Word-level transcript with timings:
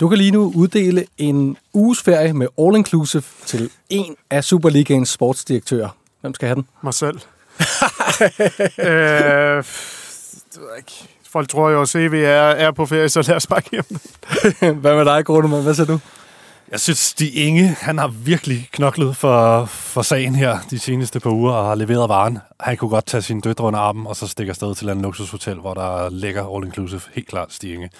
Du 0.00 0.08
kan 0.08 0.18
lige 0.18 0.30
nu 0.30 0.52
uddele 0.54 1.04
en 1.18 1.56
uges 1.72 2.02
ferie 2.02 2.32
med 2.32 2.46
All 2.58 2.76
Inclusive 2.76 3.22
til 3.46 3.70
en 3.88 4.16
af 4.30 4.44
Superligaens 4.44 5.08
sportsdirektører. 5.08 5.88
Hvem 6.20 6.34
skal 6.34 6.48
have 6.48 6.54
den? 6.54 6.66
Mig 6.82 6.94
selv. 6.94 7.14
øh, 8.78 9.64
det 10.44 10.60
ved 10.60 10.68
jeg 10.68 10.78
ikke. 10.78 11.08
Folk 11.30 11.48
tror 11.48 11.70
jo, 11.70 11.82
at 11.82 12.12
vi 12.12 12.20
er, 12.20 12.30
er 12.30 12.70
på 12.70 12.86
ferie, 12.86 13.08
så 13.08 13.22
lad 13.22 13.36
os 13.36 13.46
bare 13.46 13.60
give 13.60 13.82
dem 13.88 13.98
Hvad 14.80 14.96
med 14.96 15.04
dig, 15.04 15.24
Grunemann? 15.24 15.62
Hvad 15.62 15.74
siger 15.74 15.86
du? 15.86 15.98
Jeg 16.70 16.80
synes, 16.80 16.98
Stig 16.98 17.36
Inge, 17.36 17.76
han 17.80 17.98
har 17.98 18.08
virkelig 18.08 18.68
knoklet 18.72 19.16
for, 19.16 19.64
for 19.64 20.02
sagen 20.02 20.34
her 20.34 20.58
de 20.70 20.78
seneste 20.78 21.20
par 21.20 21.30
uger 21.30 21.52
og 21.52 21.66
har 21.66 21.74
leveret 21.74 22.08
varen. 22.08 22.38
Han 22.60 22.76
kunne 22.76 22.90
godt 22.90 23.06
tage 23.06 23.22
sine 23.22 23.40
døtre 23.40 23.64
under 23.64 23.80
armen 23.80 24.06
og 24.06 24.16
så 24.16 24.26
stikke 24.26 24.50
afsted 24.50 24.74
til 24.74 24.88
en 24.88 25.02
luksushotel, 25.02 25.54
hvor 25.54 25.74
der 25.74 26.10
ligger 26.10 26.56
all 26.56 26.64
inclusive. 26.64 27.00
Helt 27.14 27.28
klart 27.28 27.52
Stig 27.52 27.74
Inge. 27.74 27.90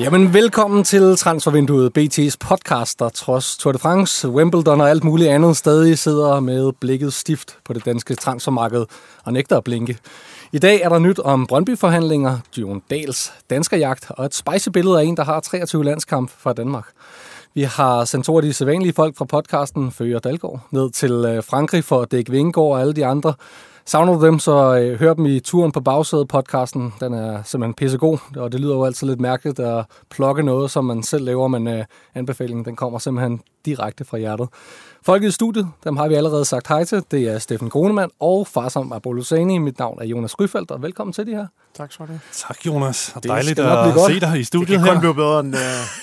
Jamen, 0.00 0.34
velkommen 0.34 0.84
til 0.84 1.16
Transfervinduet, 1.16 1.98
BT's 1.98 2.36
podcast, 2.40 2.98
der 2.98 3.08
trods 3.08 3.56
Tour 3.56 3.72
de 3.72 3.78
France, 3.78 4.28
Wimbledon 4.28 4.80
og 4.80 4.90
alt 4.90 5.04
muligt 5.04 5.30
andet 5.30 5.56
stadig 5.56 5.98
sidder 5.98 6.40
med 6.40 6.72
blikket 6.80 7.12
stift 7.12 7.58
på 7.64 7.72
det 7.72 7.84
danske 7.84 8.14
transfermarked 8.14 8.84
og 9.24 9.32
nægter 9.32 9.56
at 9.56 9.64
blinke. 9.64 9.98
I 10.52 10.58
dag 10.58 10.80
er 10.80 10.88
der 10.88 10.98
nyt 10.98 11.18
om 11.18 11.46
Brøndby-forhandlinger, 11.46 12.38
Dion 12.56 12.82
Dals 12.90 13.32
danskerjagt 13.50 14.06
og 14.10 14.24
et 14.24 14.34
spicy 14.34 14.68
billede 14.68 15.00
af 15.00 15.04
en, 15.04 15.16
der 15.16 15.24
har 15.24 15.40
23 15.40 15.84
landskamp 15.84 16.30
fra 16.38 16.52
Danmark. 16.52 16.86
Vi 17.54 17.62
har 17.62 18.04
sendt 18.04 18.26
to 18.26 18.36
af 18.36 18.42
de 18.42 18.52
sædvanlige 18.52 18.92
folk 18.92 19.16
fra 19.16 19.24
podcasten, 19.24 19.92
Føger 19.92 20.18
Dalgaard, 20.18 20.60
ned 20.70 20.90
til 20.90 21.12
øh, 21.12 21.42
Frankrig 21.42 21.84
for 21.84 22.02
at 22.02 22.10
dække 22.10 22.30
Vingegaard 22.30 22.70
og 22.70 22.80
alle 22.80 22.92
de 22.92 23.06
andre 23.06 23.34
Savner 23.88 24.18
du 24.18 24.26
dem, 24.26 24.38
så 24.38 24.78
øh, 24.78 24.98
hør 24.98 25.14
dem 25.14 25.26
i 25.26 25.40
turen 25.40 25.72
på 25.72 25.80
bagsædet 25.80 26.28
podcasten. 26.28 26.94
Den 27.00 27.14
er 27.14 27.42
simpelthen 27.44 27.74
pissegod, 27.74 28.18
og 28.36 28.52
det 28.52 28.60
lyder 28.60 28.74
jo 28.74 28.84
altid 28.84 29.06
lidt 29.06 29.20
mærkeligt 29.20 29.60
at 29.60 29.84
plukke 30.10 30.42
noget, 30.42 30.70
som 30.70 30.84
man 30.84 31.02
selv 31.02 31.24
laver, 31.24 31.48
men 31.48 31.68
øh, 31.68 31.84
anbefalingen 32.14 32.64
den 32.64 32.76
kommer 32.76 32.98
simpelthen 32.98 33.40
direkte 33.66 34.04
fra 34.04 34.18
hjertet. 34.18 34.48
Folket 35.06 35.28
i 35.28 35.30
studiet, 35.30 35.68
dem 35.84 35.96
har 35.96 36.08
vi 36.08 36.14
allerede 36.14 36.44
sagt 36.44 36.68
hej 36.68 36.84
til. 36.84 37.02
Det 37.10 37.22
er 37.22 37.38
Steffen 37.38 37.70
Grunemann 37.70 38.10
og 38.20 38.46
Farsom 38.46 38.92
Abolusani. 38.92 39.58
Mit 39.58 39.78
navn 39.78 39.98
er 40.02 40.06
Jonas 40.06 40.34
Gryfeldt, 40.34 40.70
og 40.70 40.82
velkommen 40.82 41.12
til 41.12 41.26
de 41.26 41.30
her. 41.30 41.46
Tak 41.76 41.92
skal 41.92 42.06
du 42.06 42.10
have. 42.12 42.20
Tak, 42.32 42.66
Jonas. 42.66 43.12
Det 43.14 43.24
Dejligt 43.24 43.58
at 43.58 43.94
godt. 43.94 44.12
se 44.12 44.20
dig 44.20 44.40
i 44.40 44.44
studiet 44.44 44.68
her. 44.68 44.76
Det 44.76 44.84
kan 44.84 44.94
kun 44.94 45.00
blive 45.00 45.14
bedre 45.14 45.40
end 45.40 45.54
uh, 45.54 45.60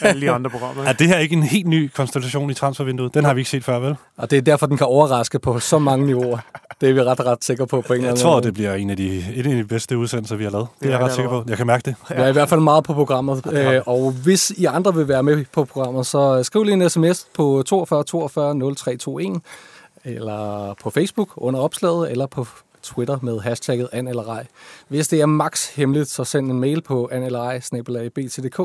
alle 0.09 0.21
de 0.21 0.31
andre 0.31 0.49
programmer. 0.49 0.83
Er 0.89 0.93
det 0.93 1.07
her 1.07 1.17
ikke 1.17 1.35
en 1.35 1.43
helt 1.43 1.67
ny 1.67 1.91
konstellation 1.95 2.49
i 2.49 2.53
transfervinduet? 2.53 3.13
Den 3.13 3.25
har 3.25 3.33
vi 3.33 3.39
ikke 3.39 3.49
set 3.49 3.63
før, 3.63 3.79
vel? 3.79 3.95
Og 4.17 4.31
det 4.31 4.37
er 4.37 4.41
derfor, 4.41 4.65
den 4.65 4.77
kan 4.77 4.87
overraske 4.87 5.39
på 5.39 5.59
så 5.59 5.79
mange 5.79 6.05
niveauer. 6.05 6.37
Det 6.83 6.89
er 6.89 6.93
vi 6.93 7.01
ret, 7.01 7.25
ret 7.25 7.43
sikre 7.43 7.67
på. 7.67 7.81
på 7.81 7.93
en 7.93 8.03
jeg 8.03 8.15
tror, 8.15 8.39
det 8.39 8.53
bliver 8.53 8.73
en 8.73 8.89
af, 8.89 8.97
de, 8.97 9.25
en 9.35 9.45
af 9.45 9.55
de 9.55 9.63
bedste 9.63 9.97
udsendelser, 9.97 10.35
vi 10.35 10.43
har 10.43 10.51
lavet. 10.51 10.67
Det 10.79 10.87
er 10.87 10.91
jeg 10.91 11.05
ret 11.05 11.13
sikker 11.13 11.29
på. 11.29 11.43
Jeg 11.47 11.57
kan 11.57 11.67
mærke 11.67 11.85
det. 11.85 11.95
Jeg 12.09 12.23
er 12.23 12.27
i 12.27 12.31
hvert 12.31 12.49
fald 12.49 12.61
meget 12.61 12.83
på 12.83 12.93
programmet. 12.93 13.45
Ja. 13.51 13.73
Øh, 13.73 13.81
og 13.85 14.11
hvis 14.11 14.51
I 14.51 14.65
andre 14.65 14.95
vil 14.95 15.07
være 15.07 15.23
med 15.23 15.45
på 15.53 15.65
programmet, 15.65 16.05
så 16.05 16.43
skriv 16.43 16.63
lige 16.63 16.73
en 16.73 16.89
sms 16.89 17.27
på 17.33 17.63
42 17.65 18.03
42 18.03 18.53
0321 18.55 19.41
eller 20.03 20.73
på 20.83 20.89
Facebook 20.89 21.29
under 21.37 21.59
opslaget, 21.59 22.11
eller 22.11 22.25
på 22.25 22.47
Twitter 22.83 23.19
med 23.21 23.39
hashtagget 23.39 23.89
an 23.91 24.07
eller 24.07 24.23
ej. 24.23 24.45
Hvis 24.87 25.07
det 25.07 25.21
er 25.21 25.25
max 25.25 25.75
hemmeligt, 25.75 26.09
så 26.09 26.23
send 26.23 26.51
en 26.51 26.59
mail 26.59 26.81
på 26.81 27.09
an 27.11 27.23
eller 27.23 27.39
ej, 27.39 27.59
btdk. 28.15 28.59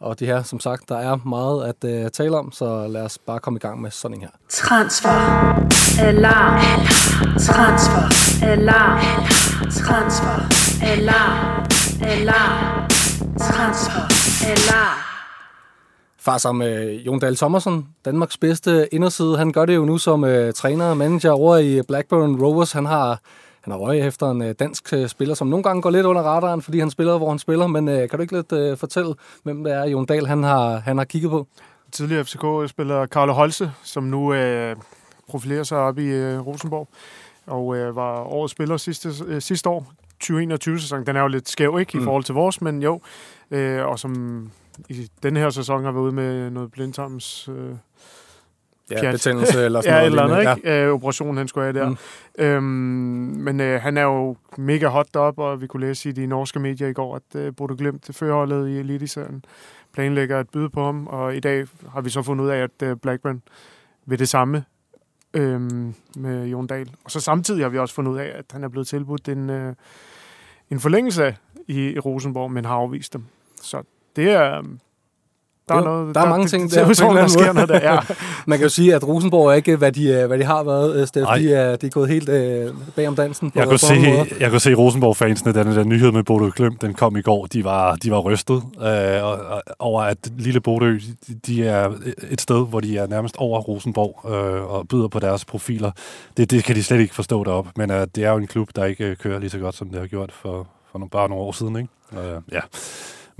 Og 0.00 0.20
det 0.20 0.26
her, 0.26 0.42
som 0.42 0.60
sagt, 0.60 0.88
der 0.88 0.96
er 0.96 1.16
meget 1.16 1.64
at 1.64 2.04
uh, 2.04 2.10
tale 2.10 2.38
om, 2.38 2.52
så 2.52 2.86
lad 2.88 3.02
os 3.02 3.18
bare 3.18 3.40
komme 3.40 3.56
i 3.56 3.60
gang 3.60 3.80
med 3.80 3.90
sådan 3.90 4.16
en 4.16 4.20
her. 4.20 4.28
Transfer. 4.48 5.10
Alarm. 6.00 6.60
Transfer. 7.38 8.04
Alarm. 8.46 9.00
Transfer. 9.70 10.36
Alarm. 10.82 11.66
Alarm. 12.02 12.88
Transfer. 13.38 14.02
Alarm. 14.46 14.98
Far 16.20 16.38
som 16.38 16.60
uh, 16.60 17.06
Jon 17.06 17.18
Dahl 17.18 17.36
Sommersen, 17.36 17.88
Danmarks 18.04 18.36
bedste 18.36 18.94
inderside, 18.94 19.38
han 19.38 19.52
gør 19.52 19.66
det 19.66 19.76
jo 19.76 19.84
nu 19.84 19.98
som 19.98 20.22
uh, 20.22 20.30
træner 20.54 20.84
og 20.84 20.96
manager 20.96 21.30
over 21.30 21.56
i 21.56 21.82
Blackburn 21.88 22.42
Rovers. 22.42 22.72
Han 22.72 22.86
har 22.86 23.20
han 23.68 23.80
har 23.80 23.86
øje 23.86 24.06
efter 24.06 24.30
en 24.30 24.40
uh, 24.40 24.50
dansk 24.50 24.92
uh, 24.96 25.06
spiller, 25.06 25.34
som 25.34 25.46
nogle 25.46 25.62
gange 25.62 25.82
går 25.82 25.90
lidt 25.90 26.06
under 26.06 26.22
radaren, 26.22 26.62
fordi 26.62 26.78
han 26.78 26.90
spiller, 26.90 27.18
hvor 27.18 27.28
han 27.28 27.38
spiller. 27.38 27.66
Men 27.66 27.88
uh, 27.88 27.94
kan 27.94 28.08
du 28.08 28.20
ikke 28.20 28.36
lidt 28.36 28.52
uh, 28.52 28.78
fortælle, 28.78 29.14
hvem 29.42 29.64
det 29.64 29.72
er, 29.72 29.84
Jon 29.84 30.06
Dahl 30.06 30.26
han 30.26 30.42
har, 30.42 30.76
han 30.76 30.98
har 30.98 31.04
kigget 31.04 31.30
på? 31.30 31.46
Tidligere 31.92 32.24
FCK-spiller 32.24 33.06
Karlo 33.06 33.32
Holse, 33.32 33.70
som 33.82 34.04
nu 34.04 34.32
uh, 34.32 34.76
profilerer 35.28 35.62
sig 35.62 35.78
op 35.78 35.98
i 35.98 36.08
uh, 36.08 36.46
Rosenborg, 36.46 36.88
og 37.46 37.66
uh, 37.66 37.96
var 37.96 38.20
årets 38.20 38.52
spiller 38.52 38.76
sidste, 38.76 39.08
uh, 39.28 39.38
sidste 39.38 39.68
år, 39.68 39.92
2021-sæson. 40.24 41.06
Den 41.06 41.16
er 41.16 41.20
jo 41.20 41.28
lidt 41.28 41.48
skæv, 41.48 41.78
ikke, 41.80 41.92
i 41.94 41.98
mm. 41.98 42.04
forhold 42.04 42.24
til 42.24 42.34
vores, 42.34 42.60
men 42.60 42.82
jo. 42.82 43.00
Uh, 43.50 43.86
og 43.86 43.98
som 43.98 44.50
i 44.88 45.10
denne 45.22 45.40
her 45.40 45.50
sæson 45.50 45.84
har 45.84 45.92
været 45.92 46.04
ude 46.04 46.12
med 46.12 46.50
noget 46.50 46.72
blindtarms... 46.72 47.48
Øh, 47.48 47.74
Ja, 48.90 49.10
betændelse 49.10 49.64
eller 49.64 49.80
sådan 49.82 49.94
ja, 49.94 50.08
noget. 50.08 50.28
eller 50.28 50.38
andet, 50.38 50.56
ikke? 50.56 50.70
Ja. 50.70 50.86
Øh, 50.86 50.94
operationen, 50.94 51.36
han 51.36 51.48
skulle 51.48 51.64
have 51.64 51.78
der. 51.78 51.88
Mm. 51.88 52.44
Øhm, 52.44 52.64
men 53.44 53.60
øh, 53.60 53.82
han 53.82 53.96
er 53.96 54.02
jo 54.02 54.36
mega 54.56 54.86
hot 54.86 55.16
op, 55.16 55.38
og 55.38 55.60
vi 55.60 55.66
kunne 55.66 55.86
læse 55.86 56.08
i 56.08 56.12
de 56.12 56.26
norske 56.26 56.60
medier 56.60 56.88
i 56.88 56.92
går, 56.92 57.16
at 57.16 57.40
øh, 57.40 57.52
Bodo 57.56 57.74
Glimt, 57.78 58.10
førholdet 58.12 58.68
i 58.68 58.78
Eliteserien, 58.78 59.44
planlægger 59.92 60.40
at 60.40 60.48
byde 60.50 60.70
på 60.70 60.84
ham, 60.84 61.06
og 61.06 61.36
i 61.36 61.40
dag 61.40 61.66
har 61.92 62.00
vi 62.00 62.10
så 62.10 62.22
fundet 62.22 62.44
ud 62.44 62.50
af, 62.50 62.58
at 62.58 62.82
øh, 62.82 62.96
Blackburn 62.96 63.42
vil 64.06 64.18
det 64.18 64.28
samme 64.28 64.64
øh, 65.34 65.60
med 66.16 66.46
Jon 66.46 66.66
Dahl. 66.66 66.90
Og 67.04 67.10
så 67.10 67.20
samtidig 67.20 67.64
har 67.64 67.68
vi 67.68 67.78
også 67.78 67.94
fundet 67.94 68.12
ud 68.12 68.18
af, 68.18 68.32
at 68.34 68.44
han 68.50 68.64
er 68.64 68.68
blevet 68.68 68.88
tilbudt 68.88 69.28
en, 69.28 69.50
øh, 69.50 69.74
en 70.70 70.80
forlængelse 70.80 71.36
i, 71.66 71.90
i 71.90 71.98
Rosenborg, 71.98 72.50
men 72.50 72.64
har 72.64 72.74
afvist 72.74 73.12
dem. 73.12 73.24
Så 73.62 73.82
det 74.16 74.30
er, 74.30 74.62
der 75.68 75.74
er, 75.74 75.84
noget, 75.84 76.06
der, 76.06 76.20
der 76.20 76.26
er 76.26 76.30
mange 76.30 76.46
ting, 76.46 76.70
der, 76.70 76.88
det, 76.88 76.98
der, 76.98 77.12
der 77.12 77.26
sker 77.26 77.52
noget 77.52 77.68
der. 77.68 77.92
Ja. 77.92 77.98
Man 78.46 78.58
kan 78.58 78.64
jo 78.64 78.68
sige, 78.68 78.94
at 78.94 79.08
Rosenborg 79.08 79.48
er 79.48 79.54
ikke, 79.54 79.76
hvad 79.76 79.92
de, 79.92 80.26
hvad 80.26 80.38
de 80.38 80.44
har 80.44 80.62
været, 80.62 81.00
øh, 81.00 81.06
Steff. 81.06 81.26
De 81.38 81.54
er, 81.54 81.76
de 81.76 81.86
er 81.86 81.90
gået 81.90 82.08
helt 82.08 82.28
øh, 82.28 82.70
bag 82.96 83.08
om 83.08 83.16
dansen. 83.16 83.50
På, 83.50 83.58
jeg, 83.58 83.68
kunne 83.68 83.78
se, 83.78 83.94
jeg 84.40 84.50
kunne 84.50 84.60
se 84.60 84.74
Rosenborg-fansene, 84.74 85.52
da 85.52 85.64
den 85.64 85.76
der 85.76 85.84
nyhed 85.84 86.12
med 86.12 86.24
Bodø 86.24 86.50
Kløm, 86.50 86.76
den 86.76 86.94
kom 86.94 87.16
i 87.16 87.22
går, 87.22 87.46
de 87.46 87.64
var, 87.64 87.96
de 87.96 88.10
var 88.10 88.18
rystet 88.18 88.62
øh, 88.82 89.20
over, 89.78 90.02
at 90.02 90.18
lille 90.38 90.60
Bodø, 90.60 90.98
de, 91.28 91.34
de 91.46 91.64
er 91.64 91.90
et 92.30 92.40
sted, 92.40 92.66
hvor 92.66 92.80
de 92.80 92.98
er 92.98 93.06
nærmest 93.06 93.36
over 93.36 93.60
Rosenborg 93.60 94.30
øh, 94.30 94.74
og 94.74 94.88
byder 94.88 95.08
på 95.08 95.18
deres 95.18 95.44
profiler. 95.44 95.90
Det, 96.36 96.50
det 96.50 96.64
kan 96.64 96.76
de 96.76 96.82
slet 96.82 97.00
ikke 97.00 97.14
forstå 97.14 97.44
deroppe, 97.44 97.70
men 97.76 97.90
øh, 97.90 98.06
det 98.14 98.24
er 98.24 98.30
jo 98.30 98.36
en 98.36 98.46
klub, 98.46 98.68
der 98.76 98.84
ikke 98.84 99.04
øh, 99.04 99.16
kører 99.16 99.38
lige 99.38 99.50
så 99.50 99.58
godt, 99.58 99.74
som 99.74 99.88
det 99.88 100.00
har 100.00 100.06
gjort 100.06 100.32
for, 100.32 100.66
for 100.92 100.98
nogle, 100.98 101.10
bare 101.10 101.28
nogle 101.28 101.44
år 101.44 101.52
siden. 101.52 101.76
Ikke? 101.76 101.88
Øh, 102.12 102.40
ja. 102.52 102.60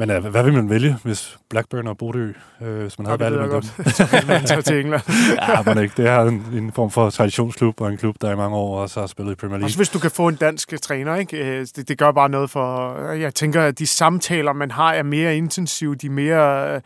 Men 0.00 0.10
uh, 0.10 0.26
hvad 0.26 0.42
vil 0.42 0.52
man 0.52 0.70
vælge, 0.70 0.96
hvis 1.02 1.38
Blackburn 1.50 1.86
og 1.86 1.98
Bodø, 1.98 2.32
øh, 2.62 2.80
hvis 2.80 2.98
man 2.98 3.06
havde 3.06 3.20
valgt 3.20 3.38
med 3.40 3.50
dem? 3.50 3.62
Så 4.46 4.62
til 4.66 4.80
England. 4.80 5.02
ja, 5.48 5.62
men 5.62 5.82
ikke. 5.82 5.94
Det 5.96 6.06
er 6.06 6.20
en, 6.20 6.46
en 6.52 6.72
form 6.72 6.90
for 6.90 7.10
traditionsklub, 7.10 7.80
og 7.80 7.88
en 7.88 7.96
klub, 7.96 8.16
der 8.20 8.32
i 8.32 8.36
mange 8.36 8.56
år 8.56 8.78
også 8.78 9.00
har 9.00 9.06
spillet 9.06 9.32
i 9.32 9.34
Premier 9.34 9.56
League. 9.56 9.66
Også 9.66 9.76
hvis 9.76 9.88
du 9.88 9.98
kan 9.98 10.10
få 10.10 10.28
en 10.28 10.34
dansk 10.34 10.82
træner, 10.82 11.16
ikke? 11.16 11.36
Øh, 11.36 11.66
det, 11.76 11.88
det 11.88 11.98
gør 11.98 12.12
bare 12.12 12.28
noget 12.28 12.50
for... 12.50 13.00
Jeg 13.12 13.34
tænker, 13.34 13.62
at 13.62 13.78
de 13.78 13.86
samtaler, 13.86 14.52
man 14.52 14.70
har, 14.70 14.92
er 14.92 15.02
mere 15.02 15.36
intensive, 15.36 15.94
de 15.94 16.06
er 16.06 16.10
mere... 16.10 16.74
Øh, 16.74 16.80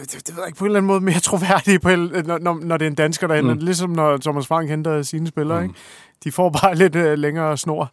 det, 0.00 0.12
det 0.12 0.36
ved 0.36 0.42
jeg 0.42 0.46
ikke, 0.48 0.58
på 0.58 0.64
en 0.64 0.68
eller 0.68 0.78
anden 0.78 0.86
måde 0.86 1.00
mere 1.00 1.20
troværdige, 1.20 1.78
på, 1.78 1.88
når, 1.88 2.64
når 2.64 2.76
det 2.76 2.86
er 2.86 2.90
en 2.90 2.94
dansker, 2.94 3.26
der 3.26 3.42
mm. 3.42 3.58
Ligesom 3.58 3.90
når 3.90 4.16
Thomas 4.16 4.46
Frank 4.46 4.70
henter 4.70 5.02
sine 5.02 5.26
spillere, 5.26 5.58
mm. 5.60 5.64
ikke? 5.64 5.78
De 6.24 6.32
får 6.32 6.50
bare 6.50 6.74
lidt 6.82 6.96
uh, 6.96 7.12
længere 7.12 7.58
snor. 7.58 7.92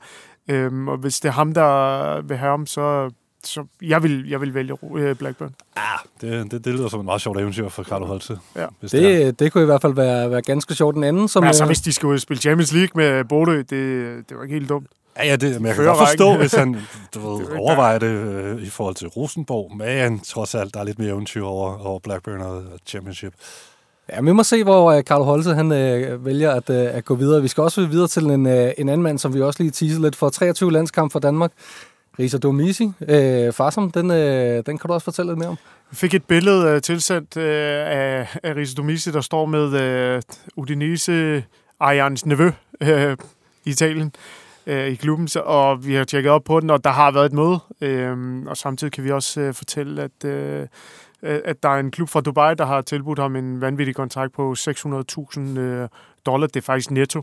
Øhm, 0.49 0.87
og 0.87 0.97
hvis 0.97 1.19
det 1.19 1.29
er 1.29 1.33
ham, 1.33 1.53
der 1.53 2.21
vil 2.21 2.37
have 2.37 2.49
ham, 2.51 2.65
så 2.65 3.11
så 3.47 3.65
jeg 3.81 4.03
vil, 4.03 4.29
jeg 4.29 4.41
vil 4.41 4.53
vælge 4.53 4.77
øh, 4.95 5.15
Blackburn. 5.15 5.55
Ja, 5.77 5.81
det, 6.21 6.51
det, 6.51 6.65
det 6.65 6.73
lyder 6.73 6.87
som 6.87 6.99
en 6.99 7.05
meget 7.05 7.21
sjovt 7.21 7.39
eventyr 7.39 7.69
for 7.69 7.83
Carlo 7.83 8.05
Holtze. 8.05 8.39
Ja. 8.55 8.65
Det, 8.81 8.91
det, 8.91 9.39
det 9.39 9.51
kunne 9.51 9.63
i 9.63 9.65
hvert 9.65 9.81
fald 9.81 9.93
være, 9.93 10.31
være 10.31 10.41
ganske 10.41 10.75
sjovt. 10.75 10.95
Den 10.95 11.03
anden, 11.03 11.27
som... 11.27 11.43
Men 11.43 11.47
altså, 11.47 11.65
hvis 11.65 11.81
de 11.81 11.93
skulle 11.93 12.19
spille 12.19 12.41
Champions 12.41 12.73
League 12.73 12.91
med 12.95 13.23
Bodø, 13.23 13.57
det, 13.57 13.69
det 14.29 14.37
var 14.37 14.43
ikke 14.43 14.53
helt 14.53 14.69
dumt. 14.69 14.87
Ja, 15.17 15.27
ja 15.27 15.35
det, 15.35 15.61
men 15.61 15.67
jeg 15.67 15.75
kan 15.75 15.85
godt 15.85 15.97
forstå, 15.97 16.37
hvis 16.37 16.53
han 16.53 16.77
du 17.13 17.19
ved, 17.19 17.45
det 17.45 17.57
overvejer 17.57 17.99
det 17.99 18.07
øh, 18.07 18.61
i 18.61 18.69
forhold 18.69 18.95
til 18.95 19.07
Rosenborg, 19.07 19.77
men 19.77 20.19
trods 20.19 20.55
alt, 20.55 20.73
der 20.73 20.79
er 20.79 20.83
lidt 20.83 20.99
mere 20.99 21.09
eventyr 21.09 21.43
over, 21.43 21.85
over 21.85 21.99
Blackburn 21.99 22.41
og 22.41 22.63
Championship. 22.85 23.33
Ja, 24.09 24.21
vi 24.21 24.31
må 24.31 24.43
se, 24.43 24.63
hvor 24.63 24.97
uh, 24.97 25.01
Carlo 25.01 25.23
Holse 25.23 25.53
han, 25.53 25.65
uh, 25.65 26.25
vælger 26.25 26.51
at, 26.51 26.69
uh, 26.69 26.75
at 26.75 27.05
gå 27.05 27.15
videre. 27.15 27.41
Vi 27.41 27.47
skal 27.47 27.63
også 27.63 27.85
videre 27.85 28.07
til 28.07 28.23
en, 28.23 28.45
uh, 28.45 28.51
en 28.77 28.89
anden 28.89 29.01
mand, 29.01 29.19
som 29.19 29.33
vi 29.33 29.41
også 29.41 29.63
lige 29.63 29.71
teaser 29.71 29.99
lidt 29.99 30.15
for. 30.15 30.29
23 30.29 30.71
landskamp 30.71 31.11
for 31.11 31.19
Danmark. 31.19 31.51
Risa 32.19 32.37
Domisi, 32.37 32.91
øh, 33.07 33.53
Farsom, 33.53 33.91
den, 33.91 34.11
øh, 34.11 34.63
den 34.65 34.77
kan 34.77 34.87
du 34.87 34.93
også 34.93 35.03
fortælle 35.03 35.31
lidt 35.31 35.39
mere 35.39 35.49
om. 35.49 35.57
Jeg 35.91 35.97
fik 35.97 36.13
et 36.13 36.23
billede 36.25 36.69
øh, 36.69 36.81
tilsendt 36.81 37.37
øh, 37.37 37.43
af, 37.87 38.37
af 38.43 38.55
Risa 38.55 38.73
Domisi, 38.75 39.11
der 39.11 39.21
står 39.21 39.45
med 39.45 39.81
øh, 39.81 40.21
Udinese 40.55 41.43
Ejans 41.81 42.25
nevø 42.25 42.51
øh, 42.81 43.17
i 43.65 43.69
Italien. 43.69 44.13
øh, 44.67 44.87
i 44.87 44.95
klubben, 44.95 45.27
så, 45.27 45.39
og 45.39 45.87
vi 45.87 45.93
har 45.93 46.03
tjekket 46.03 46.31
op 46.31 46.43
på 46.43 46.59
den, 46.59 46.69
og 46.69 46.83
der 46.83 46.89
har 46.89 47.11
været 47.11 47.25
et 47.25 47.33
møde. 47.33 47.59
Øh, 47.81 48.41
og 48.47 48.57
samtidig 48.57 48.93
kan 48.93 49.03
vi 49.03 49.11
også 49.11 49.41
øh, 49.41 49.53
fortælle, 49.53 50.01
at, 50.01 50.25
øh, 50.25 50.67
at 51.21 51.63
der 51.63 51.69
er 51.69 51.79
en 51.79 51.91
klub 51.91 52.09
fra 52.09 52.21
Dubai, 52.21 52.55
der 52.55 52.65
har 52.65 52.81
tilbudt 52.81 53.19
ham 53.19 53.35
en 53.35 53.61
vanvittig 53.61 53.95
kontrakt 53.95 54.33
på 54.33 54.55
600.000 54.57 55.39
øh, 55.39 55.89
dollar. 56.25 56.47
Det 56.47 56.55
er 56.55 56.61
faktisk 56.61 56.91
netto. 56.91 57.21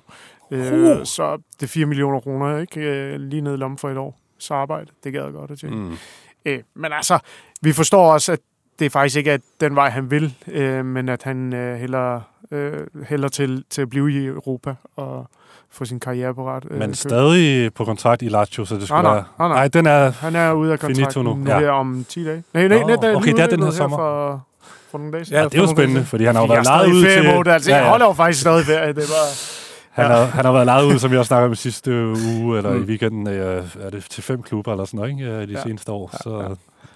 Øh, 0.50 0.73
uh. 0.73 1.05
Så 1.05 1.39
det 1.61 1.67
er 1.67 1.71
4 1.71 1.87
millioner 1.87 2.21
kroner, 2.21 2.59
ikke? 2.59 2.81
Øh, 2.81 3.21
lige 3.21 3.41
ned 3.41 3.55
i 3.55 3.56
lommen 3.56 3.79
for 3.79 3.91
et 3.91 3.99
år. 3.99 4.22
Så 4.43 4.55
arbejde, 4.55 4.87
det 5.05 5.12
gad 5.12 5.25
jeg 5.25 5.33
godt 5.33 5.50
at 5.50 5.59
tjene. 5.59 5.77
Mm. 5.77 5.97
Øh, 6.44 6.61
men 6.75 6.93
altså, 6.93 7.19
vi 7.62 7.73
forstår 7.73 8.12
også, 8.12 8.33
at 8.33 8.39
det 8.79 8.87
er 8.87 8.91
faktisk 8.91 9.17
ikke 9.17 9.33
at 9.33 9.41
den 9.61 9.77
vej, 9.77 9.91
han 9.91 10.11
vil, 10.11 10.35
øh, 10.49 10.85
men 10.85 11.09
at 11.09 11.23
han 11.23 11.53
øh, 11.53 11.77
hælder, 11.77 12.21
øh, 12.50 12.87
hælder 13.09 13.29
til, 13.29 13.65
til 13.71 13.83
at 13.83 13.91
blive 13.91 14.12
i 14.12 14.27
Europa 14.27 14.75
og 14.97 15.27
få 15.71 15.85
sin 15.85 16.00
karriere 16.00 16.35
på 16.35 16.49
ret. 16.49 16.65
Øh, 16.71 16.79
men 16.79 16.94
stadig 16.94 17.75
på 17.75 17.85
kontrakt 17.85 18.23
i 18.23 18.29
Lazio, 18.29 18.65
så 18.65 18.75
det 18.75 18.89
skulle 18.89 19.03
nej, 19.03 19.15
nej, 19.15 19.23
nej, 19.39 19.49
nej. 19.49 19.56
nej, 19.56 19.69
den 19.69 19.87
er 19.87 20.11
Han 20.11 20.37
er 20.37 20.53
ude 20.53 20.73
af 20.73 20.81
kontrakten 20.81 21.25
nu, 21.25 21.44
ja. 21.47 21.71
om 21.71 22.05
10 22.09 22.25
dage. 22.25 22.44
Nej, 22.55 22.69
nej, 22.69 22.79
nej, 22.79 22.97
nej 22.97 23.15
okay, 23.15 23.33
det 23.33 23.41
er 23.41 23.47
den 23.47 23.62
her 23.62 23.71
sommer. 23.71 23.97
For, 23.97 24.47
for 24.91 24.99
nogle 24.99 25.12
dage 25.12 25.25
siden. 25.25 25.39
Ja, 25.39 25.44
det 25.44 25.55
er 25.55 25.62
jo 25.62 25.69
spændende, 25.69 26.05
fordi 26.05 26.25
han 26.25 26.35
har 26.35 26.43
jo 26.43 26.53
været 26.53 26.65
lejet 26.65 26.93
ud 26.93 27.05
til... 27.05 27.35
Mode, 27.35 27.53
altså, 27.53 27.71
ja, 27.71 27.77
ja. 27.77 27.83
Jeg 27.83 27.91
holder 27.91 28.06
jo 28.06 28.12
faktisk 28.12 28.41
stadig 28.41 28.65
ferie. 28.65 28.89
Det 28.89 29.03
er 29.03 29.06
bare... 29.06 29.62
Han, 29.93 30.05
ja. 30.05 30.17
har, 30.17 30.25
han 30.25 30.44
har 30.44 30.53
været 30.53 30.67
lejet 30.67 30.85
ud, 30.85 30.99
som 30.99 31.12
også 31.12 31.25
snakker 31.25 31.49
om 31.49 31.55
sidste 31.55 32.06
uge, 32.06 32.56
eller 32.56 32.71
mm. 32.71 32.83
i 32.83 32.85
weekenden, 32.85 33.29
øh, 33.29 33.65
er 33.81 33.91
det 33.91 34.05
til 34.11 34.23
fem 34.23 34.43
klubber 34.43 34.73
eller 34.73 34.85
sådan 34.85 34.99
noget, 34.99 35.11
ikke, 35.11 35.47
de 35.47 35.53
ja. 35.53 35.62
seneste 35.62 35.93
år. 35.93 36.11
Så 36.23 36.31
ja, 36.31 36.49
ja 36.49 36.55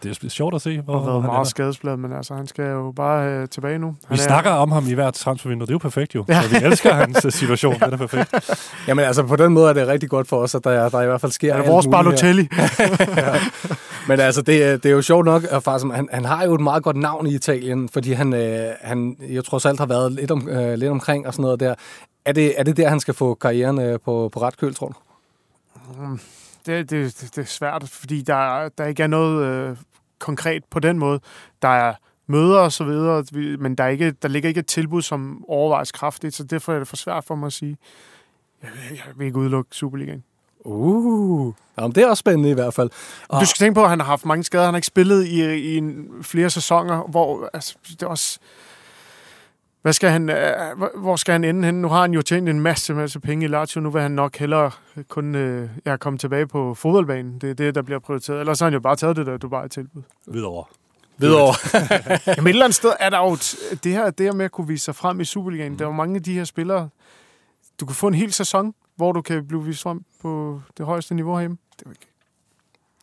det 0.09 0.25
er 0.25 0.29
sjovt 0.29 0.55
at 0.55 0.63
se, 0.63 0.81
hvor 0.81 0.99
han 0.99 1.05
har 1.05 1.11
været 1.11 1.25
meget 1.25 1.47
skadesblad, 1.47 1.97
men 1.97 2.13
altså, 2.13 2.35
han 2.35 2.47
skal 2.47 2.65
jo 2.65 2.93
bare 2.97 3.29
øh, 3.29 3.49
tilbage 3.49 3.79
nu. 3.79 3.87
Han 3.87 3.97
vi 4.09 4.15
er... 4.15 4.19
snakker 4.19 4.51
om 4.51 4.73
ham 4.73 4.89
i 4.89 4.93
hvert 4.93 5.15
transfervindue, 5.15 5.67
det 5.67 5.71
er 5.71 5.75
jo 5.75 5.79
perfekt 5.79 6.15
jo. 6.15 6.25
Ja. 6.29 6.43
Så 6.43 6.49
vi 6.49 6.57
elsker 6.65 6.95
hans 6.95 7.25
øh, 7.25 7.33
situation, 7.33 7.77
ja. 7.81 7.85
den 7.85 7.95
er 7.95 7.97
perfekt. 7.97 8.35
Jamen 8.89 9.05
altså, 9.05 9.23
på 9.23 9.37
den 9.37 9.53
måde 9.53 9.69
er 9.69 9.73
det 9.73 9.87
rigtig 9.87 10.11
godt 10.11 10.29
for 10.29 10.37
os, 10.37 10.55
at 10.55 10.65
der, 10.65 10.89
der 10.89 11.03
i 11.03 11.07
hvert 11.07 11.21
fald 11.21 11.33
sker 11.33 11.55
Er 11.55 11.71
vores 11.71 11.87
Balotelli. 11.87 12.49
ja. 13.17 13.35
Men 14.09 14.21
altså, 14.21 14.43
det, 14.43 14.83
det 14.83 14.89
er 14.89 14.95
jo 14.95 15.03
sjovt 15.03 15.25
nok, 15.25 15.43
at 15.51 15.63
faktisk, 15.63 15.93
han, 15.93 16.09
han 16.13 16.25
har 16.25 16.45
jo 16.45 16.55
et 16.55 16.61
meget 16.61 16.83
godt 16.83 16.97
navn 16.97 17.27
i 17.27 17.35
Italien, 17.35 17.89
fordi 17.89 18.13
han, 18.13 18.35
øh, 18.35 18.69
han 18.81 19.17
jo 19.21 19.43
trods 19.43 19.67
alt 19.67 19.79
har 19.79 19.87
været 19.87 20.13
lidt, 20.13 20.31
om, 20.31 20.49
øh, 20.49 20.75
lidt 20.75 20.91
omkring 20.91 21.27
og 21.27 21.33
sådan 21.33 21.43
noget 21.43 21.61
der. 21.61 21.75
Er 22.25 22.33
det, 22.33 22.61
er 22.61 22.63
det 22.63 22.77
der, 22.77 22.89
han 22.89 23.01
skal 23.01 23.15
få 23.15 23.35
karrieren 23.35 23.81
øh, 23.81 23.99
på, 24.05 24.31
på 24.33 24.41
ret 24.43 24.57
køl, 24.57 24.75
tror 24.75 24.89
du? 24.89 24.95
Mm 25.99 26.21
det, 26.67 26.91
det, 26.91 27.21
det 27.21 27.39
er 27.39 27.47
svært, 27.47 27.89
fordi 27.89 28.23
der, 28.23 28.69
der 28.69 28.87
ikke 28.87 29.03
er 29.03 29.07
noget 29.07 29.45
øh, 29.45 29.77
konkret 30.19 30.65
på 30.65 30.81
den 30.81 30.99
måde. 30.99 31.21
Der 31.63 31.69
er 31.69 31.95
møder 32.27 32.59
og 32.59 32.73
så 32.73 32.85
videre, 32.85 33.25
men 33.59 33.75
der, 33.75 33.85
er 33.85 33.89
ikke, 33.89 34.11
der 34.11 34.29
ligger 34.29 34.49
ikke 34.49 34.61
et 34.61 34.67
tilbud, 34.67 35.03
som 35.03 35.45
overvejes 35.49 35.93
kraftigt, 35.93 36.35
så 36.35 36.45
derfor 36.45 36.75
er 36.75 36.79
det 36.79 36.89
for 36.89 36.97
svært 36.97 37.25
for 37.25 37.35
mig 37.35 37.47
at 37.47 37.53
sige, 37.53 37.79
jeg, 38.63 38.71
jeg 38.91 39.05
vil 39.17 39.27
ikke 39.27 39.39
udelukke 39.39 39.77
Superligaen. 39.77 40.25
Uh, 40.65 41.55
jamen, 41.79 41.95
det 41.95 42.03
er 42.03 42.09
også 42.09 42.21
spændende 42.21 42.51
i 42.51 42.55
hvert 42.55 42.75
fald. 42.75 42.91
Og... 43.29 43.41
Du 43.41 43.47
skal 43.47 43.59
tænke 43.59 43.75
på, 43.75 43.83
at 43.83 43.91
han 43.91 44.01
har 44.01 44.07
haft 44.07 44.25
mange 44.25 44.45
skader. 44.45 44.65
Han 44.65 44.75
har 44.75 44.79
ikke 44.79 44.87
spillet 44.87 45.27
i, 45.27 45.55
i 45.55 45.77
en, 45.77 46.09
flere 46.23 46.51
sæsoner, 46.51 47.03
hvor 47.03 47.51
altså, 47.55 47.77
det 47.91 48.03
er 48.03 48.07
også 48.07 48.39
hvad 49.87 49.93
skal 49.93 50.11
han, 50.11 50.31
øh, 50.31 50.53
hvor 50.95 51.17
skal 51.17 51.33
han 51.33 51.45
ende 51.45 51.65
henne? 51.65 51.83
Nu 51.83 51.89
har 51.89 52.01
han 52.01 52.13
jo 52.13 52.23
tjent 52.23 52.49
en 52.49 52.61
masse, 52.61 52.95
masse 52.95 53.21
penge 53.21 53.45
i 53.45 53.49
Lazio. 53.49 53.81
Nu 53.81 53.91
vil 53.91 54.03
han 54.03 54.11
nok 54.11 54.37
hellere 54.37 54.71
kun 55.09 55.35
øh, 55.35 55.69
ja, 55.85 55.97
komme 55.97 56.19
tilbage 56.19 56.47
på 56.47 56.75
fodboldbanen. 56.75 57.39
Det 57.39 57.51
er 57.51 57.55
det, 57.55 57.75
der 57.75 57.83
bliver 57.83 57.99
prioriteret. 57.99 58.41
Ellers 58.41 58.61
har 58.61 58.67
han 58.67 58.75
jo 58.75 58.81
bare 58.81 58.97
taget 58.97 59.17
det 59.17 59.27
der 59.27 59.37
Dubai-tilbud. 59.37 60.03
Videre. 60.27 60.65
Videre. 61.19 61.55
Jamen 62.37 62.47
et 62.47 62.49
eller 62.49 62.65
andet 62.65 62.75
sted 62.75 62.93
er 63.01 63.11
der 63.11 63.19
jo 63.19 63.37
det 63.85 63.93
her, 63.93 64.11
det 64.11 64.27
her 64.27 64.33
med 64.33 64.45
at 64.45 64.53
kunne 64.53 64.69
vise 64.69 64.85
sig 64.85 64.95
frem 64.95 65.21
i 65.21 65.25
Superligaen. 65.25 65.73
Mm. 65.73 65.79
Der 65.79 65.85
er 65.85 65.89
jo 65.89 65.95
mange 65.95 66.17
af 66.17 66.23
de 66.23 66.33
her 66.33 66.45
spillere, 66.45 66.89
du 67.81 67.87
kan 67.87 67.95
få 67.95 68.09
en 68.09 68.15
hel 68.15 68.33
sæson, 68.33 68.75
hvor 68.97 69.13
du 69.13 69.23
kan 69.23 69.47
blive 69.47 69.65
vist 69.65 69.83
frem 69.83 70.01
på 70.23 70.61
det 70.79 70.87
højeste 70.87 71.15
niveau 71.15 71.35
herhjemme. 71.35 71.57
Det 71.79 71.87
er 71.87 71.91
ikke 71.91 72.07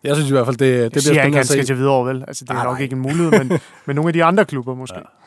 jeg 0.03 0.15
synes 0.15 0.30
i 0.30 0.33
hvert 0.33 0.45
fald, 0.45 0.57
det, 0.57 0.83
det 0.83 0.91
bliver 0.91 1.01
spændende 1.01 1.03
at 1.03 1.03
se. 1.03 1.09
Jeg 1.09 1.13
siger 1.13 1.25
ikke, 1.25 1.38
han 1.38 1.45
skal 1.45 1.65
til 1.65 1.77
videre, 1.77 2.06
vel? 2.06 2.24
Altså, 2.27 2.45
det 2.45 2.50
er 2.50 2.53
nej, 2.53 2.63
nok 2.63 2.74
nej. 2.74 2.83
ikke 2.83 2.94
en 2.94 3.01
mulighed, 3.01 3.31
men, 3.31 3.59
men 3.85 3.95
nogle 3.95 4.09
af 4.09 4.13
de 4.13 4.24
andre 4.24 4.45
klubber 4.45 4.75
måske. 4.75 4.97
Ja. 4.97 5.23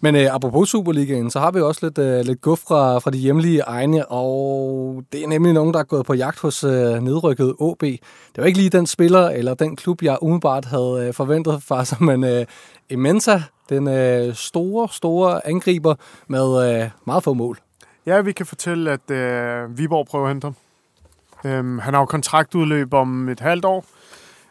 Men 0.00 0.16
øh, 0.16 0.34
apropos 0.34 0.68
Superligaen, 0.68 1.30
så 1.30 1.40
har 1.40 1.50
vi 1.50 1.60
også 1.60 1.86
lidt, 1.86 1.98
øh, 1.98 2.24
lidt 2.24 2.40
guf 2.40 2.58
fra, 2.58 2.98
fra 2.98 3.10
de 3.10 3.18
hjemlige 3.18 3.60
egne, 3.60 4.06
og 4.06 5.02
det 5.12 5.22
er 5.22 5.28
nemlig 5.28 5.52
nogen, 5.52 5.74
der 5.74 5.80
er 5.80 5.84
gået 5.84 6.06
på 6.06 6.14
jagt 6.14 6.40
hos 6.40 6.64
øh, 6.64 7.02
nedrykket 7.02 7.54
OB. 7.58 7.80
Det 7.80 8.00
var 8.36 8.44
ikke 8.44 8.58
lige 8.58 8.70
den 8.70 8.86
spiller 8.86 9.28
eller 9.28 9.54
den 9.54 9.76
klub, 9.76 10.02
jeg 10.02 10.18
umiddelbart 10.22 10.64
havde 10.64 11.06
øh, 11.06 11.14
forventet 11.14 11.62
fra 11.62 11.84
sig, 11.88 12.02
men 12.02 12.24
øh, 12.24 12.46
Imenta, 12.90 13.42
den 13.68 13.88
øh, 13.88 14.34
store, 14.34 14.88
store 14.92 15.46
angriber 15.46 15.94
med 16.26 16.82
øh, 16.82 16.90
meget 17.06 17.24
få 17.24 17.34
mål. 17.34 17.58
Ja, 18.06 18.20
vi 18.20 18.32
kan 18.32 18.46
fortælle, 18.46 18.90
at 18.90 19.10
øh, 19.10 19.78
Viborg 19.78 20.06
prøver 20.06 20.24
at 20.24 20.30
hente 20.30 20.44
ham. 20.44 20.54
Øhm, 21.44 21.78
han 21.78 21.94
har 21.94 22.00
jo 22.00 22.06
kontraktudløb 22.06 22.94
om 22.94 23.28
et 23.28 23.40
halvt 23.40 23.64
år, 23.64 23.84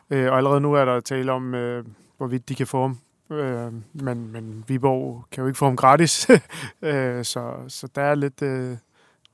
øh, 0.10 0.32
og 0.32 0.38
allerede 0.38 0.62
nu 0.62 0.74
er 0.74 0.86
der 0.86 1.00
tale 1.00 1.32
om, 1.32 1.56
øh, 1.56 1.84
hvorvidt 2.18 2.50
de 2.50 2.56
kan 2.56 2.68
få 2.68 2.82
ham 2.82 2.98
Øh, 3.32 3.72
men, 3.94 4.32
men 4.32 4.64
Viborg 4.68 5.26
kan 5.32 5.42
jo 5.42 5.48
ikke 5.48 5.58
få 5.58 5.66
ham 5.66 5.76
gratis, 5.76 6.28
øh, 6.82 7.26
så, 7.26 7.54
så 7.68 7.88
der 7.96 8.02
er 8.02 8.16
lidt 8.16 8.42
øh, 8.42 8.78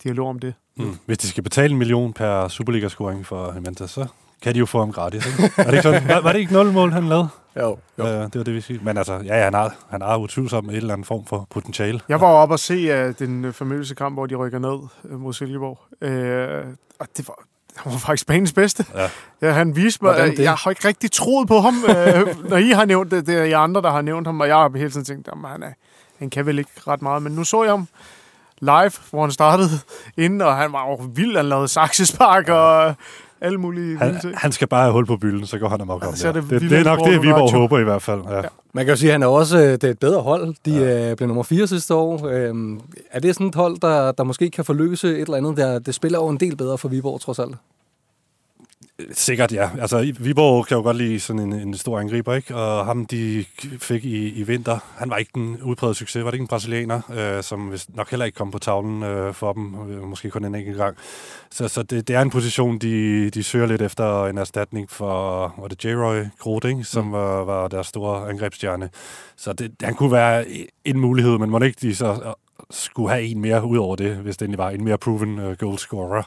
dialog 0.04 0.30
om 0.30 0.40
det. 0.40 0.54
Mm. 0.78 0.98
Hvis 1.06 1.18
de 1.18 1.28
skal 1.28 1.44
betale 1.44 1.72
en 1.72 1.78
million 1.78 2.14
per 2.14 2.48
Superliga-scoring 2.48 3.26
for 3.26 3.52
Hementa, 3.52 3.88
så 3.88 4.08
kan 4.42 4.54
de 4.54 4.60
jo 4.60 4.66
få 4.66 4.80
ham 4.80 4.92
gratis. 4.92 5.26
Ikke? 5.26 5.54
var, 5.58 5.64
det 5.64 5.72
ikke 5.72 5.82
sådan, 5.82 6.08
var, 6.08 6.22
var 6.22 6.32
det 6.32 6.40
ikke 6.40 6.54
nul 6.54 6.72
mål, 6.72 6.92
han 6.92 7.04
lavede? 7.04 7.30
Jo. 7.58 7.78
jo. 8.00 8.04
Øh, 8.04 8.24
det 8.24 8.36
var 8.36 8.44
det, 8.44 8.54
vi 8.54 8.62
siger. 8.62 8.80
Men 8.84 8.98
altså, 8.98 9.14
ja, 9.26 9.44
han 9.44 9.54
har, 9.54 9.76
han 9.90 10.02
har 10.02 10.18
utvivlsomt 10.18 10.70
en 10.70 10.76
eller 10.76 10.94
anden 10.94 11.06
form 11.06 11.26
for 11.26 11.48
potentiale. 11.50 12.00
Jeg 12.10 12.22
var 12.22 12.28
oppe 12.28 12.56
og 12.56 12.60
se 12.60 13.08
uh, 13.08 13.14
den 13.20 13.54
famøse 13.54 13.96
kamp, 13.96 14.16
hvor 14.16 14.26
de 14.26 14.36
rykker 14.36 14.60
ned 14.60 14.80
uh, 15.04 15.22
mod 15.22 15.34
Silkeborg. 15.34 15.80
Uh, 16.02 16.74
og 17.00 17.08
det 17.18 17.28
var, 17.28 17.44
han 17.76 17.92
var 17.92 18.00
faktisk 18.00 18.28
banens 18.28 18.54
bedste. 18.54 18.86
Ja. 18.96 19.10
Ja, 19.42 19.52
han 19.52 19.76
viste 19.76 20.04
mig, 20.04 20.18
at 20.18 20.40
jeg 20.40 20.54
har 20.54 20.70
ikke 20.70 20.88
rigtig 20.88 21.12
troet 21.12 21.48
på 21.48 21.60
ham, 21.60 21.74
øh, 21.90 22.50
når 22.50 22.58
I 22.58 22.70
har 22.70 22.86
nævnt 22.86 23.12
det. 23.12 23.28
Det 23.28 23.38
er 23.38 23.44
I 23.44 23.52
andre, 23.52 23.82
der 23.82 23.92
har 23.92 24.02
nævnt 24.02 24.28
ham, 24.28 24.40
og 24.40 24.48
jeg 24.48 24.56
har 24.56 24.78
hele 24.78 24.92
tiden 24.92 25.06
tænkt, 25.06 25.28
at 25.28 25.34
han, 25.46 25.64
er, 25.64 25.72
han 26.20 26.30
kan 26.30 26.46
vel 26.46 26.60
ikke 26.60 26.72
ret 26.88 27.02
meget. 27.02 27.22
Men 27.22 27.32
nu 27.32 27.44
så 27.44 27.64
jeg 27.64 27.72
ham 27.72 27.88
live, 28.62 28.92
hvor 29.10 29.22
han 29.22 29.32
startede 29.32 29.70
inden, 30.18 30.42
og 30.42 30.56
han 30.56 30.74
var 30.74 30.88
jo 30.88 31.00
vild. 31.14 31.36
Han 31.36 31.46
lavede 31.46 31.68
saksespark 31.68 32.50
og 32.50 32.96
alle 33.44 33.58
mulige 33.58 33.98
han, 33.98 34.20
ting. 34.22 34.38
Han 34.38 34.52
skal 34.52 34.68
bare 34.68 34.82
have 34.82 34.94
hul 34.94 35.06
på 35.06 35.18
bylden, 35.18 35.46
så 35.46 35.58
går 35.58 35.70
han 35.70 35.82
amok 35.82 36.08
om 36.08 36.14
det. 36.14 36.36
Det, 36.36 36.50
det, 36.50 36.62
det 36.62 36.80
er 36.80 36.84
nok 36.84 37.00
det, 37.08 37.22
vi 37.22 37.30
håber 37.30 37.80
i 37.80 37.84
hvert 37.84 38.02
fald. 38.02 38.22
Ja. 38.30 38.36
Ja. 38.36 38.42
Man 38.74 38.86
kan 38.86 38.92
jo 38.92 38.98
sige, 38.98 39.10
at 39.10 39.14
han 39.14 39.24
er 39.24 39.28
også 39.28 39.58
øh, 39.58 39.72
det 39.72 39.84
er 39.84 39.90
et 39.90 40.00
bedre 40.00 40.22
hold. 40.22 40.56
De 40.66 40.72
ja. 40.72 41.12
Øh, 41.12 41.18
blev 41.18 41.28
nummer 41.28 41.44
4 41.44 41.68
sidste 41.68 41.94
år. 41.94 42.28
Øhm, 42.28 42.80
er 43.12 43.20
det 43.20 43.36
sådan 43.36 43.48
et 43.48 43.56
hold, 43.56 43.78
der, 43.82 44.12
der 44.12 44.24
måske 44.24 44.50
kan 44.50 44.66
forløse 44.66 45.08
et 45.08 45.22
eller 45.22 45.38
andet? 45.38 45.58
Der, 45.58 45.80
det 45.80 45.96
spiller 45.96 46.20
jo 46.20 46.28
en 46.28 46.38
del 46.38 46.58
bedre 46.58 46.78
for 46.78 46.90
Viborg, 46.90 47.22
trods 47.22 47.40
alt. 47.40 47.56
Sikkert, 49.12 49.52
ja. 49.52 49.70
Altså, 49.82 50.14
Viborg 50.20 50.68
kan 50.68 50.78
jo 50.78 50.84
godt 50.84 50.98
lide 50.98 51.20
sådan 51.20 51.42
en, 51.42 51.54
en 51.54 51.78
stor 51.78 52.00
angriber, 52.00 52.34
ikke? 52.34 52.56
Og 52.56 52.86
ham, 52.86 53.06
de 53.06 53.46
fik 53.80 54.06
i, 54.06 54.30
i 54.30 54.44
vinter, 54.44 54.80
han 54.98 55.10
var 55.10 55.18
ikke 55.18 55.32
den 55.36 55.62
udpræget 55.62 55.96
succes. 55.96 56.24
Var 56.24 56.32
det 56.32 56.36
ikke 56.36 56.44
en 56.44 56.48
brasilianer, 56.48 57.02
øh, 57.14 57.44
som 57.44 57.74
nok 57.90 58.10
heller 58.10 58.26
ikke 58.26 58.36
kom 58.36 58.52
på 58.52 58.60
tavlen 58.60 59.04
øh, 59.04 59.34
for 59.34 59.54
dem, 59.54 59.92
øh, 59.92 60.04
måske 60.04 60.30
kun 60.30 60.46
en 60.46 60.56
enkelt 60.56 60.78
gang. 60.78 60.98
Så, 61.52 61.68
så 61.68 61.84
det, 61.84 62.08
det 62.08 62.16
er 62.16 62.22
en 62.22 62.30
position, 62.30 62.78
de, 62.78 63.30
de 63.30 63.44
søger 63.44 63.66
lidt 63.66 63.82
efter 63.82 64.26
en 64.26 64.38
erstatning 64.38 64.92
for, 64.92 65.54
var 65.58 65.68
det 65.68 65.86
J-Roy 65.86 66.28
Groth, 66.40 66.68
ikke? 66.68 66.84
som 66.84 67.06
mm. 67.06 67.12
var, 67.12 67.44
var 67.44 67.68
deres 67.68 67.88
store 67.88 68.30
angrebsstjerne. 68.30 68.90
Så 69.36 69.54
det, 69.54 69.72
han 69.82 69.96
kunne 69.96 70.12
være 70.12 70.46
en 70.86 71.00
mulighed, 71.00 71.38
men 71.38 71.50
må 71.50 71.60
ikke 71.60 71.78
de 71.82 71.96
så 71.96 72.34
skulle 72.72 73.10
have 73.10 73.24
en 73.24 73.40
mere 73.40 73.66
ud 73.66 73.78
over 73.78 73.96
det, 73.96 74.16
hvis 74.16 74.38
det 74.38 74.46
endelig 74.46 74.58
var 74.58 74.70
en 74.70 74.84
mere 74.84 74.98
proven 74.98 75.40
øh, 75.40 75.50
uh, 75.50 75.58
goalscorer, 75.58 76.24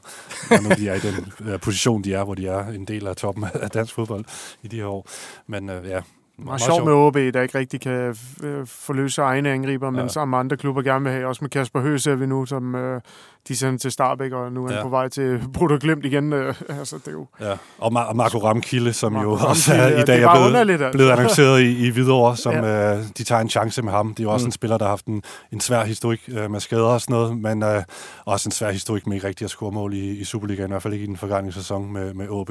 når 0.63 0.75
de 0.75 0.89
er 0.89 0.95
i 0.95 0.99
den 0.99 1.33
uh, 1.41 1.61
position, 1.61 2.05
de 2.05 2.15
er, 2.15 2.25
hvor 2.25 2.35
de 2.35 2.47
er 2.47 2.67
en 2.67 2.85
del 2.85 3.07
af 3.07 3.17
toppen 3.17 3.45
af 3.55 3.71
dansk 3.71 3.95
fodbold 3.95 4.25
i 4.63 4.69
de 4.69 4.77
her 4.77 4.87
år. 4.87 5.09
Men 5.47 5.71
uh, 5.71 5.89
ja, 5.89 6.01
meget 6.39 6.61
sjovt 6.61 6.85
med 6.85 6.93
OB, 6.93 7.15
der 7.15 7.43
ikke 7.43 7.59
rigtig 7.59 7.81
kan 7.81 8.17
øh, 8.43 8.67
forløse 8.67 9.23
egne 9.23 9.51
angriber, 9.51 9.91
men 9.91 10.11
ja. 10.17 10.25
med 10.25 10.39
andre 10.39 10.57
klubber 10.57 10.83
gerne 10.83 11.05
vil 11.05 11.13
have. 11.13 11.27
Også 11.27 11.45
med 11.45 11.51
Kasper 11.51 11.81
Høgh 11.81 12.01
ser 12.01 12.15
vi 12.15 12.27
nu, 12.27 12.47
som 12.47 12.75
øh, 12.75 13.01
de 13.49 13.57
sender 13.57 13.79
til 13.79 13.93
Starbæk, 13.93 14.33
og 14.33 14.53
nu 14.53 14.67
er 14.67 14.75
ja. 14.75 14.83
på 14.83 14.89
vej 14.89 15.09
til 15.09 15.43
Bruder 15.55 15.79
Glemt 15.79 16.05
igen. 16.05 16.33
Øh, 16.33 16.55
altså, 16.79 16.97
det 16.97 17.09
er 17.09 17.13
jo... 17.13 17.27
Ja. 17.41 17.53
Og, 17.79 17.93
Mar- 17.93 18.09
og 18.09 18.17
Marco 18.17 18.39
Ramkilde, 18.39 18.93
som 18.93 19.13
Marco 19.13 19.31
jo 19.31 19.35
Ramkilde, 19.35 19.51
også 19.51 19.75
er, 19.75 20.03
i 20.03 20.05
dag 20.05 20.23
er, 20.23 20.35
blevet, 20.35 20.71
altså. 20.71 20.91
blevet 20.93 21.11
annonceret 21.11 21.63
i, 21.63 21.87
i 21.87 21.91
Hvidovre, 21.91 22.37
som 22.37 22.55
ja. 22.55 22.97
øh, 22.97 23.05
de 23.19 23.25
tager 23.25 23.41
en 23.41 23.49
chance 23.49 23.83
med 23.83 23.93
ham. 23.93 24.09
Det 24.15 24.21
er 24.21 24.25
jo 24.25 24.33
også 24.33 24.45
mm. 24.45 24.49
en 24.49 24.53
spiller, 24.53 24.79
der 24.79 24.85
har 24.85 24.91
haft 24.91 25.07
en, 25.07 25.23
en 25.53 25.61
svær 25.61 25.85
historik 25.85 26.21
øh, 26.29 26.51
med 26.51 26.61
skader 26.61 26.83
og 26.83 27.01
sådan 27.01 27.15
noget, 27.15 27.39
men 27.39 27.63
øh, 27.63 27.83
også 28.25 28.49
en 28.49 28.53
svær 28.53 28.71
historik 28.71 29.07
med 29.07 29.15
ikke 29.15 29.29
rigtig 29.29 29.45
at 29.45 29.51
score 29.51 29.73
mål 29.73 29.95
i, 29.95 30.11
i 30.11 30.25
Superligaen, 30.25 30.71
i 30.71 30.73
hvert 30.73 30.83
fald 30.83 30.95
ikke 30.95 31.05
i 31.05 31.09
den 31.09 31.17
forgangne 31.17 31.53
sæson 31.53 31.93
med, 31.93 32.15
med 32.15 32.29
OB. 32.29 32.51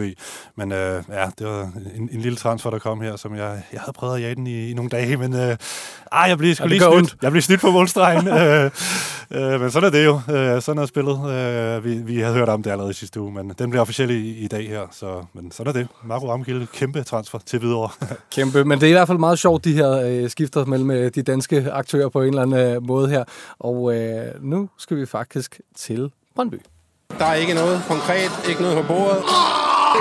Men 0.55 0.71
øh, 0.71 1.03
ja, 1.09 1.29
det 1.39 1.47
var 1.47 1.71
en, 1.95 2.09
en 2.11 2.19
lille 2.19 2.35
transfer, 2.35 2.69
der 2.69 2.79
kom 2.79 3.01
her, 3.01 3.15
som 3.15 3.35
jeg, 3.35 3.63
jeg 3.75 3.82
havde 3.82 3.94
prøvet 3.94 4.15
at 4.15 4.22
jage 4.22 4.36
den 4.36 4.48
i, 4.48 4.70
i 4.70 4.74
nogle 4.74 4.89
dage, 4.89 5.17
men 5.17 5.34
øh, 5.34 5.58
ah, 6.12 6.29
jeg 6.29 6.38
blev 6.38 6.55
sgu 6.55 6.63
ja, 6.63 6.70
lige 6.70 6.82
snydt. 6.82 7.15
Jeg 7.22 7.32
blev 7.32 7.41
snydt 7.41 7.62
på 7.62 7.72
målstregen. 7.72 8.27
øh, 8.39 8.72
øh, 9.32 9.62
men 9.62 9.72
sådan 9.72 9.88
er 9.88 9.91
det 9.91 10.05
jo. 10.05 10.22
Øh, 10.29 10.62
sådan 10.62 10.82
er 10.82 10.86
spillet. 10.86 11.29
Øh, 11.29 11.86
vi, 11.86 11.96
vi 11.96 12.20
havde 12.20 12.34
hørt 12.34 12.50
om 12.50 12.63
det 12.63 12.72
allerede 12.72 12.91
i 12.91 12.94
sidste 12.94 13.22
uge, 13.22 13.32
men 13.32 13.50
den 13.60 13.70
bliver 13.70 13.82
officielt 13.82 14.12
i, 14.12 14.38
i 14.38 14.48
dag 14.48 14.70
her. 14.70 14.82
Så, 14.91 15.25
men 15.34 15.51
sådan 15.51 15.70
er 15.70 15.74
det. 15.74 15.88
Marco 16.03 16.32
Ramkilde, 16.32 16.67
kæmpe 16.74 17.03
transfer 17.03 17.39
til 17.46 17.62
videre. 17.62 17.89
kæmpe, 18.36 18.65
men 18.65 18.79
det 18.79 18.86
er 18.86 18.89
i 18.89 18.94
hvert 18.94 19.08
fald 19.08 19.17
meget 19.17 19.39
sjovt, 19.39 19.65
de 19.65 19.74
her 19.74 19.91
øh, 19.91 20.29
skifter 20.29 20.65
mellem 20.65 20.91
øh, 20.91 21.12
de 21.15 21.22
danske 21.22 21.72
aktører 21.72 22.10
på 22.10 22.22
en 22.22 22.27
eller 22.27 22.41
anden 22.41 22.75
øh, 22.75 22.88
måde 22.88 23.10
her. 23.10 23.24
Og 23.60 23.96
øh, 23.96 24.25
nu 24.41 24.70
skal 24.77 24.98
vi 24.98 25.05
faktisk 25.05 25.60
til 25.77 26.12
Brøndby. 26.36 26.62
Der 27.20 27.25
er 27.25 27.34
ikke 27.34 27.53
noget 27.53 27.82
konkret, 27.88 28.32
ikke 28.50 28.62
noget 28.62 28.77
på 28.77 28.94
bordet. 28.94 29.24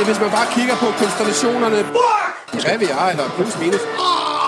Hvis 0.07 0.21
man 0.21 0.31
bare 0.31 0.47
kigger 0.55 0.77
på 0.77 0.87
konstellationerne, 0.99 1.77
hvad 2.63 2.79
vi 2.79 2.85
er, 2.85 3.07
eller 3.13 3.25
plus 3.37 3.59
minus, 3.61 3.85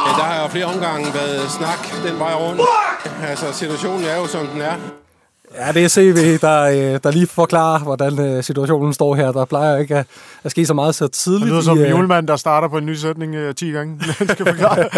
ja, 0.07 0.11
der 0.19 0.25
har 0.31 0.43
jo 0.43 0.49
flere 0.49 0.65
omgange 0.65 1.07
været 1.15 1.51
snak 1.51 1.81
den 2.07 2.19
vej 2.19 2.35
rundt. 2.35 2.61
Altså, 3.31 3.53
situationen 3.53 4.05
er 4.05 4.17
jo, 4.17 4.27
som 4.27 4.47
den 4.47 4.61
er. 4.61 4.77
Ja, 5.55 5.73
det 5.73 5.85
er 5.85 5.89
CV, 5.89 6.39
der, 6.39 6.63
øh, 6.63 7.01
der 7.03 7.11
lige 7.11 7.27
forklarer, 7.27 7.79
hvordan 7.79 8.21
øh, 8.21 8.45
situationen 8.45 8.93
står 8.93 9.15
her. 9.15 9.33
Der 9.33 9.45
plejer 9.45 9.77
ikke 9.77 9.97
at, 9.97 10.07
at 10.45 10.51
ske 10.51 10.67
så 10.67 10.75
meget 10.75 10.95
så 10.95 11.09
tidligt. 11.09 11.43
Det 11.43 11.51
lyder 11.51 11.61
som 11.61 11.79
en 11.79 11.91
julemand, 11.91 12.29
der 12.29 12.37
starter 12.37 12.69
på 12.69 12.79
en 12.79 12.87
ny 12.87 12.95
sætning 12.95 13.37
uh, 13.49 13.55
10 13.55 13.71
gange. 13.71 14.01
skal 14.33 14.47
forklare. 14.47 14.89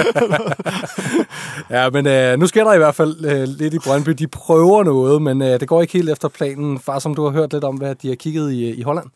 ja, 1.83 1.91
men 1.91 2.33
uh, 2.33 2.41
nu 2.41 2.47
sker 2.47 2.65
der 2.65 2.73
i 2.73 2.79
hvert 2.79 2.95
fald 2.95 3.25
uh, 3.25 3.59
lidt 3.59 3.75
i 3.75 3.79
Brøndby. 3.79 4.11
De 4.11 4.27
prøver 4.27 4.85
noget, 4.85 5.23
men 5.23 5.43
uh, 5.43 5.49
det 5.49 5.69
går 5.69 5.81
ikke 5.81 5.93
helt 5.93 6.11
efter 6.11 6.29
planen. 6.29 6.79
Far, 6.79 6.99
som 6.99 7.15
du 7.15 7.25
har 7.25 7.31
hørt 7.31 7.53
lidt 7.53 7.65
om, 7.65 7.77
hvad 7.77 7.95
de 7.95 8.09
har 8.09 8.17
kigget 8.17 8.53
i, 8.53 8.75
i 8.75 8.83
Holland. 8.83 9.07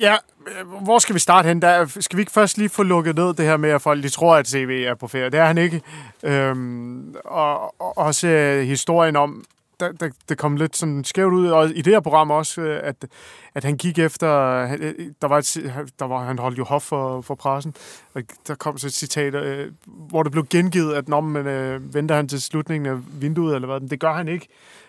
Ja, 0.00 0.16
øh, 0.46 0.66
hvor 0.82 0.98
skal 0.98 1.14
vi 1.14 1.20
starte 1.20 1.48
hen? 1.48 1.62
Der, 1.62 1.86
skal 2.00 2.16
vi 2.16 2.22
ikke 2.22 2.32
først 2.32 2.58
lige 2.58 2.68
få 2.68 2.82
lukket 2.82 3.16
ned 3.16 3.34
det 3.34 3.44
her 3.44 3.56
med, 3.56 3.70
at 3.70 3.82
folk 3.82 4.02
de 4.02 4.08
tror, 4.08 4.36
at 4.36 4.48
CV 4.48 4.84
er 4.86 4.94
på 4.94 5.08
ferie? 5.08 5.30
Det 5.30 5.40
er 5.40 5.44
han 5.44 5.58
ikke. 5.58 5.82
Øhm, 6.22 7.14
og, 7.24 7.80
og 7.80 7.98
også 7.98 8.28
øh, 8.28 8.66
historien 8.66 9.16
om, 9.16 9.44
der, 9.80 9.92
der, 9.92 10.10
det 10.28 10.38
kom 10.38 10.56
lidt 10.56 10.76
sådan 10.76 11.04
skævt 11.04 11.32
ud, 11.32 11.48
og 11.48 11.70
i 11.70 11.82
det 11.82 11.92
her 11.92 12.00
program 12.00 12.30
også, 12.30 12.60
øh, 12.60 12.80
at, 12.84 12.96
at 13.54 13.64
han 13.64 13.76
gik 13.76 13.98
efter, 13.98 14.28
øh, 14.80 14.94
der 15.22 15.28
var, 15.28 15.38
et, 15.38 15.92
der 15.98 16.04
var 16.04 16.24
han 16.24 16.38
holdt 16.38 16.58
jo 16.58 16.64
hof 16.64 16.82
for, 16.82 17.20
for 17.20 17.34
pressen, 17.34 17.74
og 18.14 18.22
der 18.48 18.54
kom 18.54 18.78
så 18.78 18.86
et 18.86 18.92
citat, 18.92 19.34
øh, 19.34 19.72
hvor 19.86 20.22
det 20.22 20.32
blev 20.32 20.46
gengivet, 20.50 20.94
at 20.94 21.08
når 21.08 21.20
man 21.20 21.46
øh, 21.46 21.94
venter 21.94 22.14
han 22.14 22.28
til 22.28 22.42
slutningen 22.42 22.92
af 22.92 23.22
vinduet, 23.22 23.54
eller 23.54 23.68
hvad, 23.68 23.88
det 23.88 24.00
gør 24.00 24.12
han 24.12 24.28
ikke. 24.28 24.48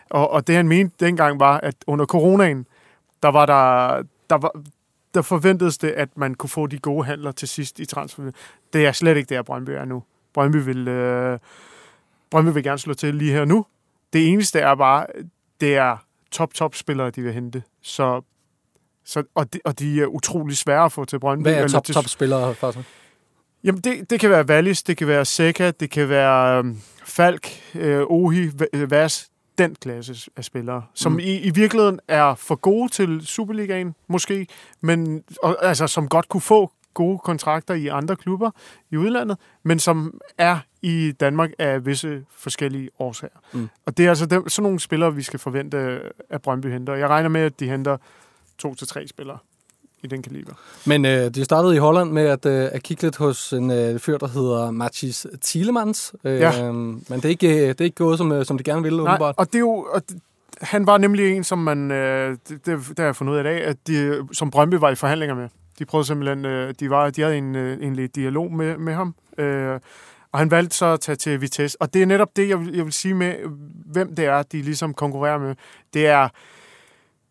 Og, 0.09 0.31
og 0.31 0.47
det 0.47 0.55
han 0.55 0.67
mente 0.67 1.05
dengang 1.05 1.39
var, 1.39 1.59
at 1.63 1.75
under 1.87 2.05
coronaen, 2.05 2.65
der 3.23 3.29
var 3.29 3.45
der, 3.45 4.03
der 4.29 4.37
var, 4.37 4.51
der 5.13 5.21
forventedes 5.21 5.77
det, 5.77 5.91
at 5.91 6.17
man 6.17 6.35
kunne 6.35 6.49
få 6.49 6.67
de 6.67 6.79
gode 6.79 7.05
handler 7.05 7.31
til 7.31 7.47
sidst 7.47 7.79
i 7.79 7.85
transfer. 7.85 8.31
Det 8.73 8.85
er 8.85 8.91
slet 8.91 9.17
ikke 9.17 9.35
der, 9.35 9.41
Brøndby 9.41 9.69
er 9.69 9.85
nu. 9.85 10.03
Brøndby 10.33 10.55
vil, 10.55 10.87
øh, 10.87 11.39
Brøndby 12.31 12.53
vil 12.53 12.63
gerne 12.63 12.79
slå 12.79 12.93
til 12.93 13.15
lige 13.15 13.31
her 13.31 13.45
nu, 13.45 13.65
det 14.13 14.29
eneste 14.29 14.59
er 14.59 14.75
bare, 14.75 15.05
det 15.61 15.75
er 15.75 15.97
top-top 16.31 16.75
spillere, 16.75 17.09
de 17.09 17.21
vil 17.21 17.33
hente. 17.33 17.63
Så, 17.81 18.21
så, 19.05 19.23
og, 19.35 19.53
de, 19.53 19.59
og 19.65 19.79
de 19.79 20.01
er 20.01 20.05
utrolig 20.05 20.57
svære 20.57 20.85
at 20.85 20.91
få 20.91 21.05
til 21.05 21.19
Brøndby. 21.19 21.43
Hvad 21.43 21.63
er 21.63 21.67
top-top 21.67 22.07
spillere, 22.07 22.55
faktisk? 22.55 22.89
Jamen, 23.63 23.81
det, 23.81 24.09
det 24.09 24.19
kan 24.19 24.29
være 24.29 24.45
Wallis, 24.45 24.83
det 24.83 24.97
kan 24.97 25.07
være 25.07 25.25
Seca, 25.25 25.71
det 25.71 25.89
kan 25.89 26.09
være 26.09 26.59
um, 26.59 26.81
Falk, 27.05 27.47
øh, 27.75 28.01
Ohi, 28.09 28.51
Vas, 28.73 29.29
den 29.57 29.75
klasse 29.75 30.31
af 30.35 30.43
spillere, 30.43 30.83
som 30.93 31.11
mm. 31.11 31.19
i, 31.19 31.39
i 31.39 31.49
virkeligheden 31.49 31.99
er 32.07 32.35
for 32.35 32.55
gode 32.55 32.91
til 32.91 33.27
Superligaen, 33.27 33.95
måske, 34.07 34.47
men 34.81 35.23
og, 35.43 35.57
altså, 35.61 35.87
som 35.87 36.07
godt 36.07 36.29
kunne 36.29 36.41
få 36.41 36.71
gode 36.93 37.19
kontrakter 37.19 37.73
i 37.73 37.87
andre 37.87 38.15
klubber 38.15 38.51
i 38.91 38.97
udlandet, 38.97 39.37
men 39.63 39.79
som 39.79 40.19
er 40.37 40.59
i 40.81 41.11
Danmark 41.19 41.49
af 41.59 41.85
visse 41.85 42.25
forskellige 42.37 42.89
årsager. 42.99 43.39
Mm. 43.53 43.69
Og 43.85 43.97
det 43.97 44.05
er 44.05 44.09
altså 44.09 44.25
dem, 44.25 44.49
sådan 44.49 44.63
nogle 44.63 44.79
spillere, 44.79 45.15
vi 45.15 45.21
skal 45.21 45.39
forvente, 45.39 45.99
at 46.29 46.41
Brøndby 46.41 46.67
henter. 46.67 46.95
Jeg 46.95 47.09
regner 47.09 47.29
med, 47.29 47.41
at 47.41 47.59
de 47.59 47.69
henter 47.69 47.97
to 48.57 48.75
til 48.75 48.87
tre 48.87 49.07
spillere 49.07 49.37
i 50.03 50.07
den 50.07 50.21
kaliber. 50.21 50.53
Men 50.85 51.05
øh, 51.05 51.29
de 51.29 51.45
startede 51.45 51.75
i 51.75 51.77
Holland 51.77 52.11
med 52.11 52.25
at, 52.25 52.45
øh, 52.45 52.69
at 52.71 52.83
kigge 52.83 53.03
lidt 53.03 53.17
hos 53.17 53.53
en 53.53 53.71
øh, 53.71 53.99
fyr, 53.99 54.17
der 54.17 54.27
hedder 54.27 54.71
Mathis 54.71 55.27
Thielemans. 55.43 56.13
Øh, 56.23 56.39
ja. 56.39 56.71
Men 56.71 57.03
det 57.09 57.25
er, 57.25 57.29
ikke, 57.29 57.67
det 57.67 57.81
er 57.81 57.85
ikke 57.85 57.95
gået, 57.95 58.17
som, 58.17 58.31
øh, 58.31 58.45
som 58.45 58.57
de 58.57 58.63
gerne 58.63 58.83
ville, 58.83 59.03
Nej, 59.03 59.13
åbenbart. 59.13 59.35
og 59.37 59.47
det 59.47 59.55
er 59.55 59.59
jo... 59.59 59.87
Og 59.93 60.09
det, 60.09 60.21
han 60.61 60.87
var 60.87 60.97
nemlig 60.97 61.35
en, 61.35 61.43
som 61.43 61.59
man, 61.59 61.91
øh, 61.91 62.37
det, 62.49 62.65
det, 62.65 62.65
det 62.65 62.99
har 62.99 63.05
jeg 63.05 63.15
fundet 63.15 63.33
ud 63.33 63.37
af 63.37 63.41
i 63.41 63.43
dag, 63.43 63.63
at 63.63 63.77
de, 63.87 64.27
som 64.31 64.51
Brøndby 64.51 64.75
var 64.75 64.89
i 64.89 64.95
forhandlinger 64.95 65.35
med. 65.35 65.49
De 65.79 65.85
prøvede 65.85 66.07
simpelthen, 66.07 66.45
øh, 66.45 66.73
de, 66.79 66.89
var, 66.89 67.09
de 67.09 67.21
havde 67.21 67.37
en, 67.37 67.55
øh, 67.55 67.77
en 67.81 67.95
lidt 67.95 68.15
dialog 68.15 68.51
med, 68.53 68.77
med 68.77 68.93
ham, 68.93 69.15
øh, 69.37 69.79
og 70.31 70.39
han 70.39 70.51
valgte 70.51 70.75
så 70.75 70.85
at 70.85 70.99
tage 70.99 71.15
til 71.15 71.41
Vitesse. 71.41 71.81
Og 71.81 71.93
det 71.93 72.01
er 72.01 72.05
netop 72.05 72.35
det, 72.35 72.49
jeg 72.49 72.59
vil, 72.59 72.75
jeg 72.75 72.85
vil 72.85 72.93
sige 72.93 73.13
med, 73.13 73.35
hvem 73.85 74.15
det 74.15 74.25
er, 74.25 74.43
de 74.43 74.61
ligesom 74.61 74.93
konkurrerer 74.93 75.37
med. 75.37 75.55
Det 75.93 76.07
er 76.07 76.29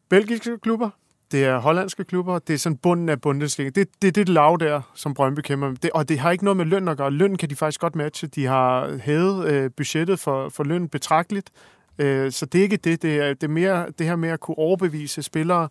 belgiske 0.08 0.58
klubber, 0.58 0.90
det 1.32 1.44
er 1.44 1.58
hollandske 1.58 2.04
klubber, 2.04 2.38
det 2.38 2.54
er 2.54 2.58
sådan 2.58 2.76
bunden 2.76 3.08
af 3.08 3.20
Bundesliga. 3.20 3.70
Det, 3.70 3.88
det 4.02 4.08
er 4.08 4.12
det 4.12 4.28
lav 4.28 4.56
der, 4.60 4.80
som 4.94 5.14
Brøndby 5.14 5.40
kæmper 5.40 5.68
med. 5.68 5.76
Det, 5.76 5.90
og 5.90 6.08
det 6.08 6.18
har 6.18 6.30
ikke 6.30 6.44
noget 6.44 6.56
med 6.56 6.64
løn 6.64 6.88
at 6.88 6.96
gøre. 6.96 7.10
Løn 7.10 7.36
kan 7.36 7.50
de 7.50 7.56
faktisk 7.56 7.80
godt 7.80 7.96
matche. 7.96 8.28
De 8.28 8.46
har 8.46 8.98
hævet 9.02 9.48
øh, 9.48 9.70
budgettet 9.76 10.18
for, 10.18 10.48
for 10.48 10.64
løn 10.64 10.88
betragteligt. 10.88 11.50
Øh, 11.98 12.32
så 12.32 12.46
det 12.46 12.58
er 12.58 12.62
ikke 12.62 12.76
det. 12.76 13.02
Det 13.02 13.16
er, 13.16 13.34
det 13.34 13.42
er 13.42 13.48
mere 13.48 13.86
det 13.98 14.06
her 14.06 14.16
med 14.16 14.28
at 14.28 14.40
kunne 14.40 14.58
overbevise 14.58 15.22
spillere 15.22 15.68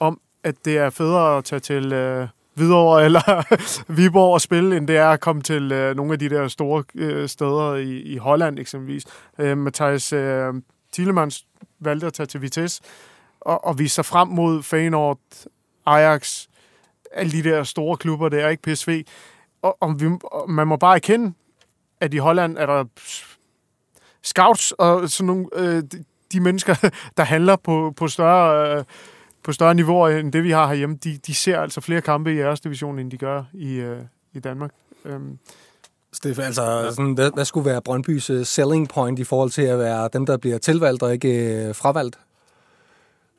om, 0.00 0.20
at 0.44 0.54
det 0.64 0.78
er 0.78 0.90
federe 0.90 1.38
at 1.38 1.44
tage 1.44 1.60
til 1.60 1.92
øh, 1.92 2.28
Hvidovre 2.54 3.04
eller 3.04 3.54
Viborg 3.92 4.32
og 4.34 4.40
spille, 4.40 4.76
end 4.76 4.88
det 4.88 4.96
er 4.96 5.08
at 5.08 5.20
komme 5.20 5.42
til 5.42 5.72
øh, 5.72 5.96
nogle 5.96 6.12
af 6.12 6.18
de 6.18 6.28
der 6.28 6.48
store 6.48 6.84
øh, 6.94 7.28
steder 7.28 7.74
i, 7.74 8.00
i 8.00 8.16
Holland 8.16 8.58
eksempelvis. 8.58 9.04
Øh, 9.38 9.58
Mathias 9.58 10.12
øh, 10.12 10.54
Tillemans 10.92 11.46
valgte 11.80 12.06
at 12.06 12.12
tage 12.12 12.26
til 12.26 12.42
Vitesse 12.42 12.82
og, 13.46 13.64
og 13.64 13.78
vise 13.78 13.94
sig 13.94 14.04
frem 14.04 14.28
mod 14.28 14.62
Feyenoord, 14.62 15.18
Ajax, 15.86 16.46
alle 17.12 17.32
de 17.32 17.42
der 17.42 17.62
store 17.62 17.96
klubber 17.96 18.28
der, 18.28 18.48
ikke 18.48 18.62
PSV. 18.62 19.04
Og, 19.62 19.76
og, 19.80 20.00
vi, 20.00 20.06
og 20.24 20.50
man 20.50 20.66
må 20.66 20.76
bare 20.76 20.94
erkende, 20.94 21.34
at 22.00 22.14
i 22.14 22.16
Holland 22.16 22.58
er 22.58 22.66
der 22.66 22.84
scouts 24.22 24.72
og 24.72 25.10
sådan 25.10 25.26
nogle, 25.26 25.46
øh, 25.54 25.82
de, 25.82 26.04
de 26.32 26.40
mennesker, 26.40 26.74
der 27.16 27.22
handler 27.22 27.56
på, 27.56 27.92
på 27.96 28.08
større... 28.08 28.78
Øh, 28.78 28.84
på 29.44 29.52
større 29.52 29.74
niveauer 29.74 30.08
end 30.08 30.32
det, 30.32 30.44
vi 30.44 30.50
har 30.50 30.66
herhjemme, 30.66 30.96
de, 31.04 31.18
de 31.26 31.34
ser 31.34 31.60
altså 31.60 31.80
flere 31.80 32.00
kampe 32.00 32.34
i 32.34 32.38
jeres 32.38 32.60
division, 32.60 32.98
end 32.98 33.10
de 33.10 33.16
gør 33.16 33.44
i, 33.52 33.74
øh, 33.74 33.98
i 34.32 34.40
Danmark. 34.40 34.70
Øhm. 35.04 35.38
Stefan, 36.12 36.44
altså, 36.44 36.92
sådan, 36.96 37.12
hvad, 37.12 37.30
hvad 37.34 37.44
skulle 37.44 37.70
være 37.70 37.82
Brøndbys 37.82 38.30
selling 38.44 38.88
point 38.88 39.18
i 39.18 39.24
forhold 39.24 39.50
til 39.50 39.62
at 39.62 39.78
være 39.78 40.08
dem, 40.12 40.26
der 40.26 40.36
bliver 40.36 40.58
tilvalgt 40.58 41.02
og 41.02 41.12
ikke 41.12 41.66
øh, 41.68 41.74
fravalgt? 41.74 42.18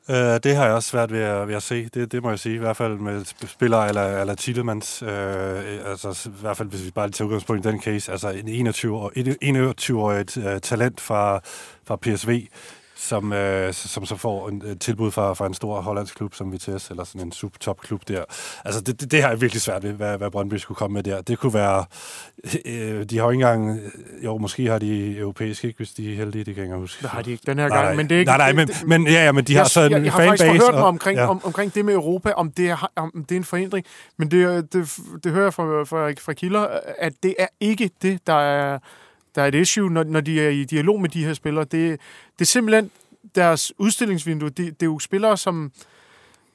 Uh, 0.08 0.16
det 0.16 0.56
har 0.56 0.64
jeg 0.64 0.74
også 0.74 0.88
svært 0.88 1.12
ved 1.12 1.20
at, 1.20 1.48
ved 1.48 1.54
at 1.54 1.62
se. 1.62 1.88
Det, 1.88 2.12
det 2.12 2.22
må 2.22 2.30
jeg 2.30 2.38
sige. 2.38 2.54
I 2.54 2.58
hvert 2.58 2.76
fald 2.76 2.98
med 2.98 3.24
spillere 3.46 3.88
eller, 3.88 4.20
eller 4.20 4.34
Tillemans. 4.34 5.02
Uh, 5.02 5.08
øh, 5.08 5.74
øh, 5.74 5.90
altså, 5.90 6.28
I 6.28 6.40
hvert 6.40 6.56
fald, 6.56 6.68
hvis 6.68 6.84
vi 6.84 6.90
bare 6.90 7.10
tager 7.10 7.26
udgangspunkt 7.26 7.66
i 7.66 7.68
den 7.68 7.82
case. 7.82 8.12
Altså 8.12 8.28
en 8.28 8.68
21-årig 8.68 9.36
21 9.42 10.24
talent 10.60 11.00
fra, 11.00 11.40
fra 11.84 11.96
PSV, 11.96 12.46
som, 12.96 13.32
øh, 13.32 13.74
som 13.74 14.06
så 14.06 14.16
får 14.16 14.48
en, 14.48 14.62
et 14.66 14.80
tilbud 14.80 15.10
fra, 15.10 15.34
fra 15.34 15.46
en 15.46 15.54
stor 15.54 15.80
hollandsk 15.80 16.16
klub 16.16 16.34
som 16.34 16.52
Vitesse, 16.52 16.90
eller 16.90 17.04
sådan 17.04 17.20
en 17.20 17.32
subtop-klub 17.32 18.08
der. 18.08 18.24
Altså, 18.64 18.80
det, 18.80 19.00
det, 19.00 19.10
det 19.10 19.22
har 19.22 19.28
jeg 19.28 19.40
virkelig 19.40 19.62
svært 19.62 19.82
ved, 19.82 19.92
hvad, 19.92 20.18
hvad 20.18 20.30
Brøndby 20.30 20.54
skulle 20.54 20.76
komme 20.76 20.94
med 20.94 21.02
der. 21.02 21.20
Det 21.22 21.38
kunne 21.38 21.54
være... 21.54 21.84
Øh, 22.66 23.04
de 23.04 23.18
har 23.18 23.24
jo 23.24 23.30
ikke 23.30 23.42
engang... 23.42 23.80
Jo, 24.24 24.38
måske 24.38 24.66
har 24.66 24.78
de 24.78 25.18
europæisk, 25.18 25.64
ikke, 25.64 25.76
hvis 25.76 25.90
de 25.92 26.12
er 26.12 26.16
heldige, 26.16 26.44
det 26.44 26.54
kan 26.54 26.68
jeg 26.68 26.76
huske. 26.76 27.02
Det 27.02 27.10
har 27.10 27.22
de 27.22 27.30
ikke 27.30 27.42
den 27.46 27.58
her 27.58 27.68
gang, 27.68 27.84
nej, 27.84 27.94
men 27.94 28.08
det 28.08 28.14
er 28.14 28.18
ikke... 28.18 28.28
Nej, 28.28 28.38
nej, 28.38 28.52
men, 28.52 28.68
det, 28.68 28.82
men, 28.86 29.06
ja, 29.06 29.24
ja, 29.24 29.32
men 29.32 29.44
de 29.44 29.52
jeg, 29.52 29.60
har 29.60 29.68
sådan 29.68 30.04
en 30.04 30.10
fanbase. 30.10 30.22
Jeg 30.22 30.30
har 30.30 30.36
faktisk 30.36 30.66
hørt 30.66 30.74
og, 30.74 30.84
omkring, 30.84 31.18
ja. 31.18 31.26
om, 31.26 31.44
omkring 31.44 31.74
det 31.74 31.84
med 31.84 31.94
Europa, 31.94 32.32
om 32.32 32.50
det 32.50 32.70
er, 32.70 32.90
om 32.96 33.24
det 33.28 33.34
er 33.34 33.36
en 33.36 33.44
forhindring, 33.44 33.86
men 34.16 34.30
det, 34.30 34.72
det, 34.72 34.98
det 35.24 35.32
hører 35.32 35.44
jeg 35.44 35.54
fra, 35.54 35.84
fra, 35.84 36.10
fra 36.10 36.32
kilder, 36.32 36.66
at 36.98 37.12
det 37.22 37.34
er 37.38 37.46
ikke 37.60 37.90
det, 38.02 38.26
der 38.26 38.40
er 38.40 38.78
der 39.34 39.42
er 39.42 39.46
et 39.46 39.54
issue, 39.54 39.90
når, 39.90 40.04
når 40.04 40.20
de 40.20 40.40
er 40.40 40.48
i 40.48 40.64
dialog 40.64 41.00
med 41.00 41.08
de 41.08 41.24
her 41.24 41.34
spillere. 41.34 41.64
Det, 41.64 42.00
det 42.38 42.40
er 42.40 42.44
simpelthen 42.44 42.90
deres 43.34 43.72
udstillingsvindue, 43.78 44.48
det, 44.48 44.80
det 44.80 44.82
er 44.82 44.90
jo 44.90 44.98
spillere, 44.98 45.36
som, 45.36 45.72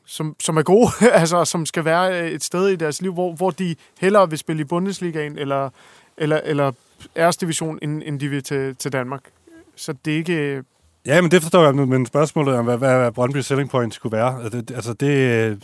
som, 0.06 0.36
som 0.40 0.58
er 0.58 0.64
gode, 0.64 0.90
altså 1.22 1.46
som 1.46 1.66
skal 1.66 1.86
være 1.86 2.22
øh, 2.22 2.32
et 2.32 2.44
sted 2.44 2.68
i 2.68 2.76
deres 2.76 3.02
liv, 3.02 3.14
hvor, 3.14 3.34
hvor 3.34 3.52
de 3.52 3.76
hellere 4.00 4.30
vil 4.30 4.40
spille 4.40 4.62
i 4.62 4.66
Bundesligaen 4.66 5.38
eller, 5.38 5.70
eller, 6.18 6.42
eller 6.44 6.72
æresdivision, 7.18 7.80
end, 7.82 8.04
end 8.06 8.20
de 8.20 8.30
vil 8.30 8.44
til, 8.44 8.76
til 8.76 8.94
Danmark. 8.94 9.24
Så 9.76 9.94
det 10.06 10.14
er 10.14 10.18
ikke 10.18 10.34
øh, 10.34 10.64
Ja, 11.10 11.22
men 11.22 11.32
det 11.32 11.42
forstår 11.42 11.64
jeg, 11.64 11.76
men 11.76 12.06
spørgsmålet 12.06 12.56
om, 12.56 12.66
hvad, 12.66 12.78
hvad 12.78 13.12
Brøndby 13.12 13.38
selling 13.38 13.70
point 13.70 13.94
skulle 13.94 14.18
være, 14.18 14.44
altså 14.44 14.62
det, 14.62 14.72
altså 14.72 14.94
det 14.94 15.58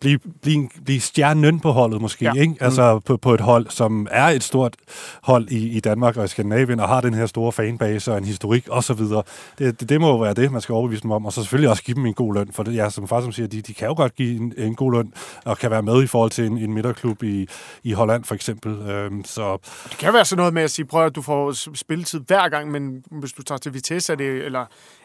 blive, 0.00 0.18
blive, 0.42 0.68
blive 0.84 1.00
stjernen 1.00 1.60
på 1.60 1.70
holdet 1.70 2.00
måske, 2.00 2.24
ja. 2.24 2.32
ikke? 2.40 2.54
Altså 2.60 2.94
mm. 2.94 3.00
på, 3.00 3.16
på 3.16 3.34
et 3.34 3.40
hold, 3.40 3.66
som 3.68 4.06
er 4.10 4.26
et 4.26 4.42
stort 4.42 4.76
hold 5.22 5.48
i, 5.48 5.68
i 5.68 5.80
Danmark 5.80 6.16
og 6.16 6.24
i 6.24 6.28
Skandinavien, 6.28 6.80
og 6.80 6.88
har 6.88 7.00
den 7.00 7.14
her 7.14 7.26
store 7.26 7.52
fanbase 7.52 8.12
og 8.12 8.18
en 8.18 8.24
historik 8.24 8.68
osv. 8.70 8.96
Det, 8.98 9.24
det, 9.58 9.88
det 9.88 10.00
må 10.00 10.08
jo 10.08 10.16
være 10.16 10.34
det, 10.34 10.52
man 10.52 10.60
skal 10.60 10.72
overbevise 10.72 11.02
dem 11.02 11.10
om, 11.10 11.26
og 11.26 11.32
så 11.32 11.42
selvfølgelig 11.42 11.70
også 11.70 11.82
give 11.82 11.94
dem 11.94 12.06
en 12.06 12.14
god 12.14 12.34
løn, 12.34 12.50
for 12.52 12.62
det, 12.62 12.74
ja, 12.74 12.90
som 12.90 13.08
far 13.08 13.20
som 13.20 13.32
siger, 13.32 13.46
de, 13.46 13.60
de 13.60 13.74
kan 13.74 13.88
jo 13.88 13.94
godt 13.94 14.14
give 14.14 14.36
en, 14.36 14.54
en 14.56 14.74
god 14.74 14.92
løn, 14.92 15.12
og 15.44 15.58
kan 15.58 15.70
være 15.70 15.82
med 15.82 16.02
i 16.02 16.06
forhold 16.06 16.30
til 16.30 16.46
en, 16.46 16.58
en 16.58 16.74
midterklub 16.74 17.22
i, 17.22 17.48
i 17.84 17.92
Holland 17.92 18.24
for 18.24 18.34
eksempel. 18.34 18.72
Øhm, 18.72 19.24
så. 19.24 19.58
Det 19.90 19.98
kan 19.98 20.12
være 20.12 20.24
sådan 20.24 20.38
noget 20.38 20.54
med 20.54 20.62
at 20.62 20.70
sige, 20.70 20.86
prøv 20.86 21.06
at 21.06 21.16
du 21.16 21.22
får 21.22 21.74
spilletid 21.74 22.20
hver 22.26 22.48
gang, 22.48 22.70
men 22.70 23.04
hvis 23.10 23.32
du 23.32 23.42
tager 23.42 23.58
til 23.58 23.74
Vitesse, 23.74 24.12
er 24.12 24.16
det, 24.16 24.44
eller 24.44 24.59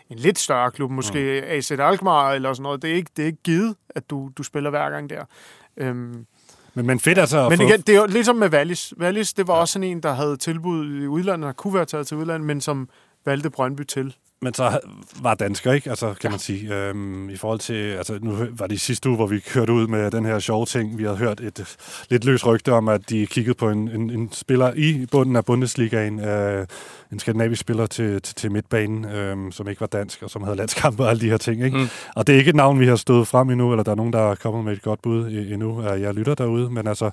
en 0.10 0.18
lidt 0.18 0.40
større 0.40 0.72
klub, 0.72 0.92
måske 0.92 1.42
mm. 1.46 1.52
AZ 1.52 1.72
Alkmaar 1.72 2.32
eller 2.32 2.54
sådan 2.54 2.64
noget. 2.64 2.82
Det 2.82 2.92
er 2.92 2.96
ikke, 2.96 3.12
det 3.18 3.24
er 3.24 3.28
ikke 3.28 3.44
givet, 3.44 3.76
at 3.90 4.10
du, 4.10 4.32
du 4.38 4.44
spiller 4.44 4.70
hver 4.70 4.90
gang 4.90 5.10
der. 5.10 5.26
Øhm, 5.78 6.26
men, 6.74 6.86
men 6.86 7.00
fedt 7.00 7.18
altså 7.18 7.50
Men 7.50 7.62
igen, 7.62 7.82
det 7.82 7.96
er 7.96 8.00
jo 8.00 8.06
ligesom 8.06 8.36
med 8.36 8.54
Wallis. 8.54 8.94
Wallis, 9.00 9.34
det 9.34 9.48
var 9.48 9.56
ja. 9.56 9.60
også 9.60 9.72
sådan 9.72 9.88
en, 9.88 10.04
der 10.04 10.14
havde 10.14 10.38
tilbud 10.38 11.02
i 11.02 11.08
udlandet, 11.08 11.48
der 11.48 11.54
kunne 11.54 11.74
være 11.74 11.86
taget 11.86 12.08
til 12.08 12.18
udlandet, 12.18 12.48
men 12.48 12.62
som 12.62 12.90
valgte 13.26 13.50
Brøndby 13.50 13.82
til. 13.82 14.16
Men 14.46 14.54
så 14.54 14.80
var 15.22 15.36
dansker, 15.36 15.74
ikke? 15.74 15.90
Altså, 15.90 16.08
kan 16.08 16.16
ja. 16.24 16.30
man 16.30 16.40
sige. 16.40 16.76
Øhm, 16.76 17.30
I 17.30 17.38
forhold 17.38 17.60
til, 17.60 17.74
altså, 17.74 18.20
nu 18.22 18.38
var 18.52 18.68
det 18.68 18.82
sidste 18.82 19.10
uge, 19.10 19.16
hvor 19.16 19.28
vi 19.28 19.40
kørte 19.40 19.74
ud 19.74 19.88
med 19.88 20.12
den 20.12 20.26
her 20.26 20.40
sjove 20.40 20.66
ting. 20.66 20.98
Vi 20.98 21.04
havde 21.04 21.18
hørt 21.18 21.40
et 21.40 21.76
lidt 22.10 22.26
løs 22.26 22.46
rygte 22.46 22.72
om, 22.72 22.88
at 22.88 23.10
de 23.10 23.28
kiggede 23.28 23.56
på 23.56 23.70
en, 23.70 23.90
en, 23.90 24.10
en 24.10 24.32
spiller 24.32 24.74
i 24.76 25.06
bunden 25.12 25.36
af 25.36 25.46
Bundesligaen, 25.46 26.20
øh, 26.20 26.68
en 27.12 27.20
skandinavisk 27.20 27.62
spiller 27.62 27.86
til, 27.86 28.22
til, 28.22 28.36
til 28.36 28.52
midtbanen, 28.52 29.06
øh, 29.06 29.52
som 29.52 29.68
ikke 29.68 29.82
var 29.82 29.88
dansk, 29.88 30.24
og 30.24 30.30
som 30.30 30.44
havde 30.44 30.58
landskampe 30.58 31.04
og 31.04 31.10
alle 31.10 31.22
de 31.22 31.30
her 31.30 31.38
ting, 31.38 31.64
ikke? 31.64 31.78
Mm. 31.78 31.88
Og 32.16 32.28
det 32.28 32.36
er 32.36 32.40
ikke 32.40 32.50
et 32.50 32.56
navn, 32.56 32.80
vi 32.80 32.88
har 32.88 32.96
stået 32.96 33.28
frem 33.28 33.50
endnu, 33.50 33.72
eller 33.72 33.84
der 33.84 33.92
er 33.92 33.96
nogen, 33.96 34.14
der 34.14 34.32
er 34.32 34.36
kommet 34.36 34.66
med 34.66 34.74
et 34.74 34.82
godt 34.82 35.02
bud 35.02 35.28
endnu, 35.28 35.82
at 35.82 36.02
jeg 36.02 36.14
lytter 36.14 36.36
derude, 36.36 36.70
men 36.70 36.88
altså, 36.88 37.12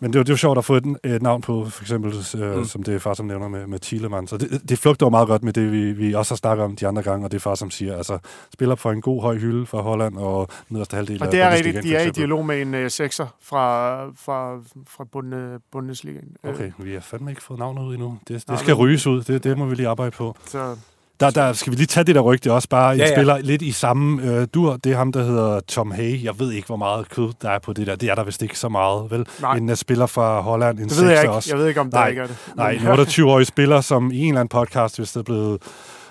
men 0.00 0.12
det 0.12 0.16
er, 0.16 0.20
jo, 0.20 0.22
det 0.22 0.30
jo 0.30 0.36
sjovt 0.36 0.58
at 0.58 0.64
få 0.64 0.74
et, 0.74 0.96
et 1.04 1.22
navn 1.22 1.40
på, 1.40 1.70
for 1.70 1.82
eksempel, 1.82 2.14
øh, 2.36 2.56
mm. 2.56 2.64
som 2.64 2.82
det 2.82 2.94
er 2.94 2.98
far, 2.98 3.14
som 3.14 3.26
nævner 3.26 3.48
med, 3.48 3.66
med 3.66 3.78
Thielemann. 3.78 4.26
Så 4.26 4.36
det, 4.36 4.68
det 4.68 4.78
flugter 4.78 5.06
jo 5.06 5.10
meget 5.10 5.28
godt 5.28 5.42
med 5.42 5.52
det, 5.52 5.72
vi, 5.72 5.92
vi 5.92 6.14
også 6.14 6.34
har 6.34 6.36
snakket 6.36 6.64
om 6.64 6.76
de 6.76 6.86
andre 6.86 7.02
gange, 7.02 7.26
og 7.26 7.30
det 7.30 7.36
er 7.36 7.40
far, 7.40 7.54
som 7.54 7.70
siger, 7.70 7.96
altså, 7.96 8.18
spiller 8.52 8.74
for 8.74 8.92
en 8.92 9.00
god 9.00 9.22
høj 9.22 9.36
hylde 9.36 9.66
fra 9.66 9.80
Holland 9.80 10.16
og 10.16 10.48
nederste 10.68 10.96
halvdel 10.96 11.22
Og 11.22 11.32
det 11.32 11.40
er 11.40 11.50
rigtigt, 11.50 11.82
de 11.82 11.96
er 11.96 12.06
i 12.06 12.10
dialog 12.10 12.46
med 12.46 12.62
en 12.62 12.74
uh, 12.74 12.88
sekser 12.88 13.26
fra, 13.42 14.06
fra, 14.10 14.58
fra 14.88 15.04
Bunde, 15.12 15.60
Bundesligaen. 15.72 16.36
Okay, 16.42 16.72
vi 16.78 16.92
har 16.92 17.00
fandme 17.00 17.30
ikke 17.30 17.42
fået 17.42 17.58
navnet 17.58 17.82
ud 17.82 17.94
endnu. 17.94 18.18
Det, 18.28 18.48
det 18.48 18.58
skal 18.58 18.74
ryges 18.74 19.06
ud, 19.06 19.22
det, 19.22 19.44
det 19.44 19.58
må 19.58 19.64
vi 19.64 19.74
lige 19.74 19.88
arbejde 19.88 20.10
på. 20.10 20.36
Så 20.46 20.76
der, 21.20 21.30
der 21.30 21.52
skal 21.52 21.70
vi 21.70 21.76
lige 21.76 21.86
tage 21.86 22.04
det 22.04 22.14
der 22.14 22.20
rygte 22.20 22.52
også, 22.52 22.68
bare 22.68 22.96
ja, 22.96 23.04
ja. 23.04 23.14
spiller 23.14 23.38
lidt 23.38 23.62
i 23.62 23.72
samme 23.72 24.22
øh, 24.22 24.46
dur. 24.54 24.76
Det 24.76 24.92
er 24.92 24.96
ham, 24.96 25.12
der 25.12 25.24
hedder 25.24 25.60
Tom 25.60 25.90
Hay. 25.90 26.24
Jeg 26.24 26.38
ved 26.38 26.52
ikke, 26.52 26.66
hvor 26.66 26.76
meget 26.76 27.08
kød 27.08 27.32
der 27.42 27.50
er 27.50 27.58
på 27.58 27.72
det 27.72 27.86
der. 27.86 27.96
Det 27.96 28.10
er 28.10 28.14
der 28.14 28.24
vist 28.24 28.42
ikke 28.42 28.58
så 28.58 28.68
meget, 28.68 29.10
vel? 29.10 29.26
Nej. 29.40 29.56
En 29.56 29.70
uh, 29.70 29.74
spiller 29.74 30.06
fra 30.06 30.40
Holland, 30.40 30.78
en 30.78 30.88
det 30.88 31.00
ved 31.00 31.10
jeg 31.10 31.22
ikke. 31.22 31.32
Også. 31.32 31.50
Jeg 31.50 31.58
ved 31.58 31.68
ikke, 31.68 31.80
om 31.80 31.90
der 31.90 32.06
ikke 32.06 32.22
er 32.22 32.26
det. 32.26 32.36
Nej, 32.56 32.70
en 32.70 32.80
28-årig 32.80 33.46
spiller, 33.46 33.80
som 33.80 34.12
i 34.12 34.18
en 34.18 34.28
eller 34.28 34.40
anden 34.40 34.48
podcast, 34.48 34.98
hvis 34.98 35.12
det 35.12 35.20
er 35.20 35.24
blevet 35.24 35.62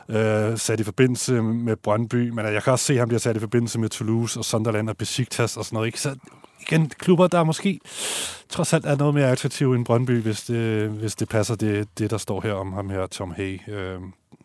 øh, 0.10 0.58
sat 0.58 0.80
i 0.80 0.84
forbindelse 0.84 1.42
med 1.42 1.76
Brøndby, 1.76 2.30
men 2.30 2.46
jeg 2.46 2.64
kan 2.64 2.74
også 2.74 2.86
se, 2.86 2.94
at 2.94 3.00
han 3.00 3.08
bliver 3.08 3.20
sat 3.20 3.36
i 3.36 3.40
forbindelse 3.40 3.80
med 3.80 3.90
Toulouse 3.90 4.40
og 4.40 4.46
Sunderland 4.46 4.90
og 4.90 4.98
Besiktas 4.98 5.58
og 5.58 5.66
sådan 5.66 5.76
noget. 5.76 5.88
Ikke? 5.88 6.02
Så 6.02 6.16
igen, 6.68 6.90
klubber, 6.90 7.28
der 7.28 7.44
måske 7.44 7.80
trods 8.50 8.74
alt 8.74 8.86
er 8.86 8.96
noget 8.96 9.14
mere 9.14 9.32
attraktive 9.32 9.76
end 9.76 9.86
Brøndby, 9.86 10.22
hvis 10.22 10.42
det, 10.42 10.90
hvis 10.90 11.16
det 11.16 11.30
passer 11.30 11.56
det, 11.56 11.88
det, 11.98 12.12
der 12.12 12.18
står 12.18 12.42
her 12.42 12.54
om 12.54 12.74
ham 12.74 12.90
her, 12.90 13.08
Tom 13.08 13.32
Hay. 13.32 13.60
Øh, 13.68 14.00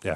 ja. 0.04 0.14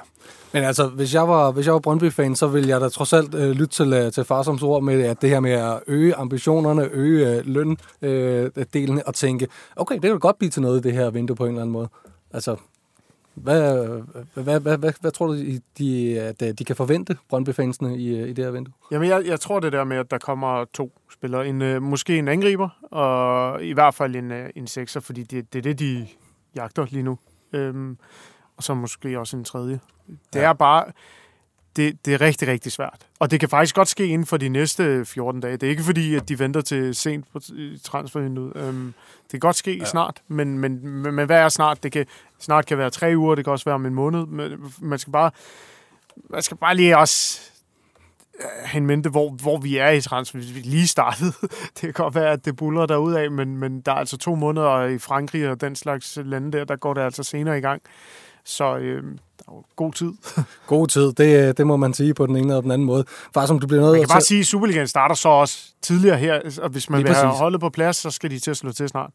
Men 0.52 0.64
altså, 0.64 0.86
hvis 0.86 1.14
jeg 1.14 1.28
var, 1.28 1.50
hvis 1.50 1.66
jeg 1.66 1.74
var 1.74 1.80
Brøndby-fan, 1.80 2.36
så 2.36 2.46
ville 2.46 2.68
jeg 2.68 2.80
da 2.80 2.88
trods 2.88 3.12
alt 3.12 3.34
øh, 3.34 3.50
lytte 3.50 3.74
til, 3.74 3.92
øh, 3.92 4.12
til 4.12 4.24
Farsoms 4.24 4.62
ord 4.62 4.82
med 4.82 5.02
at 5.02 5.22
det 5.22 5.30
her 5.30 5.40
med 5.40 5.52
at 5.52 5.80
øge 5.86 6.14
ambitionerne, 6.14 6.88
øge 6.92 7.36
øh, 7.36 7.46
løndelen 7.46 8.98
øh, 8.98 9.02
og 9.06 9.14
tænke, 9.14 9.48
okay, 9.76 9.94
det 9.94 10.02
kan 10.02 10.18
godt 10.18 10.38
blive 10.38 10.50
til 10.50 10.62
noget, 10.62 10.84
det 10.84 10.92
her 10.92 11.10
vindue 11.10 11.36
på 11.36 11.44
en 11.44 11.50
eller 11.50 11.62
anden 11.62 11.72
måde. 11.72 11.88
Altså, 12.32 12.56
hvad, 13.34 13.86
hvad, 14.34 14.60
hvad, 14.60 14.78
hvad, 14.78 14.92
hvad 15.00 15.10
tror 15.10 15.26
du, 15.26 15.36
de, 15.78 16.20
at 16.20 16.42
øh, 16.42 16.52
de 16.52 16.64
kan 16.64 16.76
forvente, 16.76 17.16
Brøndby-fansene, 17.28 17.96
i, 17.96 18.20
øh, 18.20 18.28
i 18.28 18.32
det 18.32 18.44
her 18.44 18.52
vindue? 18.52 18.74
Jamen, 18.90 19.08
jeg, 19.08 19.26
jeg 19.26 19.40
tror 19.40 19.60
det 19.60 19.72
der 19.72 19.84
med, 19.84 19.96
at 19.96 20.10
der 20.10 20.18
kommer 20.18 20.64
to 20.64 20.92
spillere. 21.12 21.48
En, 21.48 21.82
måske 21.82 22.18
en 22.18 22.28
angriber, 22.28 22.68
og 22.82 23.64
i 23.64 23.72
hvert 23.72 23.94
fald 23.94 24.16
en, 24.16 24.32
en 24.56 24.66
sekser, 24.66 25.00
fordi 25.00 25.22
det, 25.22 25.52
det 25.52 25.58
er 25.58 25.62
det, 25.62 25.78
de 25.78 26.06
jagter 26.54 26.86
lige 26.90 27.02
nu. 27.02 27.18
Øhm, 27.52 27.98
og 28.56 28.62
så 28.62 28.74
måske 28.74 29.18
også 29.18 29.36
en 29.36 29.44
tredje. 29.44 29.80
Det 30.32 30.40
ja. 30.40 30.48
er 30.48 30.52
bare... 30.52 30.84
Det, 31.76 32.04
det 32.04 32.14
er 32.14 32.20
rigtig, 32.20 32.48
rigtig 32.48 32.72
svært. 32.72 33.06
Og 33.18 33.30
det 33.30 33.40
kan 33.40 33.48
faktisk 33.48 33.74
godt 33.74 33.88
ske 33.88 34.06
inden 34.06 34.26
for 34.26 34.36
de 34.36 34.48
næste 34.48 35.04
14 35.04 35.40
dage. 35.40 35.56
Det 35.56 35.66
er 35.66 35.70
ikke 35.70 35.82
fordi, 35.82 36.14
at 36.14 36.28
de 36.28 36.38
venter 36.38 36.60
til 36.60 36.94
sent 36.94 37.26
på 37.32 37.40
transfervinduet. 37.84 38.52
Øhm, 38.56 38.94
det 39.22 39.30
kan 39.30 39.40
godt 39.40 39.56
ske 39.56 39.76
ja. 39.76 39.84
snart, 39.84 40.22
men, 40.28 40.58
men, 40.58 40.88
men, 40.88 41.14
men 41.14 41.26
hvad 41.26 41.40
er 41.40 41.48
snart? 41.48 41.82
Det 41.82 41.92
kan, 41.92 42.06
snart 42.38 42.66
kan 42.66 42.78
være 42.78 42.90
tre 42.90 43.12
uger, 43.16 43.34
det 43.34 43.44
kan 43.44 43.52
også 43.52 43.64
være 43.64 43.74
om 43.74 43.86
en 43.86 43.94
måned. 43.94 44.26
Men 44.26 44.72
man 44.80 44.98
skal 44.98 45.12
bare, 45.12 45.30
man 46.30 46.42
skal 46.42 46.56
bare 46.56 46.76
lige 46.76 46.98
også 46.98 47.40
øh, 48.40 48.46
have 48.64 48.78
en 48.78 48.86
mente, 48.86 49.10
hvor, 49.10 49.30
hvor 49.30 49.56
vi 49.58 49.76
er 49.76 49.90
i 49.90 50.00
transfer. 50.00 50.38
Vi 50.38 50.44
lige 50.44 50.86
startet. 50.86 51.34
Det 51.74 51.80
kan 51.80 51.92
godt 51.92 52.14
være, 52.14 52.30
at 52.30 52.44
det 52.44 52.56
buller 52.56 53.16
af, 53.16 53.30
men, 53.30 53.56
men 53.56 53.80
der 53.80 53.92
er 53.92 53.96
altså 53.96 54.16
to 54.16 54.34
måneder 54.34 54.84
i 54.84 54.98
Frankrig 54.98 55.48
og 55.48 55.60
den 55.60 55.76
slags 55.76 56.18
lande 56.24 56.58
der, 56.58 56.64
der 56.64 56.76
går 56.76 56.94
det 56.94 57.00
altså 57.00 57.22
senere 57.22 57.58
i 57.58 57.60
gang. 57.60 57.82
Så 58.44 58.76
øh, 58.76 59.04
god 59.76 59.92
tid. 59.92 60.12
god 60.66 60.88
tid, 60.88 61.12
det, 61.12 61.48
øh, 61.48 61.54
det 61.56 61.66
må 61.66 61.76
man 61.76 61.94
sige 61.94 62.14
på 62.14 62.26
den 62.26 62.36
ene 62.36 62.46
eller 62.46 62.60
den 62.60 62.70
anden 62.70 62.86
måde. 62.86 63.04
Far, 63.34 63.46
som 63.46 63.58
du 63.58 63.66
bliver 63.66 63.82
nødt 63.82 63.92
Man 63.92 64.00
kan 64.00 64.08
bare 64.08 64.20
sige, 64.20 64.40
at 64.40 64.46
Superligaen 64.46 64.88
starter 64.88 65.14
så 65.14 65.28
også 65.28 65.58
tidligere 65.82 66.18
her, 66.18 66.40
og 66.62 66.68
hvis 66.68 66.90
man 66.90 66.98
Lige 66.98 67.06
vil 67.06 67.14
præcis. 67.14 67.22
have 67.22 67.34
holdet 67.34 67.60
på 67.60 67.70
plads, 67.70 67.96
så 67.96 68.10
skal 68.10 68.30
de 68.30 68.38
til 68.38 68.50
at 68.50 68.56
slå 68.56 68.72
til 68.72 68.88
snart. 68.88 69.10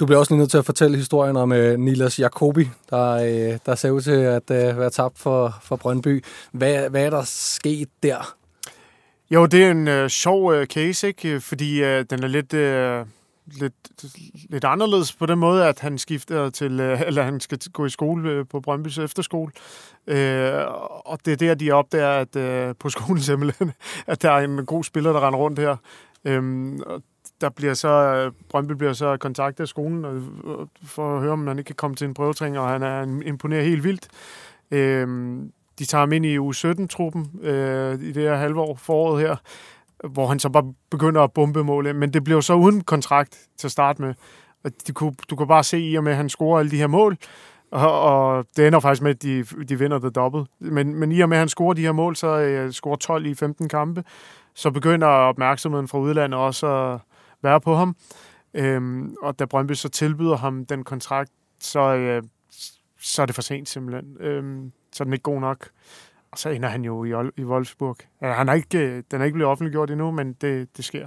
Du 0.00 0.06
bliver 0.06 0.18
også 0.18 0.32
lige 0.32 0.38
nødt 0.38 0.50
til 0.50 0.58
at 0.58 0.64
fortælle 0.64 0.96
historien 0.96 1.36
om 1.36 1.50
uh, 1.52 1.58
Nilas 1.58 2.18
Jacobi, 2.18 2.68
der, 2.90 3.14
uh, 3.14 3.58
der 3.66 3.74
ser 3.74 3.90
ud 3.90 4.00
til 4.00 4.10
at 4.10 4.42
uh, 4.50 4.78
være 4.78 4.90
tabt 4.90 5.18
for, 5.18 5.54
for 5.62 5.76
Brøndby. 5.76 6.24
Hvad, 6.52 6.90
hvad 6.90 7.04
er 7.04 7.10
der 7.10 7.22
sket 7.26 7.88
der? 8.02 8.34
Jo, 9.30 9.46
det 9.46 9.64
er 9.64 9.70
en 9.70 9.88
uh, 9.88 10.08
sjov 10.08 10.44
uh, 10.44 10.64
case, 10.64 11.08
ikke? 11.08 11.40
fordi 11.40 11.82
uh, 11.82 12.04
den 12.10 12.24
er 12.24 12.26
lidt... 12.26 12.54
Uh, 12.54 13.17
lidt, 13.60 13.74
lidt 14.50 14.64
anderledes 14.64 15.12
på 15.12 15.26
den 15.26 15.38
måde, 15.38 15.66
at 15.66 15.80
han 15.80 15.98
skifter 15.98 16.50
til, 16.50 16.80
øh, 16.80 17.00
eller 17.06 17.22
han 17.22 17.40
skal 17.40 17.58
gå 17.72 17.86
i 17.86 17.90
skole 17.90 18.30
øh, 18.30 18.46
på 18.46 18.60
Brøndbys 18.60 18.98
efterskole. 18.98 19.52
Øh, 20.06 20.64
og 21.04 21.18
det 21.24 21.32
er 21.32 21.36
der, 21.36 21.54
de 21.54 21.70
opdager, 21.70 22.08
at 22.08 22.36
øh, 22.36 22.74
på 22.78 22.88
skolen 22.88 23.22
simpelthen, 23.22 23.72
at 24.06 24.22
der 24.22 24.30
er 24.30 24.44
en 24.44 24.66
god 24.66 24.84
spiller, 24.84 25.12
der 25.12 25.26
render 25.26 25.38
rundt 25.38 25.58
her. 25.58 25.76
Øh, 26.24 26.72
og 26.86 27.02
der 27.40 27.48
bliver 27.48 27.74
så, 27.74 28.30
Brøndby 28.48 28.72
bliver 28.72 28.92
så 28.92 29.16
kontaktet 29.16 29.64
af 29.64 29.68
skolen 29.68 30.04
og, 30.04 30.22
for 30.84 31.16
at 31.16 31.22
høre, 31.22 31.32
om 31.32 31.46
han 31.46 31.58
ikke 31.58 31.66
kan 31.66 31.76
komme 31.76 31.96
til 31.96 32.04
en 32.04 32.14
prøvetræning, 32.14 32.58
og 32.58 32.68
han 32.68 32.82
er 32.82 33.02
imponeret 33.02 33.64
helt 33.64 33.84
vildt. 33.84 34.08
Øh, 34.70 35.08
de 35.78 35.84
tager 35.84 36.00
ham 36.00 36.12
ind 36.12 36.26
i 36.26 36.38
U17-truppen 36.38 37.30
øh, 37.42 37.94
i 38.00 38.12
det 38.12 38.22
her 38.22 38.36
halve 38.36 38.60
år 38.60 38.74
foråret 38.74 39.20
her, 39.20 39.36
hvor 40.04 40.26
han 40.26 40.38
så 40.38 40.48
bare 40.48 40.72
begynder 40.90 41.22
at 41.22 41.32
bombe 41.32 41.64
mål. 41.64 41.94
Men 41.94 42.12
det 42.12 42.24
blev 42.24 42.42
så 42.42 42.54
uden 42.54 42.80
kontrakt 42.80 43.38
til 43.58 43.66
at 43.66 43.72
starte 43.72 44.02
med. 44.02 44.14
Og 44.64 44.70
de 44.86 44.92
kunne, 44.92 45.14
du 45.30 45.36
kan 45.36 45.46
bare 45.46 45.64
se 45.64 45.78
i 45.80 45.94
og 45.96 46.04
med, 46.04 46.12
at 46.12 46.16
han 46.16 46.28
scorer 46.28 46.58
alle 46.58 46.70
de 46.70 46.76
her 46.76 46.86
mål, 46.86 47.16
og, 47.70 48.02
og 48.02 48.46
det 48.56 48.66
ender 48.66 48.80
faktisk 48.80 49.02
med, 49.02 49.10
at 49.10 49.22
de, 49.22 49.42
de 49.42 49.78
vinder 49.78 49.98
det 49.98 50.14
dobbelt. 50.14 50.48
Men, 50.58 50.94
men 50.94 51.12
i 51.12 51.20
og 51.20 51.28
med, 51.28 51.36
at 51.36 51.38
han 51.38 51.48
scorer 51.48 51.74
de 51.74 51.82
her 51.82 51.92
mål, 51.92 52.16
så 52.16 52.64
uh, 52.64 52.70
scorer 52.70 52.96
12 52.96 53.26
i 53.26 53.34
15 53.34 53.68
kampe, 53.68 54.04
så 54.54 54.70
begynder 54.70 55.06
opmærksomheden 55.06 55.88
fra 55.88 55.98
udlandet 55.98 56.40
også 56.40 56.66
at 56.66 57.00
være 57.42 57.60
på 57.60 57.74
ham. 57.74 57.96
Øhm, 58.54 59.14
og 59.22 59.38
da 59.38 59.44
Brøndby 59.44 59.72
så 59.72 59.88
tilbyder 59.88 60.36
ham 60.36 60.66
den 60.66 60.84
kontrakt, 60.84 61.30
så, 61.60 62.20
uh, 62.22 62.28
så 63.00 63.22
er 63.22 63.26
det 63.26 63.34
for 63.34 63.42
sent 63.42 63.68
simpelthen. 63.68 64.16
Øhm, 64.20 64.72
så 64.92 65.02
er 65.02 65.04
den 65.04 65.12
ikke 65.12 65.22
god 65.22 65.40
nok. 65.40 65.68
Og 66.32 66.38
så 66.38 66.48
ender 66.48 66.68
han 66.68 66.84
jo 66.84 67.04
i, 67.04 67.30
i 67.36 67.44
Wolfsburg. 67.44 67.96
Han 68.22 68.48
er 68.48 68.52
ikke, 68.52 68.78
øh, 68.78 69.02
den 69.10 69.20
er 69.20 69.24
ikke 69.24 69.34
blevet 69.34 69.50
offentliggjort 69.50 69.90
endnu, 69.90 70.10
men 70.10 70.32
det, 70.40 70.76
det 70.76 70.84
sker. 70.84 71.06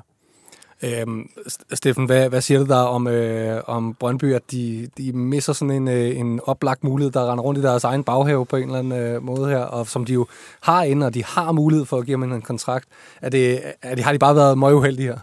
Øhm, 0.83 1.29
Steffen, 1.73 2.05
hvad, 2.05 2.29
hvad 2.29 2.41
siger 2.41 2.59
du 2.59 2.65
der 2.65 2.75
om, 2.75 3.07
øh, 3.07 3.61
om 3.67 3.93
Brøndby, 3.93 4.33
at 4.33 4.51
de, 4.51 4.89
de 4.97 5.13
misser 5.13 5.53
sådan 5.53 5.71
en, 5.71 5.87
øh, 5.87 6.17
en 6.17 6.39
oplagt 6.45 6.83
mulighed, 6.83 7.11
der 7.11 7.31
render 7.31 7.43
rundt 7.43 7.59
i 7.59 7.63
deres 7.63 7.83
egen 7.83 8.03
baghave 8.03 8.45
på 8.45 8.55
en 8.55 8.63
eller 8.63 8.79
anden 8.79 8.99
øh, 8.99 9.23
måde 9.23 9.49
her, 9.49 9.59
og 9.59 9.87
som 9.87 10.05
de 10.05 10.13
jo 10.13 10.27
har 10.61 10.83
inde, 10.83 11.05
og 11.05 11.13
de 11.13 11.23
har 11.25 11.51
mulighed 11.51 11.85
for 11.85 11.97
at 11.97 12.05
give 12.05 12.19
ham 12.19 12.31
en 12.31 12.41
kontrakt. 12.41 12.87
Er 13.21 13.29
det, 13.29 13.61
er 13.81 13.95
det, 13.95 14.03
har 14.03 14.11
de 14.11 14.19
bare 14.19 14.35
været 14.35 14.57
møguheldige 14.57 15.07
her? 15.07 15.17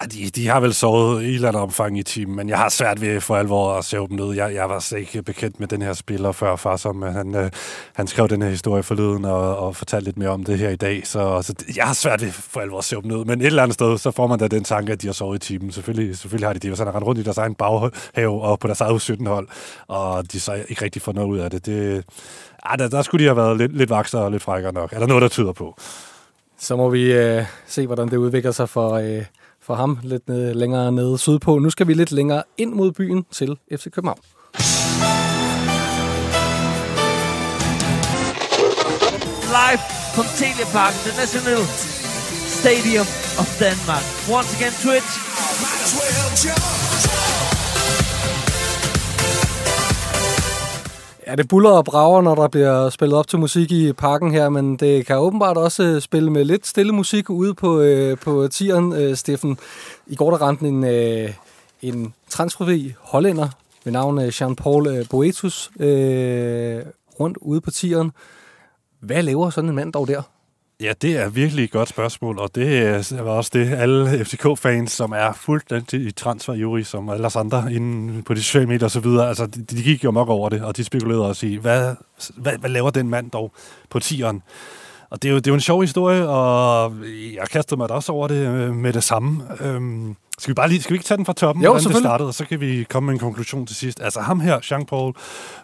De, 0.00 0.30
de 0.30 0.48
har 0.48 0.60
vel 0.60 0.74
sovet 0.74 1.22
i 1.22 1.28
et 1.28 1.34
eller 1.34 1.48
andet 1.48 1.62
omfang 1.62 1.98
i 1.98 2.02
team, 2.02 2.30
men 2.30 2.48
jeg 2.48 2.58
har 2.58 2.68
svært 2.68 3.00
ved 3.00 3.20
for 3.20 3.36
alvor 3.36 3.72
at 3.72 3.84
se 3.84 3.96
dem 3.96 4.10
ned. 4.10 4.34
Jeg, 4.34 4.54
jeg 4.54 4.68
var 4.68 4.78
slet 4.78 4.98
ikke 4.98 5.22
bekendt 5.22 5.60
med 5.60 5.68
den 5.68 5.82
her 5.82 5.92
spiller 5.92 6.32
før, 6.32 6.56
far, 6.56 6.76
som 6.76 7.02
øh, 7.02 7.12
han, 7.12 7.34
øh, 7.34 7.50
han 7.94 8.06
skrev 8.06 8.28
den 8.28 8.42
her 8.42 8.50
historie 8.50 8.82
forleden 8.82 9.24
og, 9.24 9.58
og 9.58 9.76
fortalte 9.76 10.04
lidt 10.04 10.18
mere 10.18 10.28
om 10.28 10.44
det 10.44 10.58
her 10.58 10.68
i 10.68 10.76
dag. 10.76 11.06
Så, 11.06 11.42
så 11.42 11.54
jeg 11.76 11.84
har 11.84 11.94
svært 11.94 12.22
ved 12.22 12.32
for 12.32 12.60
alvor 12.60 12.78
at 12.78 12.84
se 12.84 12.96
dem 12.96 13.04
ned. 13.04 13.24
Men 13.24 13.40
et 13.40 13.46
eller 13.46 13.62
andet 13.62 13.74
sted, 13.74 13.98
så 13.98 14.10
får 14.10 14.26
man 14.26 14.38
da 14.38 14.48
den 14.48 14.64
tanke, 14.64 14.92
at 14.92 15.02
de 15.02 15.06
har 15.06 15.14
sovet 15.14 15.36
i 15.36 15.46
timen. 15.46 15.72
Selvfølgelig, 15.72 16.18
selvfølgelig 16.18 16.48
har 16.48 16.52
de 16.52 16.58
det. 16.58 16.70
hvis 16.70 16.78
han 16.78 16.88
har 16.88 17.00
rundt 17.00 17.20
i 17.20 17.24
deres 17.24 17.38
egen 17.38 17.54
baghave 17.54 18.42
og 18.42 18.58
på 18.58 18.66
deres 18.66 18.80
eget 18.80 19.02
17 19.02 19.26
hold, 19.26 19.48
og 19.88 20.32
de 20.32 20.40
så 20.40 20.64
ikke 20.68 20.84
rigtig 20.84 21.02
får 21.02 21.12
noget 21.12 21.28
ud 21.28 21.38
af 21.38 21.50
det. 21.50 21.66
det 21.66 22.04
ah, 22.62 22.78
der, 22.78 22.88
der 22.88 23.02
skulle 23.02 23.24
de 23.24 23.28
have 23.28 23.36
været 23.36 23.56
lidt, 23.58 23.76
lidt 23.76 23.90
vaksere 23.90 24.22
og 24.22 24.30
lidt 24.30 24.42
frækkere 24.42 24.72
nok. 24.72 24.92
Er 24.92 24.98
der 24.98 25.06
noget, 25.06 25.22
der 25.22 25.28
tyder 25.28 25.52
på? 25.52 25.74
Så 26.58 26.76
må 26.76 26.88
vi 26.88 27.12
øh, 27.12 27.44
se, 27.66 27.86
hvordan 27.86 28.08
det 28.08 28.16
udvikler 28.16 28.52
sig 28.52 28.68
for, 28.68 28.92
øh, 28.92 29.24
for 29.70 29.74
ham 29.74 29.98
lidt 30.02 30.28
ned, 30.28 30.54
længere 30.54 30.92
nede 30.92 31.18
sydpå. 31.18 31.58
Nu 31.58 31.70
skal 31.70 31.86
vi 31.88 31.94
lidt 31.94 32.12
længere 32.12 32.42
ind 32.58 32.72
mod 32.72 32.92
byen 32.92 33.24
til 33.32 33.58
FC 33.76 33.90
København. 33.90 34.20
Live 39.58 39.80
from 40.14 40.26
Teleparken, 40.40 40.98
the 41.06 41.12
National 41.22 41.62
Stadium 42.60 43.06
of 43.42 43.48
Denmark. 43.62 44.04
Once 44.36 44.50
again, 44.56 44.74
Twitch. 44.84 45.10
Ja, 51.30 51.34
det 51.34 51.48
buller 51.48 51.70
og 51.70 51.84
brager, 51.84 52.22
når 52.22 52.34
der 52.34 52.48
bliver 52.48 52.90
spillet 52.90 53.18
op 53.18 53.28
til 53.28 53.38
musik 53.38 53.72
i 53.72 53.92
parken 53.92 54.32
her, 54.32 54.48
men 54.48 54.76
det 54.76 55.06
kan 55.06 55.16
åbenbart 55.16 55.56
også 55.56 55.82
øh, 55.82 56.00
spille 56.00 56.30
med 56.30 56.44
lidt 56.44 56.66
stille 56.66 56.92
musik 56.92 57.30
ude 57.30 57.54
på, 57.54 57.80
øh, 57.80 58.18
på 58.18 58.48
tieren, 58.48 58.92
øh, 58.92 59.16
Steffen. 59.16 59.58
I 60.06 60.14
går 60.16 60.30
der 60.30 60.38
ramte 60.38 60.68
en, 60.68 60.84
øh, 60.84 61.30
en 61.82 62.14
transferfri 62.28 62.94
hollænder 63.00 63.48
ved 63.84 63.92
navn 63.92 64.18
øh, 64.18 64.28
Jean-Paul 64.28 64.88
øh, 64.88 65.08
Boetus 65.10 65.70
øh, 65.80 66.82
rundt 67.20 67.38
ude 67.40 67.60
på 67.60 67.70
tieren. 67.70 68.12
Hvad 69.00 69.22
laver 69.22 69.50
sådan 69.50 69.70
en 69.70 69.76
mand 69.76 69.92
dog 69.92 70.08
der? 70.08 70.22
Ja, 70.80 70.92
det 71.02 71.16
er 71.16 71.28
virkelig 71.28 71.64
et 71.64 71.70
godt 71.70 71.88
spørgsmål, 71.88 72.38
og 72.38 72.54
det 72.54 73.24
var 73.24 73.30
også 73.30 73.50
det, 73.54 73.72
alle 73.72 74.24
FCK-fans, 74.24 74.92
som 74.92 75.12
er 75.12 75.32
fuldt 75.32 75.92
i 75.92 76.10
transfer 76.10 76.82
som 76.84 77.08
alle 77.08 77.26
os 77.26 77.36
andre 77.36 77.72
inde 77.72 78.22
på 78.22 78.34
de 78.34 78.42
sociale 78.42 78.66
medier 78.66 78.86
osv., 78.86 79.06
altså 79.06 79.46
de, 79.46 79.62
de 79.62 79.82
gik 79.82 80.04
jo 80.04 80.10
nok 80.10 80.28
over 80.28 80.48
det, 80.48 80.62
og 80.62 80.76
de 80.76 80.84
spekulerede 80.84 81.26
også 81.26 81.46
i, 81.46 81.56
hvad, 81.56 81.94
hvad, 82.36 82.58
hvad 82.58 82.70
laver 82.70 82.90
den 82.90 83.08
mand 83.08 83.30
dog 83.30 83.52
på 83.90 83.98
tieren? 83.98 84.42
Og 85.10 85.22
det 85.22 85.28
er, 85.28 85.32
jo, 85.32 85.38
det 85.38 85.46
er 85.46 85.50
jo 85.50 85.54
en 85.54 85.60
sjov 85.60 85.80
historie, 85.80 86.28
og 86.28 86.94
jeg 87.34 87.48
kastede 87.48 87.78
mig 87.78 87.88
da 87.88 87.94
også 87.94 88.12
over 88.12 88.28
det 88.28 88.46
øh, 88.46 88.74
med 88.74 88.92
det 88.92 89.04
samme. 89.04 89.42
Øhm, 89.60 90.16
skal 90.40 90.50
vi 90.50 90.54
bare 90.54 90.68
lige, 90.68 90.82
skal 90.82 90.92
vi 90.92 90.94
ikke 90.94 91.04
tage 91.04 91.16
den 91.16 91.26
fra 91.26 91.32
toppen, 91.32 91.64
jo, 91.64 91.70
hvordan 91.70 91.88
det 91.88 91.96
startede, 91.96 92.28
og 92.28 92.34
så 92.34 92.44
kan 92.44 92.60
vi 92.60 92.86
komme 92.90 93.06
med 93.06 93.14
en 93.14 93.20
konklusion 93.20 93.66
til 93.66 93.76
sidst. 93.76 94.00
Altså 94.00 94.20
ham 94.20 94.40
her, 94.40 94.58
Jean-Paul 94.58 95.12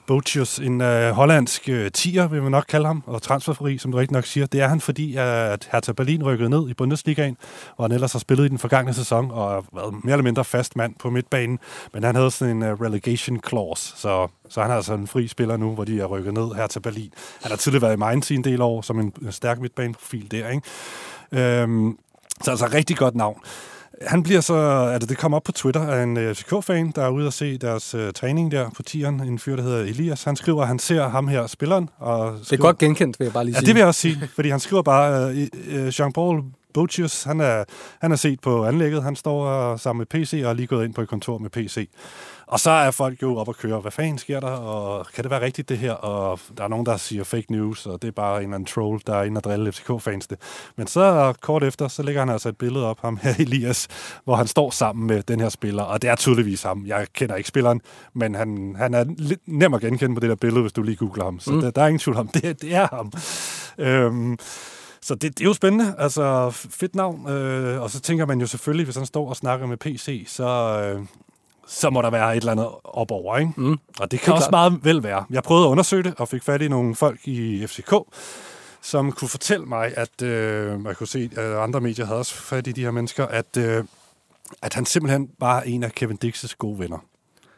Botius, 0.07 0.59
en 0.59 0.81
uh, 0.81 1.09
hollandsk 1.09 1.69
uh, 1.73 1.87
tiger, 1.95 2.29
vil 2.29 2.43
man 2.43 2.51
nok 2.51 2.65
kalde 2.69 2.87
ham, 2.87 3.03
og 3.07 3.23
transferfri, 3.23 3.79
som 3.79 3.93
du 3.93 3.99
rigtig 3.99 4.13
nok 4.13 4.25
siger. 4.25 4.47
Det 4.47 4.61
er 4.61 4.69
han, 4.69 4.81
fordi 4.81 5.17
at 5.17 5.69
Hertha 5.73 5.93
Berlin 5.93 6.23
rykkede 6.23 6.51
ned 6.51 6.69
i 6.69 6.75
Bundesligaen, 6.75 7.37
hvor 7.77 7.85
han 7.85 7.93
ellers 7.93 8.13
har 8.13 8.19
spillet 8.19 8.45
i 8.45 8.49
den 8.49 8.59
forgangne 8.59 8.95
sæson, 8.95 9.31
og 9.31 9.65
været 9.73 10.05
mere 10.05 10.13
eller 10.13 10.25
mindre 10.25 10.45
fast 10.45 10.77
mand 10.77 10.95
på 11.01 11.11
midtbanen. 11.11 11.59
Men 11.93 12.05
han 12.05 12.15
havde 12.15 12.31
sådan 12.31 12.57
en 12.57 12.73
uh, 12.73 12.81
relegation 12.81 13.41
clause, 13.49 13.93
så, 13.97 14.29
så 14.49 14.63
han 14.63 14.71
er 14.71 14.75
altså 14.75 14.95
en 14.95 15.07
fri 15.07 15.29
spiller 15.29 15.57
nu, 15.57 15.75
hvor 15.75 15.85
de 15.85 16.01
er 16.01 16.07
rykket 16.07 16.35
ned 16.35 16.55
her 16.55 16.67
til 16.67 16.81
Berlin. 16.81 17.11
Han 17.43 17.51
har 17.51 17.57
tidligere 17.57 17.83
været 17.83 17.97
i 17.97 17.99
Mainz 17.99 18.31
i 18.31 18.35
en 18.35 18.45
del 18.45 18.63
år, 18.63 18.83
som 18.83 19.01
en 19.01 19.13
stærk 19.37 19.61
midtbaneprofil 19.61 20.31
der, 20.31 20.49
ikke? 20.49 21.63
Øhm, 21.63 21.99
så 22.45 22.51
altså 22.51 22.67
rigtig 22.67 22.97
godt 22.97 23.15
navn. 23.15 23.41
Han 24.07 24.23
bliver 24.23 24.41
så, 24.41 24.55
altså 24.93 25.07
det 25.07 25.19
kommer 25.19 25.37
op 25.37 25.43
på 25.43 25.53
Twitter 25.53 25.89
af 25.89 26.03
en 26.03 26.17
øh, 26.17 26.35
FCK-fan, 26.35 26.93
der 26.97 27.03
er 27.03 27.09
ude 27.09 27.27
og 27.27 27.33
se 27.33 27.59
deres 27.59 27.95
uh, 27.95 28.01
træning 28.15 28.53
der 28.53 28.71
på 28.71 28.83
tieren, 28.83 29.21
en 29.21 29.39
fyr, 29.39 29.57
der 29.57 29.63
hedder 29.63 29.79
Elias. 29.79 30.25
Han 30.25 30.37
skriver, 30.37 30.63
at 30.63 30.69
han 30.69 30.79
ser 30.79 31.09
ham 31.09 31.29
her, 31.29 31.47
spilleren. 31.47 31.89
Og 31.99 32.19
skriver, 32.19 32.43
det 32.43 32.53
er 32.53 32.57
godt 32.57 32.79
genkendt, 32.79 33.21
vil 33.21 33.25
jeg 33.25 33.33
bare 33.33 33.45
lige 33.45 33.55
ja, 33.55 33.59
sige. 33.59 33.67
det 33.67 33.75
vil 33.75 33.81
jeg 33.81 33.89
også 33.89 34.01
sige, 34.01 34.31
fordi 34.35 34.49
han 34.49 34.61
skriver 34.61 34.83
bare, 34.83 35.33
uh, 35.33 35.89
Jean-Paul 35.89 36.45
Botius, 36.75 37.23
han 37.23 37.41
er, 37.41 37.65
han 38.01 38.13
er 38.13 38.17
set 38.17 38.41
på 38.41 38.65
anlægget, 38.65 39.03
han 39.03 39.17
står 39.17 39.77
sammen 39.77 39.99
med 39.99 40.07
PC 40.07 40.41
og 40.45 40.51
er 40.51 40.55
lige 40.55 40.67
gået 40.67 40.85
ind 40.85 40.95
på 40.95 41.01
et 41.03 41.09
kontor 41.09 41.39
med 41.39 41.51
PC. 41.51 41.89
Og 42.49 42.61
så 42.61 42.71
er 42.71 42.91
folk 42.91 43.23
jo 43.23 43.37
op 43.37 43.49
og 43.49 43.57
køre, 43.57 43.81
hvad 43.81 43.93
fanden 43.93 44.19
sker 44.19 44.41
der, 44.41 44.51
og 44.51 45.07
kan 45.15 45.25
det 45.25 45.31
være 45.31 45.41
rigtigt 45.41 45.69
det 45.69 45.79
her? 45.79 45.93
Og 45.93 46.41
der 46.57 46.65
er 46.65 46.69
nogen, 46.69 46.87
der 46.87 46.97
siger 46.97 47.25
fake 47.25 47.53
news, 47.53 47.87
og 47.87 48.03
det 48.03 48.09
er 48.09 48.13
bare 48.13 48.37
en 48.37 48.43
eller 48.43 48.55
anden 48.55 48.67
troll, 48.67 49.01
der 49.07 49.15
er 49.15 49.25
inde 49.25 49.39
og 49.39 49.45
drille 49.45 49.73
FCK-fans 49.73 50.27
det. 50.27 50.39
Men 50.77 50.87
så 50.87 51.35
kort 51.41 51.65
efter, 51.65 51.89
så 51.89 52.03
lægger 52.03 52.21
han 52.21 52.29
altså 52.29 52.49
et 52.49 52.59
billede 52.59 52.87
op, 52.87 53.01
ham 53.01 53.19
her 53.23 53.35
Elias, 53.47 53.89
hvor 54.25 54.37
han 54.37 54.47
står 54.47 54.71
sammen 54.71 55.07
med 55.07 55.23
den 55.23 55.41
her 55.41 55.49
spiller, 55.49 55.83
og 55.83 56.03
det 56.03 56.11
er 56.11 56.15
tydeligvis 56.15 56.63
ham. 56.63 56.87
Jeg 56.87 57.07
kender 57.13 57.35
ikke 57.35 57.49
spilleren, 57.49 57.81
men 58.15 58.35
han, 58.35 58.77
han 58.79 58.95
er 58.95 59.05
lidt 59.09 59.41
nem 59.47 59.75
at 59.75 59.81
genkende 59.81 60.15
på 60.15 60.21
det 60.21 60.31
der 60.31 60.37
billede, 60.37 60.61
hvis 60.61 60.73
du 60.73 60.83
lige 60.83 60.97
googler 60.97 61.25
ham. 61.25 61.41
Så 61.41 61.51
mm. 61.51 61.61
der, 61.61 61.71
der 61.71 61.83
er 61.83 61.87
ingen 61.87 62.01
tvivl 62.01 62.17
om, 62.17 62.29
det, 62.35 62.63
det 62.63 62.75
er 62.75 62.89
ham. 62.93 63.13
Øhm, 63.79 64.39
så 65.01 65.15
det, 65.15 65.23
det 65.23 65.41
er 65.41 65.45
jo 65.45 65.55
spændende. 65.55 65.95
Altså, 65.99 66.51
fedt 66.51 66.95
navn. 66.95 67.29
Øh, 67.29 67.83
og 67.83 67.91
så 67.91 68.01
tænker 68.01 68.27
man 68.27 68.41
jo 68.41 68.47
selvfølgelig, 68.47 68.85
hvis 68.85 68.97
han 68.97 69.07
står 69.07 69.29
og 69.29 69.37
snakker 69.37 69.67
med 69.67 69.77
PC, 69.77 70.25
så, 70.29 70.47
øh, 70.83 71.07
så 71.67 71.91
må 71.91 72.03
der 72.03 72.11
være 72.11 72.37
et 72.37 72.41
eller 72.41 72.53
andet 72.53 72.69
op 72.85 73.11
over, 73.11 73.39
ikke? 73.39 73.53
Mm. 73.57 73.79
Og 74.01 74.11
det 74.11 74.21
kan 74.21 74.27
det 74.27 74.35
også 74.35 74.49
klart. 74.49 74.73
meget 74.73 74.85
vel 74.85 75.03
være. 75.03 75.25
Jeg 75.31 75.43
prøvede 75.43 75.67
at 75.67 75.71
undersøge 75.71 76.03
det, 76.03 76.15
og 76.19 76.29
fik 76.29 76.43
fat 76.43 76.63
i 76.63 76.69
nogle 76.69 76.95
folk 76.95 77.29
i 77.29 77.67
FCK, 77.67 77.95
som 78.83 79.13
kunne 79.13 79.29
fortælle 79.29 79.67
mig, 79.67 79.93
at 79.97 80.23
øh, 80.23 80.85
jeg 80.85 80.97
kunne 80.97 81.07
se, 81.07 81.31
at 81.37 81.57
andre 81.57 81.81
medier 81.81 82.07
havde 82.07 82.19
også 82.19 82.35
fat 82.35 82.67
i 82.67 82.73
de 82.73 82.81
her 82.81 82.91
mennesker, 82.91 83.27
at, 83.27 83.57
øh, 83.59 83.85
at 84.63 84.75
han 84.75 84.87
simpelthen 84.87 85.29
bare 85.41 85.67
er 85.67 85.71
en 85.71 85.83
af 85.83 85.93
Kevin 85.93 86.19
Dix' 86.25 86.55
gode 86.59 86.79
venner. 86.79 86.99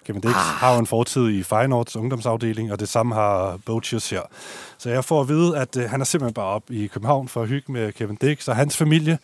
Kevin 0.08 0.20
Dix 0.20 0.30
ah. 0.30 0.36
har 0.36 0.72
jo 0.72 0.78
en 0.78 0.86
fortid 0.86 1.28
i 1.28 1.42
Feyenoords 1.42 1.96
ungdomsafdeling, 1.96 2.72
og 2.72 2.80
det 2.80 2.88
samme 2.88 3.14
har 3.14 3.58
Bochius 3.66 4.10
her. 4.10 4.22
Så 4.78 4.90
jeg 4.90 5.04
får 5.04 5.20
at 5.20 5.28
vide, 5.28 5.58
at 5.58 5.76
øh, 5.76 5.90
han 5.90 6.00
er 6.00 6.04
simpelthen 6.04 6.34
bare 6.34 6.46
op 6.46 6.70
i 6.70 6.86
København 6.86 7.28
for 7.28 7.42
at 7.42 7.48
hygge 7.48 7.72
med 7.72 7.92
Kevin 7.92 8.16
Dix 8.16 8.48
og 8.48 8.56
hans 8.56 8.76
familie, 8.76 9.18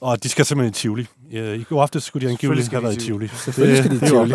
og 0.00 0.22
de 0.22 0.28
skal 0.28 0.44
simpelthen 0.44 0.70
i 0.70 0.74
Tivoli. 0.74 1.06
I 1.30 1.64
går 1.68 1.82
aftes 1.82 2.04
skulle 2.04 2.26
de 2.26 2.32
angiveligt 2.32 2.70
have 2.70 2.82
været 2.82 2.96
i 2.96 3.06
Tivoli. 3.06 3.28
Selvfølgelig 3.28 3.78
skal 3.78 3.90
de 3.90 4.06
i 4.06 4.08
Tivoli. 4.08 4.34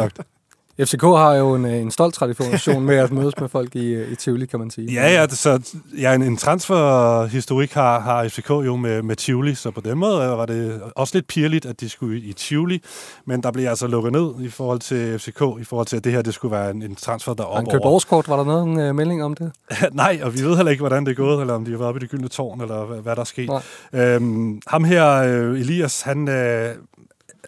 FCK 0.82 1.02
har 1.02 1.34
jo 1.34 1.56
en, 1.56 1.66
en 1.66 1.92
stolt 1.92 2.16
tradition 2.16 2.86
med 2.86 2.96
at 2.96 3.12
mødes 3.12 3.34
med 3.40 3.50
folk 3.50 3.76
i, 3.76 4.04
i 4.04 4.16
Tivoli, 4.16 4.46
kan 4.46 4.60
man 4.60 4.72
sige. 4.72 4.94
Ja, 4.94 5.14
ja, 5.14 5.28
så 5.28 5.76
ja, 5.98 6.14
en, 6.14 6.22
en 6.22 6.38
transferhistorik 6.38 7.74
har, 7.74 8.00
har 8.00 8.28
FCK 8.28 8.50
jo 8.50 8.76
med, 8.76 9.02
med 9.02 9.16
Tivoli, 9.16 9.56
så 9.56 9.72
på 9.72 9.82
den 9.82 9.98
måde 9.98 10.20
var 10.20 10.46
det 10.46 10.82
også 10.96 11.18
lidt 11.18 11.28
pirligt, 11.28 11.66
at 11.66 11.82
de 11.82 11.90
skulle 11.90 12.22
i 12.22 12.34
Tivoli, 12.34 12.84
men 13.26 13.44
der 13.44 13.52
blev 13.52 13.68
altså 13.68 13.88
lukket 13.88 14.12
ned 14.12 14.34
i 14.42 14.50
forhold 14.50 14.80
til 14.80 15.20
FCK, 15.20 15.42
i 15.60 15.64
forhold 15.64 15.88
til, 15.88 15.98
at 15.98 16.04
det 16.04 16.12
her 16.12 16.22
det 16.22 16.34
skulle 16.34 16.52
være 16.52 16.72
en, 16.72 16.82
en 16.82 16.96
transfer, 16.96 17.34
der 17.34 17.44
op 17.44 17.64
købte 17.72 17.88
årskort, 17.88 18.30
var 18.30 18.38
der 18.38 18.44
noget 18.44 18.64
en 18.64 18.90
uh, 18.90 18.96
melding 18.96 19.24
om 19.24 19.34
det? 19.34 19.52
Nej, 19.92 20.20
og 20.24 20.34
vi 20.34 20.42
ved 20.42 20.56
heller 20.56 20.72
ikke, 20.72 20.82
hvordan 20.82 21.06
det 21.06 21.12
er 21.12 21.16
gået, 21.16 21.42
eller 21.42 21.54
om 21.54 21.66
de 21.66 21.72
har 21.72 21.78
været 21.78 21.90
oppe 21.90 22.00
i 22.00 22.02
det 22.02 22.10
gyldne 22.10 22.28
tårn, 22.28 22.62
eller 22.62 22.86
hvad, 22.86 22.98
hvad 22.98 23.16
der 23.16 23.22
er 23.22 23.26
sket. 23.26 23.50
Øhm, 23.94 24.62
ham 24.68 24.84
her, 24.84 25.14
øh, 25.14 25.60
Elias, 25.60 26.02
han... 26.02 26.30
Øh, 26.30 26.76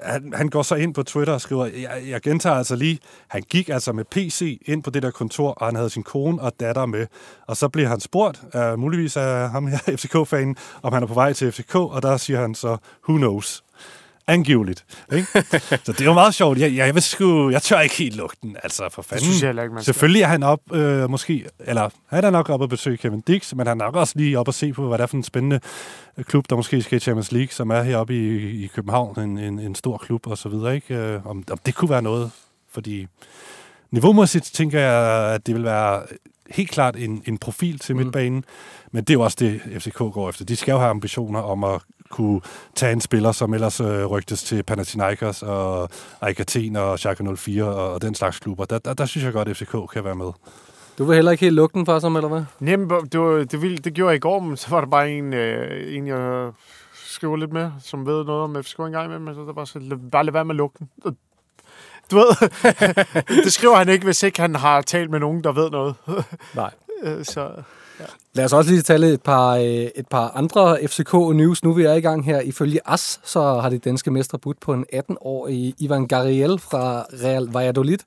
han, 0.02 0.34
han 0.34 0.50
går 0.50 0.62
så 0.62 0.76
ind 0.76 0.94
på 0.94 1.04
Twitter 1.04 1.34
og 1.34 1.42
skriver, 1.42 1.66
jeg, 1.66 2.04
jeg 2.08 2.22
gentager 2.22 2.56
altså 2.56 2.76
lige, 2.76 3.00
han 3.28 3.44
gik 3.50 3.70
altså 3.70 3.94
med 3.94 4.06
PC 4.06 4.62
ind 4.66 4.84
på 4.84 4.90
det 4.90 5.04
der 5.04 5.12
kontor, 5.12 5.52
og 5.52 5.68
han 5.68 5.76
havde 5.76 5.90
sin 5.90 6.04
kone 6.04 6.42
og 6.42 6.54
datter 6.60 6.86
med. 6.86 7.08
Og 7.48 7.58
så 7.58 7.70
bliver 7.70 7.90
han 7.90 8.00
spurgt, 8.00 8.44
uh, 8.54 8.80
muligvis 8.80 9.18
af 9.18 9.50
ham 9.50 9.68
her, 9.68 9.78
FCK-fanen, 10.02 10.56
om 10.82 10.94
han 10.94 11.04
er 11.04 11.08
på 11.08 11.14
vej 11.14 11.34
til 11.34 11.52
FCK, 11.52 11.76
og 11.76 12.02
der 12.02 12.18
siger 12.18 12.42
han 12.42 12.56
så, 12.56 12.78
who 13.10 13.18
knows 13.18 13.65
angiveligt. 14.28 14.86
Ikke? 15.14 15.28
så 15.86 15.92
det 15.92 16.02
er 16.02 16.06
jo 16.06 16.14
meget 16.14 16.36
sjovt. 16.36 16.60
Jeg, 16.60 16.76
jeg, 16.76 16.96
jeg, 16.96 17.04
sgu, 17.04 17.50
jeg 17.50 17.62
tør 17.62 17.80
ikke 17.80 17.96
helt 17.96 18.16
lugten, 18.16 18.58
altså 18.64 18.90
for 18.92 19.02
fanden. 19.02 19.26
Det 19.26 19.34
synes 19.34 19.44
jeg 19.44 19.64
ikke, 19.64 19.76
man 19.76 19.84
Selvfølgelig 19.84 20.22
er 20.22 20.28
han 20.28 20.44
op, 20.44 20.60
øh, 20.74 21.10
måske, 21.10 21.46
eller 21.60 21.90
han 22.06 22.24
er 22.24 22.30
nok 22.30 22.50
op 22.50 22.64
at 22.64 22.70
besøge 22.70 22.98
Kevin 22.98 23.22
Dix, 23.22 23.54
men 23.54 23.68
han 23.68 23.82
er 23.82 23.86
nok 23.86 23.96
også 23.96 24.14
lige 24.16 24.40
op 24.40 24.48
at 24.48 24.54
se 24.54 24.74
på, 24.74 24.88
hvad 24.88 24.98
det 24.98 25.04
er 25.04 25.08
for 25.08 25.18
en 25.18 25.24
spændende 25.24 25.60
øh, 26.18 26.26
klub, 26.26 26.50
der 26.50 26.56
måske 26.56 26.82
skal 26.82 26.96
i 26.96 27.00
Champions 27.00 27.32
League, 27.32 27.52
som 27.52 27.70
er 27.70 27.82
heroppe 27.82 28.16
i, 28.16 28.64
i 28.64 28.68
København, 28.68 29.20
en, 29.20 29.38
en, 29.38 29.60
en 29.60 29.76
stor 29.76 29.98
klub 29.98 30.28
og 30.28 30.38
så 30.38 30.50
videre. 30.50 30.76
Ikke? 30.76 30.96
Øh, 30.96 31.26
om, 31.26 31.44
om 31.52 31.58
det 31.66 31.76
kunne 31.76 31.90
være 31.90 32.02
noget, 32.02 32.32
fordi 32.72 33.08
niveaumæssigt 33.92 34.46
tænker 34.46 34.80
jeg, 34.80 35.34
at 35.34 35.48
det 35.48 35.56
vil 35.56 35.64
være 35.64 36.04
helt 36.50 36.72
klart 36.72 36.96
en, 36.96 37.24
en 37.26 37.38
profil 37.38 37.80
til 37.80 37.96
mm. 37.96 38.02
midtbanen, 38.02 38.46
men 38.92 39.04
det 39.04 39.10
er 39.10 39.14
jo 39.14 39.22
også 39.22 39.38
det, 39.40 39.62
FCK 39.82 39.98
går 39.98 40.30
efter. 40.30 40.46
De 40.46 40.56
skal 40.56 40.72
jo 40.72 40.78
have 40.78 40.90
ambitioner 40.90 41.40
om 41.40 41.64
at 41.64 41.82
kunne 42.10 42.42
tage 42.76 42.92
en 42.92 43.02
spiller, 43.02 43.32
som 43.32 43.54
ellers 43.54 43.82
øh, 43.82 44.06
rygtes 44.06 44.44
til 44.44 44.64
Panathinaikos 44.64 45.44
og 45.44 45.90
Aikaten 46.22 46.76
og 46.76 47.00
Schalke 47.00 47.36
04 47.36 47.64
og, 47.64 47.94
og 47.94 48.02
den 48.02 48.16
slags 48.16 48.40
klubber. 48.40 48.66
Der, 48.66 48.80
der, 48.80 48.94
der 48.94 49.06
synes 49.06 49.26
jeg 49.26 49.34
godt, 49.34 49.48
at 49.48 49.58
FCK 49.58 49.76
kan 49.94 50.04
være 50.04 50.16
med. 50.16 50.32
Du 50.98 51.06
vil 51.06 51.16
heller 51.16 51.32
ikke 51.32 51.46
helt 51.46 51.56
lukke 51.56 51.74
den 51.74 51.86
for 51.86 52.00
som, 52.00 52.16
eller 52.16 52.30
hvad? 52.30 52.44
Jamen, 52.62 52.90
det, 52.90 53.20
var, 53.20 53.44
det, 53.44 53.62
ville, 53.62 53.78
det 53.78 53.94
gjorde 53.94 54.10
jeg 54.10 54.16
i 54.16 54.20
går, 54.20 54.40
men 54.40 54.58
så 54.58 54.70
var 54.70 54.82
der 54.82 54.88
bare 54.88 55.12
en, 55.12 55.34
øh, 55.34 55.96
en 55.96 56.08
jeg 56.08 56.52
skriver 56.94 57.38
lidt 57.38 57.54
med, 57.54 57.72
som 57.80 58.06
ved 58.06 58.26
noget 58.26 58.44
om 58.44 58.64
FCK 58.64 58.80
en 58.80 58.92
gang 58.92 59.10
med, 59.10 59.20
men 59.20 59.36
så 59.36 59.42
der 59.42 59.54
bare, 59.54 59.68
så, 59.68 59.98
bare 60.12 60.24
lade 60.24 60.34
være 60.34 60.46
med 60.46 60.56
at 60.56 60.58
lukke 60.58 60.78
den. 60.80 61.18
Du 62.12 62.16
ved, 62.16 62.50
det 63.44 63.54
skriver 63.54 63.76
han 63.76 63.90
ikke, 63.90 64.06
hvis 64.06 64.24
ikke 64.24 64.42
han 64.42 64.56
har 64.56 64.82
talt 64.82 65.12
med 65.12 65.20
nogen, 65.20 65.44
der 65.44 65.52
ved 65.52 65.70
noget. 65.70 65.96
Nej. 66.56 66.72
Øh, 67.04 67.26
så, 67.26 67.52
ja. 68.00 68.06
Lad 68.34 68.46
os 68.46 68.54
også 68.54 68.72
lige 68.72 68.82
tale 68.82 69.14
et 69.14 69.22
par, 69.22 69.56
øh, 69.56 69.64
et 69.64 70.08
par 70.10 70.32
andre 70.36 70.78
FCK-news. 70.88 71.64
Nu 71.64 71.74
vi 71.74 71.84
er 71.84 71.94
i 71.94 72.02
gang 72.02 72.26
her. 72.26 72.40
Ifølge 72.40 72.80
AS, 72.86 73.20
så 73.24 73.42
har 73.42 73.70
de 73.70 73.78
danske 73.78 74.12
mestre 74.12 74.40
budt 74.40 74.60
på 74.60 74.74
en 74.74 74.86
18-årig 74.94 75.76
Ivan 75.80 76.08
Gariel 76.08 76.60
fra 76.60 77.02
Real 77.02 77.44
Valladolid. 77.44 78.00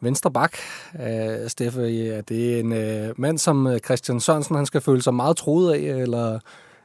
Venstre 0.00 0.30
bak, 0.30 0.56
øh, 1.00 1.44
uh, 1.44 1.48
Steffe, 1.48 1.80
ja, 1.80 2.20
det 2.20 2.54
er 2.54 2.60
en 2.60 2.72
øh, 2.72 3.20
mand 3.20 3.38
som 3.38 3.78
Christian 3.84 4.20
Sørensen, 4.20 4.56
han 4.56 4.66
skal 4.66 4.80
føle 4.80 5.02
sig 5.02 5.14
meget 5.14 5.36
troet 5.36 5.72
af, 5.72 5.78
eller, 5.78 6.38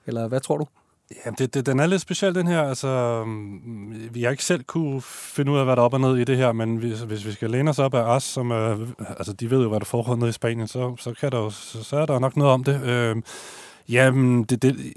eller 0.07 0.27
hvad 0.27 0.39
tror 0.39 0.57
du? 0.57 0.65
Ja, 1.11 1.31
det, 1.37 1.53
det, 1.53 1.65
den 1.65 1.79
er 1.79 1.85
lidt 1.85 2.01
speciel, 2.01 2.35
den 2.35 2.47
her. 2.47 2.61
Altså, 2.61 3.23
vi 4.11 4.23
har 4.23 4.29
ikke 4.29 4.43
selv 4.43 4.63
kunne 4.63 5.01
finde 5.01 5.51
ud 5.51 5.57
af, 5.57 5.65
hvad 5.65 5.75
der 5.75 5.81
er 5.81 5.85
op 5.85 5.93
og 5.93 6.01
ned 6.01 6.17
i 6.17 6.23
det 6.23 6.37
her, 6.37 6.51
men 6.51 6.75
hvis, 6.75 6.99
hvis 6.99 7.25
vi 7.25 7.31
skal 7.31 7.49
læne 7.49 7.69
os 7.69 7.79
op 7.79 7.93
af 7.93 8.01
os, 8.01 8.23
som 8.23 8.51
er, 8.51 8.77
altså, 9.17 9.33
de 9.33 9.49
ved 9.49 9.61
jo, 9.61 9.69
hvad 9.69 9.79
der 9.79 9.85
foregår 9.85 10.15
nede 10.15 10.29
i 10.29 10.31
Spanien, 10.31 10.67
så, 10.67 10.95
så, 10.99 11.13
kan 11.19 11.31
der 11.31 11.37
jo, 11.37 11.49
så, 11.49 11.97
er 11.97 12.05
der 12.05 12.19
nok 12.19 12.37
noget 12.37 12.53
om 12.53 12.63
det. 12.63 12.83
Øh, 12.83 13.15
jamen, 13.89 14.43
det, 14.43 14.61
det, 14.61 14.93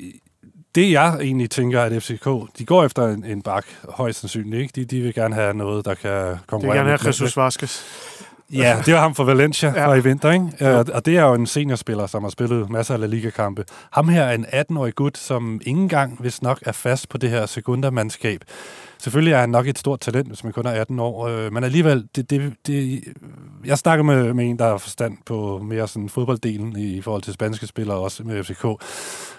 det 0.75 0.93
jeg 0.93 1.19
egentlig 1.21 1.51
tænker, 1.51 1.83
at 1.83 2.03
FCK, 2.03 2.29
de 2.59 2.65
går 2.67 2.85
efter 2.85 3.09
en, 3.09 3.25
en 3.25 3.43
bak, 3.43 3.67
højst 3.89 4.21
sandsynligt, 4.21 4.63
ikke? 4.63 4.73
De, 4.77 4.85
de 4.85 5.01
vil 5.01 5.15
gerne 5.15 5.35
have 5.35 5.55
noget, 5.55 5.85
der 5.85 5.95
kan 5.95 6.37
konkurrere. 6.47 6.61
De 6.61 6.67
vil 6.67 6.89
gerne 6.89 6.99
have 6.99 7.09
Jesus 7.09 7.37
Vasquez. 7.37 7.83
Ja, 8.53 8.83
det 8.87 8.95
var 8.95 9.01
ham 9.01 9.15
fra 9.15 9.25
Valencia 9.25 9.73
ja. 9.77 9.87
fra 9.87 9.95
i 9.95 10.03
vinter, 10.03 10.31
ikke? 10.31 10.47
Ja. 10.61 10.79
Og 10.79 11.07
det 11.07 11.17
er 11.17 11.23
jo 11.23 11.35
en 11.35 11.47
seniorspiller, 11.47 12.07
som 12.07 12.23
har 12.23 12.31
spillet 12.31 12.71
masser 12.71 12.95
af 12.95 13.01
La 13.01 13.07
Liga-kampe. 13.07 13.65
Ham 13.93 14.09
her 14.09 14.23
er 14.23 14.35
en 14.35 14.47
18-årig 14.47 14.95
gut, 14.95 15.19
som 15.19 15.61
ingen 15.67 15.83
engang, 15.83 16.21
hvis 16.21 16.43
nok, 16.43 16.59
er 16.67 16.73
fast 16.73 17.09
på 17.09 17.19
det 17.19 17.31
her 17.31 17.47
sekundærmandskab. 17.47 18.45
Selvfølgelig 18.99 19.33
er 19.33 19.41
han 19.41 19.51
nok 19.51 19.67
et 19.67 19.79
stort 19.79 20.01
talent, 20.01 20.29
hvis 20.29 20.45
man 20.45 20.53
kun 20.53 20.67
er 20.67 20.71
18 20.71 20.99
år, 20.99 21.27
øh, 21.27 21.53
men 21.53 21.65
alligevel, 21.65 22.09
det, 22.17 22.31
det, 22.31 22.55
det, 22.67 23.05
jeg 23.65 23.79
snakker 23.79 24.03
med, 24.03 24.35
med 24.35 24.45
en, 24.45 24.59
der 24.59 24.65
har 24.65 24.79
forstand 24.79 25.19
på 25.27 25.59
mere 25.59 25.89
sådan 25.89 26.09
fodbolddelen 26.09 26.77
i, 26.77 26.97
i 26.97 27.01
forhold 27.01 27.23
til 27.23 27.33
spanske 27.33 27.67
spillere, 27.67 27.97
også 27.97 28.23
med 28.25 28.45
FCK. 28.45 28.65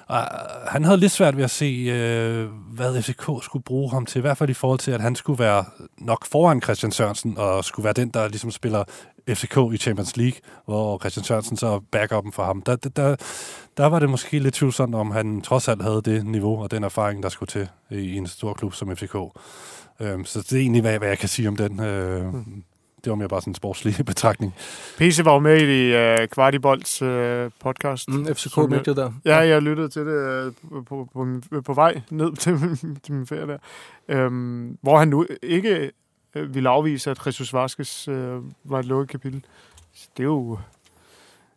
Og 0.10 0.18
øh, 0.18 0.68
han 0.68 0.84
havde 0.84 0.98
lidt 0.98 1.12
svært 1.12 1.38
ved 1.38 1.44
at 1.44 1.52
se, 1.52 1.66
øh, 1.66 2.48
hvad 2.74 3.02
FCK 3.02 3.24
skulle 3.42 3.64
bruge 3.64 3.92
ham 3.92 4.06
til, 4.06 4.20
i 4.20 4.22
hvert 4.22 4.38
fald 4.38 4.50
i 4.50 4.54
forhold 4.54 4.80
til, 4.80 4.92
at 4.92 5.02
han 5.02 5.16
skulle 5.16 5.40
være 5.40 5.66
nok 5.98 6.26
foran 6.26 6.62
Christian 6.62 6.92
Sørensen, 6.92 7.38
og 7.38 7.66
skulle 7.66 7.84
være 7.84 7.94
den, 7.94 8.10
der 8.10 8.28
ligesom 8.28 8.52
spiller 8.52 8.84
FCK 9.30 9.58
i 9.74 9.78
Champions 9.78 10.18
League, 10.18 10.40
hvor 10.66 11.00
Christian 11.00 11.24
Sørensen 11.24 11.58
så 11.58 11.80
backer 11.92 12.22
dem 12.22 12.32
for 12.32 12.44
ham. 12.44 12.62
Der, 12.62 12.76
der, 12.76 13.16
der 13.78 13.86
var 13.86 14.00
det 14.00 14.10
måske 14.10 14.40
lidt 14.40 14.56
tvivlsomt, 14.56 14.96
om 14.96 15.12
han 15.12 15.42
trods 15.42 15.68
alt 15.68 15.84
havde 15.84 16.02
det 16.02 16.26
niveau 16.26 16.64
og 16.64 16.72
den 16.72 16.84
erfaring, 16.84 17.24
der 17.24 17.30
skulle 17.30 17.48
til 17.48 17.70
i 17.92 18.16
en 18.16 18.28
stor 18.28 18.54
klub 18.54 18.74
som 18.74 18.96
FCK. 18.96 19.16
Øh, 20.00 20.26
så 20.26 20.40
det 20.40 20.54
er 20.54 20.62
egentlig, 20.62 20.82
hvad, 20.82 20.98
hvad 20.98 21.08
jeg 21.08 21.18
kan 21.18 21.30
sige 21.30 21.48
om 21.48 21.56
den. 21.56 21.80
Øh, 21.80 22.34
mm. 22.34 22.64
Det 23.04 23.10
var 23.10 23.16
mere 23.16 23.28
bare 23.28 23.42
sådan 23.42 23.52
en 23.52 23.56
sportslig 23.56 23.96
betragtning. 24.06 24.54
PC 24.98 25.20
var 25.24 25.34
jo 25.34 25.40
med 25.40 25.62
i 25.62 26.22
uh, 26.22 26.28
Kvartibolds 26.28 27.02
uh, 27.02 27.08
podcast. 27.60 28.10
Mm, 28.10 28.26
FCK 28.36 28.56
det 28.86 28.98
der. 28.98 29.12
Ja, 29.26 29.38
jeg 29.38 29.62
lyttede 29.62 29.90
til 29.90 30.06
det 30.06 30.54
uh, 30.72 30.86
på, 30.86 31.10
på, 31.14 31.28
på, 31.50 31.62
på 31.62 31.74
vej 31.74 32.02
ned 32.10 32.36
til, 32.36 32.78
til 33.04 33.14
min 33.14 33.28
ferie 33.28 33.48
der. 33.48 33.58
Øhm, 34.08 34.78
hvor 34.82 34.98
han 35.00 35.08
nu 35.08 35.26
ikke 35.44 35.92
uh, 36.36 36.56
ville 36.56 36.70
afvise, 36.70 37.12
at 37.12 37.26
Jesus 37.26 37.54
Vaskes 37.54 38.08
uh, 38.08 38.16
var 38.64 38.80
et 38.80 38.86
lukket 38.86 39.10
kapitel. 39.10 39.46
Det 40.18 40.24
er 40.24 40.28
jo 40.28 40.58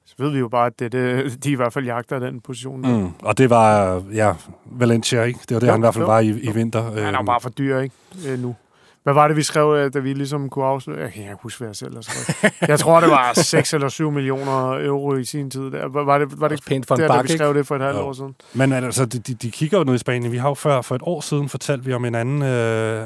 så 0.04 0.14
ved 0.18 0.30
vi 0.30 0.38
jo 0.38 0.48
bare, 0.48 0.66
at 0.66 0.78
det, 0.78 0.92
det, 0.92 1.44
de 1.44 1.50
i 1.50 1.54
hvert 1.54 1.72
fald 1.72 1.84
jagter 1.84 2.18
den 2.18 2.40
position. 2.40 2.80
Mm. 2.80 3.10
Og 3.22 3.38
det 3.38 3.50
var, 3.50 4.02
ja, 4.14 4.34
Valencia, 4.64 5.22
ikke? 5.22 5.40
Det 5.48 5.54
var 5.54 5.60
det, 5.60 5.66
ja, 5.66 5.72
han 5.72 5.80
i 5.80 5.84
hvert 5.84 5.94
fald 5.94 6.04
var 6.04 6.20
i, 6.20 6.28
i 6.28 6.50
vinter. 6.54 6.82
Han 6.82 6.98
er 6.98 7.10
jo 7.10 7.18
øhm. 7.18 7.26
bare 7.26 7.40
for 7.40 7.50
dyr, 7.50 7.78
ikke? 7.78 7.94
Nu. 8.38 8.54
Hvad 9.02 9.14
var 9.14 9.28
det, 9.28 9.36
vi 9.36 9.42
skrev, 9.42 9.74
øh, 9.74 9.94
da 9.94 9.98
vi 9.98 10.12
ligesom 10.12 10.48
kunne 10.50 10.64
afsløre? 10.64 11.00
Jeg 11.00 11.12
kan 11.12 11.22
ikke 11.22 11.36
huske, 11.42 11.58
hvad 11.58 11.68
jeg 11.68 11.76
selv 11.76 11.94
har 11.94 12.02
skrevet. 12.02 12.54
Jeg 12.68 12.78
tror, 12.78 13.00
det 13.00 13.08
var 13.08 13.32
6 13.42 13.74
eller 13.74 13.88
7 13.88 14.10
millioner 14.10 14.86
euro 14.86 15.16
i 15.16 15.24
sin 15.24 15.50
tid. 15.50 15.70
Der. 15.70 15.88
Var 16.04 16.18
det, 16.18 16.40
var 16.40 16.48
det 16.48 16.54
ikke 16.54 16.66
pænt 16.66 16.86
for 16.86 16.94
en 16.94 17.00
der, 17.00 17.08
bak, 17.08 17.16
da 17.16 17.22
vi 17.22 17.28
skrev 17.28 17.54
det 17.54 17.66
for 17.66 17.76
et 17.76 17.82
halvt 17.82 17.98
år 17.98 18.12
siden? 18.12 18.34
Men 18.52 18.72
altså, 18.72 19.04
de, 19.04 19.18
de, 19.18 19.34
de 19.34 19.50
kigger 19.50 19.78
jo 19.78 19.84
ned 19.84 19.94
i 19.94 19.98
Spanien. 19.98 20.32
Vi 20.32 20.36
har 20.36 20.48
jo 20.48 20.54
før, 20.54 20.80
for 20.82 20.94
et 20.94 21.02
år 21.04 21.20
siden, 21.20 21.48
fortalt 21.48 21.86
vi 21.86 21.92
om 21.92 22.04
en 22.04 22.14
anden, 22.14 22.42
øh, 22.42 23.04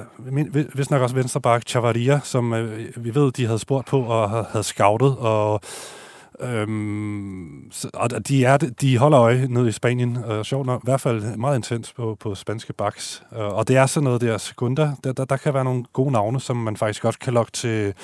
hvis 0.74 0.90
nok 0.90 1.02
også 1.02 1.14
venstreback, 1.14 1.68
Chavaria, 1.68 2.20
som 2.24 2.54
øh, 2.54 2.88
vi 2.96 3.14
ved, 3.14 3.32
de 3.32 3.46
havde 3.46 3.58
spurgt 3.58 3.86
på 3.86 4.00
og 4.00 4.46
havde 4.46 4.64
scoutet, 4.64 5.16
og 5.18 5.60
Øhm, 6.40 7.68
så, 7.70 7.90
og 7.94 8.28
de, 8.28 8.44
er, 8.44 8.56
de 8.56 8.98
holder 8.98 9.20
øje 9.20 9.46
nede 9.48 9.68
i 9.68 9.72
Spanien, 9.72 10.16
og 10.16 10.46
sjovt 10.46 10.66
nok, 10.66 10.82
i 10.82 10.86
hvert 10.86 11.00
fald 11.00 11.36
meget 11.36 11.56
intens 11.56 11.92
på, 11.92 12.16
på 12.20 12.34
spanske 12.34 12.72
baks. 12.72 13.22
Øh, 13.32 13.38
og 13.38 13.68
det 13.68 13.76
er 13.76 13.86
sådan 13.86 14.04
noget 14.04 14.20
der 14.20 14.38
sekunder, 14.38 14.92
der, 15.04 15.12
der, 15.12 15.24
der 15.24 15.36
kan 15.36 15.54
være 15.54 15.64
nogle 15.64 15.84
gode 15.92 16.12
navne, 16.12 16.40
som 16.40 16.56
man 16.56 16.76
faktisk 16.76 17.02
godt 17.02 17.18
kan 17.18 17.34
lokke 17.34 17.52
til, 17.52 17.94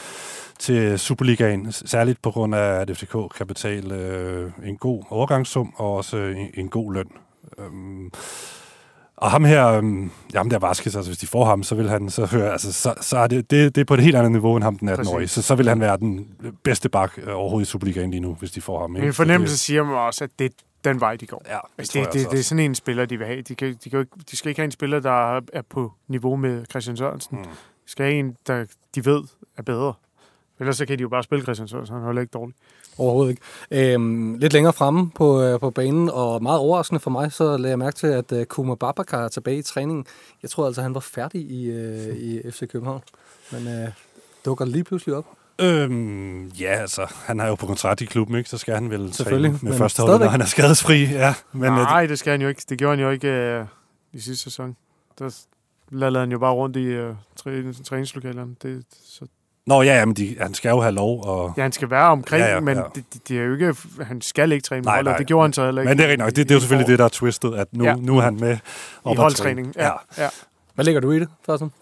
til 0.58 0.98
Superligaen, 0.98 1.72
særligt 1.72 2.22
på 2.22 2.30
grund 2.30 2.54
af, 2.54 2.80
at 2.80 2.96
FCK 2.96 3.16
kan 3.36 3.46
betale 3.46 3.94
øh, 3.94 4.50
en 4.64 4.76
god 4.76 5.02
overgangssum 5.10 5.74
og 5.76 5.96
også 5.96 6.16
en, 6.16 6.50
en 6.54 6.68
god 6.68 6.94
løn. 6.94 7.08
Øhm, 7.58 8.10
og 9.22 9.30
ham 9.30 9.44
her, 9.44 9.66
øhm, 9.66 10.10
jamen 10.34 10.50
der 10.50 10.58
Vaskes, 10.58 10.96
altså 10.96 11.10
hvis 11.10 11.18
de 11.18 11.26
får 11.26 11.44
ham, 11.44 11.62
så 11.62 11.74
vil 11.74 11.88
han 11.88 12.10
så 12.10 12.26
høre, 12.26 12.52
altså 12.52 12.72
så, 12.72 12.94
så 13.00 13.18
er 13.18 13.26
det, 13.26 13.50
det, 13.50 13.74
det 13.74 13.80
er 13.80 13.84
på 13.84 13.94
et 13.94 14.00
helt 14.00 14.16
andet 14.16 14.32
niveau 14.32 14.56
end 14.56 14.64
ham 14.64 14.78
den 14.78 14.88
18-årige. 14.88 15.28
Så, 15.28 15.42
så 15.42 15.54
vil 15.54 15.68
han 15.68 15.80
være 15.80 15.96
den 15.96 16.28
bedste 16.62 16.88
bak 16.88 17.12
øh, 17.18 17.36
overhovedet 17.36 17.68
i 17.68 17.70
Superligaen 17.70 18.10
lige 18.10 18.20
nu, 18.20 18.34
hvis 18.34 18.50
de 18.50 18.60
får 18.60 18.80
ham. 18.80 18.96
Ikke? 18.96 19.04
Min 19.04 19.14
fornemmelse 19.14 19.52
det, 19.52 19.60
siger 19.60 19.84
mig 19.84 19.96
også, 19.96 20.24
at 20.24 20.30
det 20.38 20.44
er 20.44 20.50
den 20.84 21.00
vej, 21.00 21.16
de 21.16 21.26
går. 21.26 21.42
Ja, 21.46 21.52
det, 21.52 21.60
altså, 21.78 21.98
det, 21.98 22.12
det, 22.12 22.30
det, 22.30 22.38
er 22.38 22.42
sådan 22.42 22.64
en 22.64 22.74
spiller, 22.74 23.06
de 23.06 23.18
vil 23.18 23.26
have. 23.26 23.42
De, 23.42 23.54
kan, 23.54 23.76
de, 23.84 23.90
kan 23.90 23.98
ikke, 23.98 24.12
de 24.30 24.36
skal 24.36 24.48
ikke 24.48 24.58
have 24.60 24.64
en 24.64 24.70
spiller, 24.70 25.00
der 25.00 25.36
er 25.36 25.62
på 25.70 25.92
niveau 26.08 26.36
med 26.36 26.64
Christian 26.70 26.96
Sørensen. 26.96 27.38
Mm. 27.38 27.44
De 27.44 27.90
skal 27.90 28.06
have 28.06 28.18
en, 28.18 28.36
der 28.46 28.64
de 28.94 29.06
ved 29.06 29.22
er 29.56 29.62
bedre. 29.62 29.94
Ellers 30.60 30.76
så 30.76 30.86
kan 30.86 30.98
de 30.98 31.02
jo 31.02 31.08
bare 31.08 31.22
spille 31.22 31.42
Christian 31.42 31.68
Sørensen, 31.68 31.96
han 31.96 32.16
er 32.16 32.20
ikke 32.20 32.30
dårlig. 32.30 32.54
Overhovedet 32.98 33.30
ikke. 33.30 33.94
Øhm, 33.94 34.34
lidt 34.34 34.52
længere 34.52 34.72
fremme 34.72 35.10
på, 35.10 35.42
øh, 35.42 35.60
på 35.60 35.70
banen, 35.70 36.10
og 36.10 36.42
meget 36.42 36.58
overraskende 36.58 37.00
for 37.00 37.10
mig, 37.10 37.32
så 37.32 37.56
lagde 37.56 37.68
jeg 37.68 37.78
mærke 37.78 37.96
til, 37.96 38.06
at 38.06 38.32
øh, 38.32 38.46
Kuma 38.46 38.74
Babakar 38.74 39.24
er 39.24 39.28
tilbage 39.28 39.58
i 39.58 39.62
træningen. 39.62 40.06
Jeg 40.42 40.50
tror 40.50 40.66
altså, 40.66 40.82
han 40.82 40.94
var 40.94 41.00
færdig 41.00 41.40
i, 41.40 41.70
øh, 41.70 42.16
i 42.16 42.50
FC 42.50 42.68
København, 42.68 43.02
men 43.52 43.68
øh, 43.68 43.88
dukker 44.44 44.64
lige 44.64 44.84
pludselig 44.84 45.16
op. 45.16 45.26
Øhm, 45.60 46.46
ja, 46.48 46.74
altså, 46.80 47.06
han 47.24 47.40
er 47.40 47.46
jo 47.46 47.54
på 47.54 47.66
kontrakt 47.66 48.00
i 48.00 48.04
klubben, 48.04 48.36
ikke? 48.36 48.50
Så 48.50 48.58
skal 48.58 48.74
han 48.74 48.90
vel 48.90 49.12
træne 49.12 49.58
med 49.62 49.78
første 49.78 50.02
hold, 50.02 50.20
når 50.20 50.26
han 50.26 50.40
er 50.40 50.46
skadesfri. 50.46 51.04
Ja, 51.04 51.34
men, 51.52 51.72
Nej, 51.72 52.06
det 52.06 52.18
skal 52.18 52.30
han 52.30 52.42
jo 52.42 52.48
ikke. 52.48 52.62
Det 52.68 52.78
gjorde 52.78 52.96
han 52.96 53.04
jo 53.04 53.10
ikke 53.10 53.28
øh, 53.28 53.64
i 54.12 54.20
sidste 54.20 54.44
sæson. 54.44 54.76
Der 55.18 55.30
lavede 55.90 56.18
han 56.18 56.32
jo 56.32 56.38
bare 56.38 56.52
rundt 56.52 56.76
i 56.76 56.84
øh, 56.84 57.14
træningslokalerne. 57.84 58.54
Det, 58.62 58.84
så 59.04 59.26
Nå 59.66 59.82
ja, 59.82 59.98
ja 59.98 60.04
men 60.04 60.14
de, 60.14 60.36
han 60.40 60.54
skal 60.54 60.68
jo 60.68 60.80
have 60.80 60.94
lov. 60.94 61.26
Og... 61.26 61.54
Ja, 61.56 61.62
han 61.62 61.72
skal 61.72 61.90
være 61.90 62.08
omkring, 62.08 62.42
ja, 62.42 62.54
ja, 62.54 62.60
men 62.60 62.76
ja. 62.76 62.82
Det, 62.94 63.04
det, 63.28 63.38
er 63.38 63.44
jo 63.44 63.52
ikke, 63.52 63.74
han 64.02 64.20
skal 64.20 64.52
ikke 64.52 64.64
træne 64.64 64.82
nej, 64.82 65.02
nej, 65.02 65.16
det 65.16 65.26
gjorde 65.26 65.44
han 65.44 65.52
så 65.52 65.64
heller 65.64 65.82
ikke. 65.82 65.88
Men 65.88 65.98
det 65.98 66.12
er 66.12 66.16
nok, 66.16 66.28
det, 66.28 66.36
det 66.36 66.50
er 66.50 66.54
jo 66.54 66.60
selvfølgelig 66.60 66.88
det, 66.88 66.98
der 66.98 67.04
er 67.04 67.08
twistet, 67.08 67.54
at 67.54 67.68
nu, 67.72 67.84
ja. 67.84 67.94
nu 67.94 68.18
er 68.18 68.22
han 68.22 68.36
med 68.40 68.58
I 69.12 69.14
holdtræning, 69.14 69.72
ja. 69.76 69.84
ja. 69.84 69.92
ja. 70.18 70.28
Hvad 70.74 70.84
ligger 70.84 71.00
du 71.00 71.12
i 71.12 71.18
det, 71.18 71.28
Thorsten? 71.44 71.72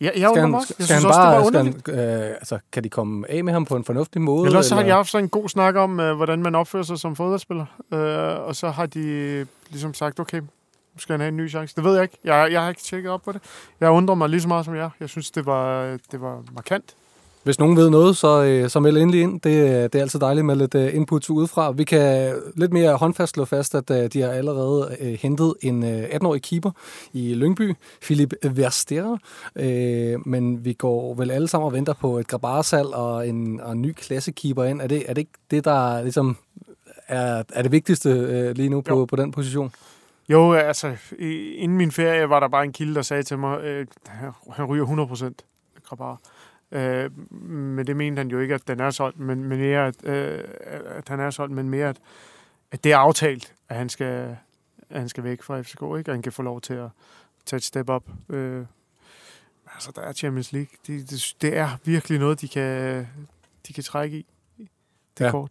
Ja, 0.00 0.10
jeg 0.16 0.30
skal 0.32 0.42
han, 0.42 0.54
også. 0.54 0.74
Jeg 0.78 0.84
skal 0.84 0.98
synes 0.98 1.02
han 1.02 1.12
bare, 1.12 1.36
også, 1.36 1.50
det 1.50 1.74
var 1.74 1.80
skal 1.80 1.96
han, 1.96 2.24
øh, 2.24 2.30
altså, 2.30 2.58
kan 2.72 2.84
de 2.84 2.88
komme 2.88 3.30
af 3.30 3.44
med 3.44 3.52
ham 3.52 3.64
på 3.64 3.76
en 3.76 3.84
fornuftig 3.84 4.22
måde? 4.22 4.46
Ellers 4.46 4.66
så 4.66 4.74
har 4.74 4.82
de 4.82 4.90
haft 4.90 5.10
sådan 5.10 5.24
en 5.24 5.28
god 5.28 5.48
snak 5.48 5.76
om, 5.76 6.00
øh, 6.00 6.16
hvordan 6.16 6.42
man 6.42 6.54
opfører 6.54 6.82
sig 6.82 6.98
som 6.98 7.16
fodboldspiller. 7.16 7.66
Øh, 7.92 8.46
og 8.46 8.56
så 8.56 8.70
har 8.70 8.86
de 8.86 9.46
ligesom 9.70 9.94
sagt, 9.94 10.20
okay, 10.20 10.40
nu 10.40 10.98
skal 10.98 11.12
han 11.12 11.20
have 11.20 11.28
en 11.28 11.36
ny 11.36 11.50
chance. 11.50 11.76
Det 11.76 11.84
ved 11.84 11.94
jeg 11.94 12.02
ikke. 12.02 12.18
Jeg, 12.24 12.52
jeg 12.52 12.62
har 12.62 12.68
ikke 12.68 12.82
tjekket 12.82 13.10
op 13.10 13.22
på 13.22 13.32
det. 13.32 13.40
Jeg 13.80 13.90
undrer 13.90 14.14
mig 14.14 14.28
lige 14.28 14.40
så 14.40 14.48
meget 14.48 14.64
som 14.64 14.74
jeg. 14.74 14.90
Jeg 15.00 15.08
synes, 15.08 15.30
det 15.30 15.46
var, 15.46 15.84
det 16.12 16.20
var 16.20 16.42
markant. 16.54 16.94
Hvis 17.42 17.58
nogen 17.58 17.76
ved 17.76 17.90
noget, 17.90 18.16
så, 18.16 18.42
øh, 18.42 18.70
så 18.70 18.80
meld 18.80 18.96
endelig 18.96 19.20
ind. 19.20 19.32
Det, 19.40 19.92
det 19.92 19.98
er 19.98 20.02
altid 20.02 20.20
dejligt 20.20 20.46
med 20.46 20.56
lidt 20.56 20.74
uh, 20.74 20.94
input 20.94 21.30
udefra. 21.30 21.70
Vi 21.70 21.84
kan 21.84 22.34
lidt 22.56 22.72
mere 22.72 22.96
håndfast 22.96 23.34
slå 23.34 23.44
fast, 23.44 23.74
at 23.74 24.12
de 24.12 24.20
har 24.20 24.30
allerede 24.30 24.96
hentet 25.20 25.54
en 25.60 25.82
uh, 25.82 26.02
18-årig 26.02 26.42
keeper 26.42 26.70
i 27.12 27.34
Lyngby, 27.34 27.74
Philip 28.02 28.34
Verster. 28.42 29.18
Uh, 29.56 30.28
men 30.28 30.64
vi 30.64 30.72
går 30.72 31.14
vel 31.14 31.30
alle 31.30 31.48
sammen 31.48 31.66
og 31.66 31.72
venter 31.72 31.92
på 31.92 32.18
et 32.18 32.26
grabarsal 32.26 32.86
og 32.86 33.28
en, 33.28 33.60
og 33.60 33.72
en 33.72 33.82
ny 33.82 33.92
klassekeeper 33.92 34.64
ind. 34.64 34.80
Er 34.80 34.86
det, 34.86 35.04
er 35.08 35.14
det 35.14 35.18
ikke 35.18 35.38
det, 35.50 35.64
der 35.64 36.02
ligesom 36.02 36.36
er, 37.08 37.42
er 37.52 37.62
det 37.62 37.72
vigtigste 37.72 38.52
lige 38.52 38.68
nu 38.68 38.80
på, 38.80 39.06
på 39.06 39.16
den 39.16 39.32
position? 39.32 39.72
Jo, 40.28 40.52
altså, 40.52 40.96
inden 41.56 41.76
min 41.76 41.92
ferie 41.92 42.28
var 42.28 42.40
der 42.40 42.48
bare 42.48 42.64
en 42.64 42.72
kilde, 42.72 42.94
der 42.94 43.02
sagde 43.02 43.22
til 43.22 43.38
mig, 43.38 43.62
at 43.62 43.88
han 44.50 44.64
ryger 44.64 44.86
100% 44.86 45.46
Grabar. 45.88 46.20
Øh, 46.72 47.32
men 47.42 47.86
det 47.86 47.96
mente 47.96 48.20
han 48.20 48.28
jo 48.28 48.38
ikke, 48.40 48.54
at 48.54 48.68
den 48.68 48.80
er 48.80 48.90
solgt, 48.90 49.18
men, 49.18 49.44
men 49.44 49.58
mere, 49.58 49.86
at, 49.86 50.04
øh, 50.04 50.44
at 50.86 51.08
han 51.08 51.20
er 51.20 51.30
solgt, 51.30 51.52
men 51.52 51.70
mere, 51.70 51.88
at, 51.88 51.96
at 52.72 52.84
det 52.84 52.92
er 52.92 52.96
aftalt, 52.96 53.54
at 53.68 53.76
han 53.76 53.88
skal, 53.88 54.36
at 54.90 54.98
han 54.98 55.08
skal 55.08 55.24
væk 55.24 55.42
fra 55.42 55.60
FCK, 55.60 55.82
ikke? 55.98 56.10
og 56.10 56.14
han 56.14 56.22
kan 56.22 56.32
få 56.32 56.42
lov 56.42 56.60
til 56.60 56.74
at 56.74 56.88
tage 57.46 57.58
et 57.58 57.64
step 57.64 57.88
op. 57.88 58.04
Øh, 58.28 58.64
altså, 59.74 59.92
der 59.96 60.02
er 60.02 60.12
Champions 60.12 60.52
League. 60.52 60.70
Det, 60.86 61.10
det, 61.10 61.34
det 61.40 61.56
er 61.56 61.68
virkelig 61.84 62.18
noget, 62.18 62.40
de 62.40 62.48
kan, 62.48 63.06
de 63.68 63.72
kan 63.72 63.84
trække 63.84 64.16
i. 64.16 64.26
Det 65.18 65.20
er 65.20 65.24
ja. 65.24 65.30
kort. 65.30 65.50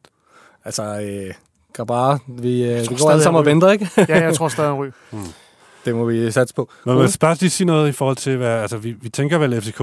Altså, 0.65 0.83
øh, 0.83 1.33
Grabara, 1.73 2.19
vi, 2.27 2.63
øh, 2.63 2.79
vi 2.89 2.95
går 2.99 3.11
alle 3.11 3.23
sammen 3.23 3.39
og 3.39 3.45
venter, 3.45 3.71
ikke? 3.71 3.89
ja, 3.97 4.23
jeg 4.23 4.35
tror 4.35 4.47
stadig, 4.47 4.69
han 4.69 4.79
ryger. 4.79 4.91
Hmm. 5.11 5.23
Det 5.89 5.97
må 5.97 6.05
vi 6.05 6.31
satse 6.31 6.55
på. 6.55 6.69
Men 6.85 6.97
jeg 6.97 7.03
vil 7.03 7.17
bare 7.19 7.35
lige 7.39 7.49
sige 7.49 7.67
noget 7.67 7.89
i 7.89 7.91
forhold 7.91 8.17
til, 8.17 8.37
hvad, 8.37 8.61
altså 8.61 8.77
vi, 8.77 8.91
vi 9.01 9.09
tænker 9.09 9.37
vel, 9.37 9.53
at 9.53 9.63
FCK 9.63 9.81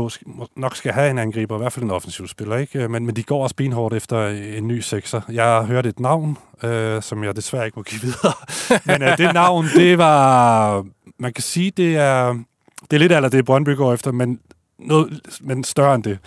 nok 0.57 0.77
skal 0.77 0.93
have 0.93 1.11
en 1.11 1.19
angriber, 1.19 1.57
i 1.57 1.59
hvert 1.59 1.73
fald 1.73 1.85
en 1.85 1.91
offensiv 1.91 2.29
spiller, 2.29 2.57
ikke? 2.57 2.89
Men, 2.89 3.07
men 3.07 3.17
de 3.17 3.23
går 3.23 3.43
også 3.43 3.57
benhårdt 3.57 3.95
efter 3.95 4.29
en 4.29 4.69
ny 4.69 4.81
sekser. 4.81 5.21
Jeg 5.33 5.45
har 5.45 5.63
hørt 5.63 5.87
et 5.87 6.01
navn, 6.01 6.39
øh, 6.63 7.03
som 7.03 7.25
jeg 7.25 7.37
desværre 7.37 7.67
ikke 7.67 7.79
må 7.79 7.83
give 7.83 8.01
videre. 8.01 8.33
men 8.99 9.03
øh, 9.03 9.19
det 9.19 9.35
navn, 9.35 9.67
det 9.77 9.99
var, 9.99 10.85
man 11.19 11.33
kan 11.33 11.43
sige, 11.43 11.71
det 11.71 11.97
er, 11.97 12.33
det 12.91 12.97
er 12.97 12.99
lidt 12.99 13.13
eller 13.13 13.29
det 13.29 13.45
Brøndby 13.45 13.77
går 13.77 13.95
efter, 13.95 14.13
men, 14.13 14.41
noget, 14.79 15.21
men 15.41 15.65
større 15.65 15.95
end 15.95 16.05
det. 16.05 16.19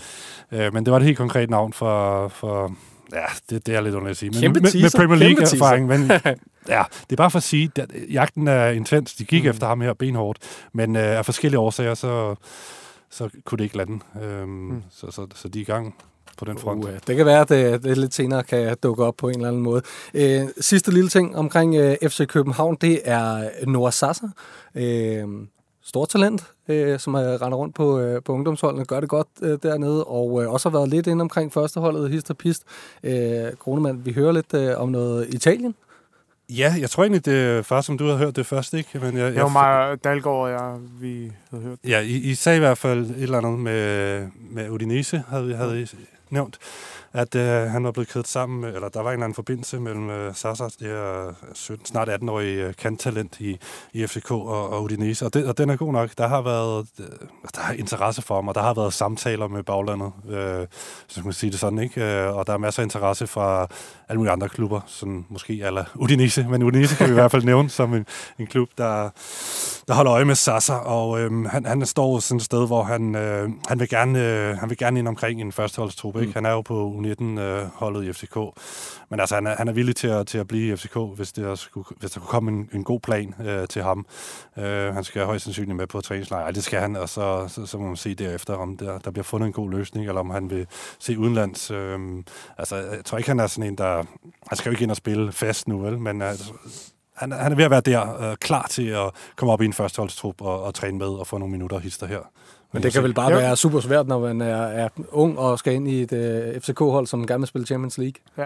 Øh, 0.51 0.73
men 0.73 0.85
det 0.85 0.91
var 0.91 0.97
et 0.97 1.05
helt 1.05 1.17
konkret 1.17 1.49
navn 1.49 1.73
for, 1.73 2.27
for 2.27 2.75
Ja, 3.13 3.25
det, 3.49 3.65
det 3.65 3.75
er 3.75 3.81
lidt 3.81 3.95
underligt 3.95 4.11
at 4.11 4.17
sige. 4.17 4.29
Men 4.29 4.39
Kæmpe 4.39 4.59
med, 4.59 4.81
med 4.81 4.91
Premier 4.95 5.19
League-erfaring, 5.19 5.85
men 5.87 6.01
ja, 6.75 6.83
det 7.01 7.11
er 7.11 7.15
bare 7.15 7.31
for 7.31 7.37
at 7.37 7.43
sige, 7.43 7.71
at 7.75 7.91
jagten 8.11 8.47
er 8.47 8.67
intens. 8.67 9.13
De 9.13 9.25
gik 9.25 9.43
mm. 9.43 9.49
efter 9.49 9.67
ham 9.67 9.81
her 9.81 9.93
benhårdt, 9.93 10.39
men 10.73 10.95
uh, 10.95 11.01
af 11.01 11.25
forskellige 11.25 11.59
årsager, 11.59 11.93
så, 11.93 12.35
så 13.09 13.29
kunne 13.45 13.57
det 13.57 13.63
ikke 13.63 13.77
lande. 13.77 13.99
Um, 14.43 14.49
mm. 14.49 14.83
så, 14.91 15.11
så, 15.11 15.27
så 15.35 15.47
de 15.47 15.59
er 15.59 15.61
i 15.61 15.65
gang 15.65 15.95
på 16.37 16.45
den 16.45 16.57
front. 16.57 16.85
Uh, 16.85 16.91
det 17.07 17.15
kan 17.15 17.25
være, 17.25 17.41
at 17.41 17.49
det, 17.49 17.83
det 17.83 17.97
lidt 17.97 18.13
senere 18.13 18.43
kan 18.43 18.77
dukke 18.83 19.03
op 19.03 19.15
på 19.17 19.29
en 19.29 19.35
eller 19.35 19.47
anden 19.47 19.61
måde. 19.61 19.81
Uh, 20.13 20.49
sidste 20.59 20.91
lille 20.91 21.09
ting 21.09 21.35
omkring 21.35 21.75
øh, 21.75 21.97
FC 22.09 22.27
København, 22.27 22.77
det 22.81 23.01
er 23.05 23.49
Noah 23.67 23.93
Sasser. 23.93 24.29
Uh, 24.75 24.81
stort 25.89 26.09
talent, 26.09 26.43
øh, 26.67 26.99
som 26.99 27.13
har 27.13 27.41
rendt 27.41 27.55
rundt 27.55 27.75
på, 27.75 27.99
øh, 27.99 28.21
på 28.23 28.33
ungdomsholdene, 28.33 28.85
gør 28.85 28.99
det 28.99 29.09
godt 29.09 29.27
øh, 29.41 29.57
dernede, 29.63 30.03
og 30.03 30.43
øh, 30.43 30.53
også 30.53 30.69
har 30.69 30.77
været 30.77 30.89
lidt 30.89 31.07
inde 31.07 31.21
omkring 31.21 31.53
førsteholdet, 31.53 32.09
hist 32.09 32.29
og 32.29 32.37
pist. 32.37 32.63
Øh, 33.03 33.53
Kronemann, 33.59 34.05
vi 34.05 34.13
hører 34.13 34.31
lidt 34.31 34.53
øh, 34.53 34.81
om 34.81 34.89
noget 34.89 35.27
Italien. 35.33 35.75
Ja, 36.49 36.75
jeg 36.79 36.89
tror 36.89 37.03
egentlig, 37.03 37.25
det 37.25 37.37
er 37.39 37.61
far, 37.61 37.81
som 37.81 37.97
du 37.97 38.07
har 38.07 38.15
hørt 38.15 38.35
det 38.35 38.45
først, 38.45 38.73
ikke? 38.73 38.99
Men 38.99 39.17
jeg, 39.17 39.33
det 39.33 39.41
var 39.41 39.47
mig, 39.47 40.03
Dalgaard 40.03 40.37
og 40.37 40.49
jeg, 40.49 40.75
vi 41.01 41.31
havde 41.51 41.63
hørt 41.63 41.77
Ja, 41.87 41.99
I, 41.99 42.15
I 42.15 42.35
sagde 42.35 42.57
i 42.57 42.59
hvert 42.59 42.77
fald 42.77 43.05
et 43.05 43.23
eller 43.23 43.37
andet 43.37 43.59
med, 43.59 44.27
med 44.51 44.69
Udinese, 44.69 45.23
havde, 45.27 45.55
havde 45.55 45.81
I 45.81 45.85
nævnt, 46.29 46.57
at 47.13 47.35
øh, 47.35 47.61
han 47.71 47.83
var 47.83 47.91
blevet 47.91 48.09
kædet 48.09 48.27
sammen, 48.27 48.61
med, 48.61 48.75
eller 48.75 48.89
der 48.89 49.01
var 49.01 49.09
en 49.09 49.13
eller 49.13 49.23
anden 49.23 49.35
forbindelse 49.35 49.79
mellem 49.79 50.09
øh, 50.09 50.35
Sasa, 50.35 50.63
det 50.63 50.91
er 50.91 51.33
17, 51.53 51.85
snart 51.85 52.09
18-årig 52.09 52.55
øh, 52.55 52.73
kanttalent 52.75 53.39
i, 53.39 53.57
i 53.93 54.07
FCK 54.07 54.31
og, 54.31 54.69
og 54.69 54.83
Udinese, 54.83 55.25
og, 55.25 55.33
det, 55.33 55.45
og 55.45 55.57
den 55.57 55.69
er 55.69 55.75
god 55.75 55.93
nok. 55.93 56.09
Der 56.17 56.27
har 56.27 56.41
været 56.41 56.87
øh, 56.99 57.05
der 57.55 57.61
er 57.61 57.73
interesse 57.73 58.21
for 58.21 58.35
ham, 58.35 58.47
og 58.47 58.55
der 58.55 58.61
har 58.61 58.73
været 58.73 58.93
samtaler 58.93 59.47
med 59.47 59.63
baglandet, 59.63 60.11
øh, 60.29 60.67
så 61.07 61.21
man 61.23 61.33
sige 61.33 61.51
det 61.51 61.59
sådan, 61.59 61.79
ikke? 61.79 62.03
Øh, 62.03 62.35
og 62.35 62.47
der 62.47 62.53
er 62.53 62.57
masser 62.57 62.81
af 62.81 62.85
interesse 62.85 63.27
fra 63.27 63.67
alle 64.09 64.17
mulige 64.17 64.31
andre 64.31 64.49
klubber, 64.49 64.81
sådan 64.85 65.25
måske 65.29 65.61
eller 65.63 65.83
Udinese, 65.95 66.45
men 66.49 66.63
Udinese 66.63 66.95
kan 66.95 67.05
vi 67.05 67.11
i 67.11 67.13
hvert 67.13 67.31
fald 67.31 67.43
nævne 67.43 67.69
som 67.69 67.93
en, 67.93 68.05
en 68.39 68.47
klub, 68.47 68.69
der, 68.77 69.09
der 69.87 69.93
holder 69.93 70.13
øje 70.13 70.25
med 70.25 70.35
Sasa, 70.35 70.73
og 70.73 71.21
øh, 71.21 71.45
han, 71.45 71.65
han 71.65 71.85
står 71.85 72.19
sådan 72.19 72.37
et 72.37 72.43
sted, 72.43 72.67
hvor 72.67 72.83
han, 72.83 73.15
øh, 73.15 73.49
han, 73.67 73.79
vil 73.79 73.89
gerne, 73.89 74.25
øh, 74.25 74.57
han 74.57 74.69
vil 74.69 74.77
gerne 74.77 74.99
ind 74.99 75.07
omkring 75.07 75.41
en 75.41 75.51
førsteholdstrup, 75.51 76.15
ikke? 76.15 76.27
Mm. 76.27 76.33
Han 76.33 76.45
er 76.45 76.51
jo 76.51 76.61
på 76.61 76.98
U19-holdet 76.99 78.01
øh, 78.01 78.09
i 78.09 78.13
FCK. 78.13 78.35
Men 79.09 79.19
altså, 79.19 79.35
han 79.35 79.47
er, 79.47 79.55
han 79.57 79.67
er 79.67 79.71
villig 79.73 79.95
til 79.95 80.07
at, 80.07 80.27
til 80.27 80.37
at 80.37 80.47
blive 80.47 80.73
i 80.73 80.75
FCK, 80.75 80.97
hvis, 81.15 81.31
det 81.31 81.59
skulle, 81.59 81.87
hvis 81.99 82.11
der 82.11 82.19
kunne 82.19 82.27
komme 82.27 82.51
en, 82.51 82.69
en 82.73 82.83
god 82.83 82.99
plan 82.99 83.35
øh, 83.45 83.67
til 83.67 83.83
ham. 83.83 84.05
Øh, 84.57 84.93
han 84.93 85.03
skal 85.03 85.25
højst 85.25 85.43
sandsynligt 85.43 85.77
med 85.77 85.87
på 85.87 86.01
træningslejr. 86.01 86.51
Det 86.51 86.63
skal 86.63 86.79
han, 86.79 86.95
og 86.95 87.09
så, 87.09 87.47
så, 87.47 87.65
så 87.65 87.77
må 87.77 87.87
man 87.87 87.95
se 87.95 88.15
derefter, 88.15 88.53
om 88.53 88.77
der, 88.77 88.99
der 88.99 89.11
bliver 89.11 89.23
fundet 89.23 89.47
en 89.47 89.53
god 89.53 89.71
løsning, 89.71 90.07
eller 90.07 90.19
om 90.19 90.29
han 90.29 90.49
vil 90.49 90.67
se 90.99 91.19
udenlands. 91.19 91.71
Øh, 91.71 91.99
altså, 92.57 92.75
jeg 92.75 93.05
tror 93.05 93.17
ikke, 93.17 93.29
han 93.29 93.39
er 93.39 93.47
sådan 93.47 93.71
en, 93.71 93.77
der... 93.77 94.03
Han 94.47 94.57
skal 94.57 94.69
jo 94.69 94.71
ikke 94.71 94.83
ind 94.83 94.91
og 94.91 94.97
spille 94.97 95.31
fast 95.31 95.67
nu, 95.67 95.79
vel? 95.79 95.99
Men 95.99 96.21
altså, 96.21 96.53
han, 97.15 97.31
han 97.31 97.51
er 97.51 97.55
ved 97.55 97.65
at 97.65 97.71
være 97.71 97.81
der, 97.81 98.21
øh, 98.21 98.37
klar 98.37 98.67
til 98.69 98.87
at 98.87 99.11
komme 99.35 99.53
op 99.53 99.61
i 99.61 99.65
en 99.65 99.73
førsteholdstrup 99.73 100.41
og, 100.41 100.63
og 100.63 100.73
træne 100.73 100.97
med 100.97 101.07
og 101.07 101.27
få 101.27 101.37
nogle 101.37 101.51
minutter 101.51 101.79
hister 101.79 102.07
her. 102.07 102.19
Men 102.71 102.83
det 102.83 102.93
kan 102.93 103.03
vel 103.03 103.13
bare 103.13 103.31
være 103.31 103.57
super 103.57 103.79
svært, 103.79 104.07
når 104.07 104.19
man 104.19 104.41
er, 104.41 104.61
er 104.61 104.89
ung 105.11 105.39
og 105.39 105.59
skal 105.59 105.73
ind 105.73 105.87
i 105.87 106.01
et 106.01 106.13
øh, 106.13 106.61
FCK-hold, 106.61 107.07
som 107.07 107.27
gerne 107.27 107.41
vil 107.41 107.47
spille 107.47 107.65
Champions 107.65 107.97
League. 107.97 108.21
Ja. 108.37 108.45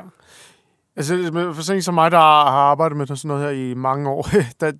Altså, 0.95 1.31
for 1.55 1.61
sådan 1.61 1.81
som 1.81 1.93
mig, 1.93 2.11
der 2.11 2.17
har 2.17 2.61
arbejdet 2.71 2.97
med 2.97 3.07
sådan 3.07 3.27
noget 3.27 3.43
her 3.43 3.49
i 3.49 3.73
mange 3.73 4.09
år, 4.09 4.27
der, 4.59 4.71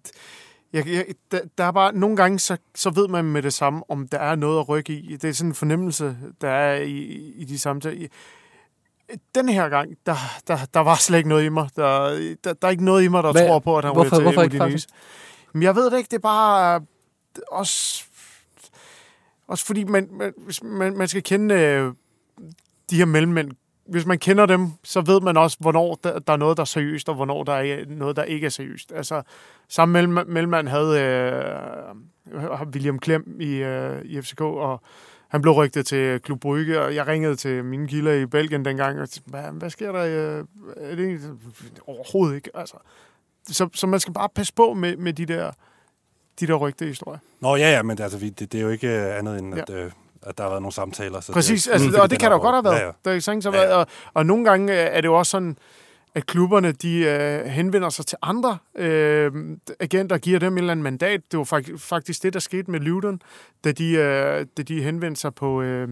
jeg, 0.74 0.88
jeg, 0.88 1.06
der, 1.32 1.40
der 1.58 1.64
er 1.64 1.72
bare 1.72 1.96
nogle 1.96 2.16
gange, 2.16 2.40
så, 2.40 2.58
så 2.76 2.90
ved 2.90 3.08
man 3.08 3.26
med 3.26 3.42
det 3.42 3.54
samme, 3.54 3.84
om 3.90 4.08
der 4.08 4.18
er 4.18 4.36
noget 4.36 4.60
at 4.60 4.70
rykke 4.70 4.94
i. 4.94 5.18
Det 5.18 5.30
er 5.30 5.34
sådan 5.34 5.50
en 5.50 5.56
fornemmelse, 5.56 6.18
der 6.42 6.50
er 6.50 6.76
i, 6.82 7.02
i 7.36 7.44
de 7.44 7.60
samtaler. 7.60 8.08
Den 9.36 9.50
her 9.50 9.70
gang, 9.70 9.90
der, 10.06 10.16
der, 10.48 10.58
der 10.74 10.80
var 10.80 10.96
slet 10.96 11.18
ikke 11.18 11.30
noget 11.30 11.46
i 11.46 11.50
mig. 11.50 11.70
Der, 11.76 12.10
der, 12.44 12.54
der 12.54 12.68
er 12.68 12.72
ikke 12.72 12.86
noget 12.86 13.04
i 13.04 13.08
mig, 13.08 13.24
der 13.24 13.32
Hvad? 13.32 13.48
tror 13.48 13.60
på, 13.60 13.78
at 13.78 13.86
han 13.86 13.94
hvorfor, 13.94 14.16
til 14.16 14.24
hvorfor 14.24 14.42
ikke, 14.42 14.88
Men 15.54 15.64
jeg 15.64 15.76
ved 15.76 15.92
det 15.92 15.98
ikke, 15.98 16.08
det 16.08 16.16
er 16.16 16.22
bare 16.22 16.82
også 17.52 18.04
også 19.48 19.66
fordi 19.66 19.84
man, 19.84 20.10
man, 20.12 20.34
man, 20.64 20.98
man 20.98 21.08
skal 21.08 21.24
kende 21.24 21.56
øh, 21.56 21.94
de 22.90 22.98
her 22.98 23.06
mellemmænd. 23.06 23.52
Hvis 23.86 24.06
man 24.06 24.20
kender 24.20 24.46
dem, 24.46 24.72
så 24.84 25.02
ved 25.02 25.22
man 25.22 25.38
også, 25.38 25.58
hvornår 25.60 26.00
der, 26.04 26.20
der 26.20 26.34
er 26.34 26.38
noget, 26.38 26.58
der 26.58 26.62
er 26.62 26.66
seriøst, 26.66 27.10
og 27.10 27.16
hvornår 27.16 27.44
der 27.44 27.54
er 27.54 27.86
noget, 27.88 28.16
der 28.16 28.24
ikke 28.24 28.46
er 28.46 28.50
seriøst. 28.50 28.92
Altså, 28.96 29.22
samme 29.68 29.94
mellem, 29.94 30.28
mellemmand 30.28 30.68
havde 30.68 31.02
øh, 32.34 32.68
William 32.74 33.00
Klem 33.00 33.38
i, 33.40 33.54
øh, 33.56 34.02
i 34.06 34.22
FCK, 34.22 34.42
og 34.42 34.82
han 35.28 35.42
blev 35.42 35.54
rygtet 35.54 35.86
til 35.86 36.22
Klub 36.22 36.40
Brygge, 36.40 36.82
og 36.82 36.96
jeg 36.96 37.08
ringede 37.08 37.36
til 37.36 37.66
mine 37.66 37.88
kilder 37.88 38.14
i 38.14 38.26
Belgien 38.26 38.66
dengang, 38.66 39.00
og 39.00 39.10
tænkte, 39.10 39.32
hvad, 39.32 39.44
hvad 39.44 39.70
sker 39.70 39.92
der? 39.92 40.04
Øh, 40.04 40.46
er 40.78 40.96
det 40.96 41.38
overhovedet 41.88 42.36
ikke? 42.36 42.50
Altså, 42.54 42.76
så, 43.48 43.70
så 43.74 43.88
man 43.88 44.00
skal 44.00 44.14
bare 44.14 44.30
passe 44.36 44.54
på 44.54 44.74
med, 44.74 44.98
med 44.98 45.14
de 45.14 45.26
der 45.26 45.52
de 46.40 46.48
der 46.48 46.54
rygte 46.54 46.86
historier. 46.86 47.20
Nå 47.40 47.56
ja, 47.56 47.72
ja, 47.72 47.84
men 47.84 48.02
altså, 48.02 48.20
det, 48.20 48.40
det 48.40 48.56
er 48.56 48.62
jo 48.62 48.70
ikke 48.70 48.88
øh, 48.88 49.18
andet 49.18 49.40
end, 49.40 49.60
at, 49.60 49.70
ja. 49.70 49.76
øh, 49.76 49.92
at 50.22 50.38
der 50.38 50.44
har 50.44 50.50
været 50.50 50.62
nogle 50.62 50.74
samtaler. 50.74 51.22
Så 51.22 51.32
Præcis, 51.32 51.64
det, 51.64 51.72
altså, 51.72 51.90
mm, 51.90 51.96
og 51.96 52.10
det 52.10 52.20
kan 52.20 52.32
der 52.32 52.36
jo 52.36 52.42
godt 52.42 52.56
have 52.56 52.64
været. 52.64 52.80
Ja, 52.80 52.86
ja. 52.86 52.92
Der 53.06 53.12
er 53.12 53.16
ikke 53.16 53.42
så 53.42 53.52
ja, 53.54 53.62
ja. 53.62 53.76
Og, 53.76 53.88
og 54.14 54.26
nogle 54.26 54.46
gange 54.46 54.74
er 54.74 55.02
det 55.02 55.08
jo 55.08 55.14
også 55.14 55.30
sådan, 55.30 55.58
at 56.16 56.26
klubberne 56.26 56.72
de 56.72 56.98
øh, 56.98 57.46
henvender 57.46 57.90
sig 57.90 58.06
til 58.06 58.18
andre 58.22 58.58
øh, 58.76 59.32
agenter, 59.80 60.18
giver 60.18 60.40
dem 60.40 60.54
et 60.54 60.58
eller 60.58 60.72
andet 60.72 60.84
mandat. 60.84 61.22
Det 61.32 61.38
var 61.38 61.78
faktisk 61.78 62.24
det, 62.24 62.34
der 62.34 62.40
skete 62.40 62.72
med 62.72 62.80
Luton, 62.80 63.22
da 63.64 63.72
de, 63.72 63.92
øh, 63.92 64.46
da 64.58 64.64
de 64.64 64.84
henvendte 64.84 65.22
sig 65.22 65.36
på... 65.36 65.62
Øh, 65.62 65.90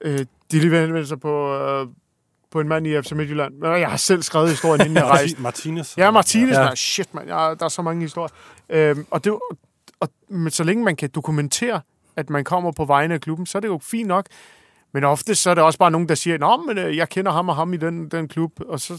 øh, 0.00 0.18
de 0.52 0.58
lige 0.58 0.80
henvendte 0.80 1.08
sig 1.08 1.20
på... 1.20 1.54
Øh, 1.54 1.86
på 2.50 2.60
en 2.60 2.68
mand 2.68 2.86
i 2.86 3.02
FC 3.02 3.12
Midtjylland. 3.12 3.54
Men 3.54 3.80
jeg 3.80 3.90
har 3.90 3.96
selv 3.96 4.22
skrevet 4.22 4.50
historien, 4.50 4.80
inden 4.80 4.96
jeg 4.96 5.06
rejste. 5.16 5.42
Martinez. 5.42 5.96
Ja, 5.96 6.10
Martinez. 6.10 6.52
Ja. 6.54 6.62
Nej, 6.62 6.74
shit, 6.74 7.14
man. 7.14 7.28
Ja, 7.28 7.34
der 7.34 7.64
er 7.64 7.68
så 7.68 7.82
mange 7.82 8.02
historier. 8.02 8.30
Øhm, 8.68 9.06
og, 9.10 9.24
det, 9.24 9.32
og 10.00 10.08
men 10.28 10.50
så 10.50 10.64
længe 10.64 10.84
man 10.84 10.96
kan 10.96 11.10
dokumentere, 11.14 11.80
at 12.16 12.30
man 12.30 12.44
kommer 12.44 12.72
på 12.72 12.84
vegne 12.84 13.14
af 13.14 13.20
klubben, 13.20 13.46
så 13.46 13.58
er 13.58 13.60
det 13.60 13.68
jo 13.68 13.80
fint 13.82 14.08
nok. 14.08 14.26
Men 14.92 15.04
ofte 15.04 15.34
så 15.34 15.50
er 15.50 15.54
det 15.54 15.64
også 15.64 15.78
bare 15.78 15.90
nogen, 15.90 16.08
der 16.08 16.14
siger, 16.14 16.38
Nå, 16.38 16.56
men 16.56 16.78
øh, 16.78 16.96
jeg 16.96 17.08
kender 17.08 17.32
ham 17.32 17.48
og 17.48 17.56
ham 17.56 17.74
i 17.74 17.76
den, 17.76 18.08
den 18.08 18.28
klub, 18.28 18.52
og 18.68 18.80
så, 18.80 18.98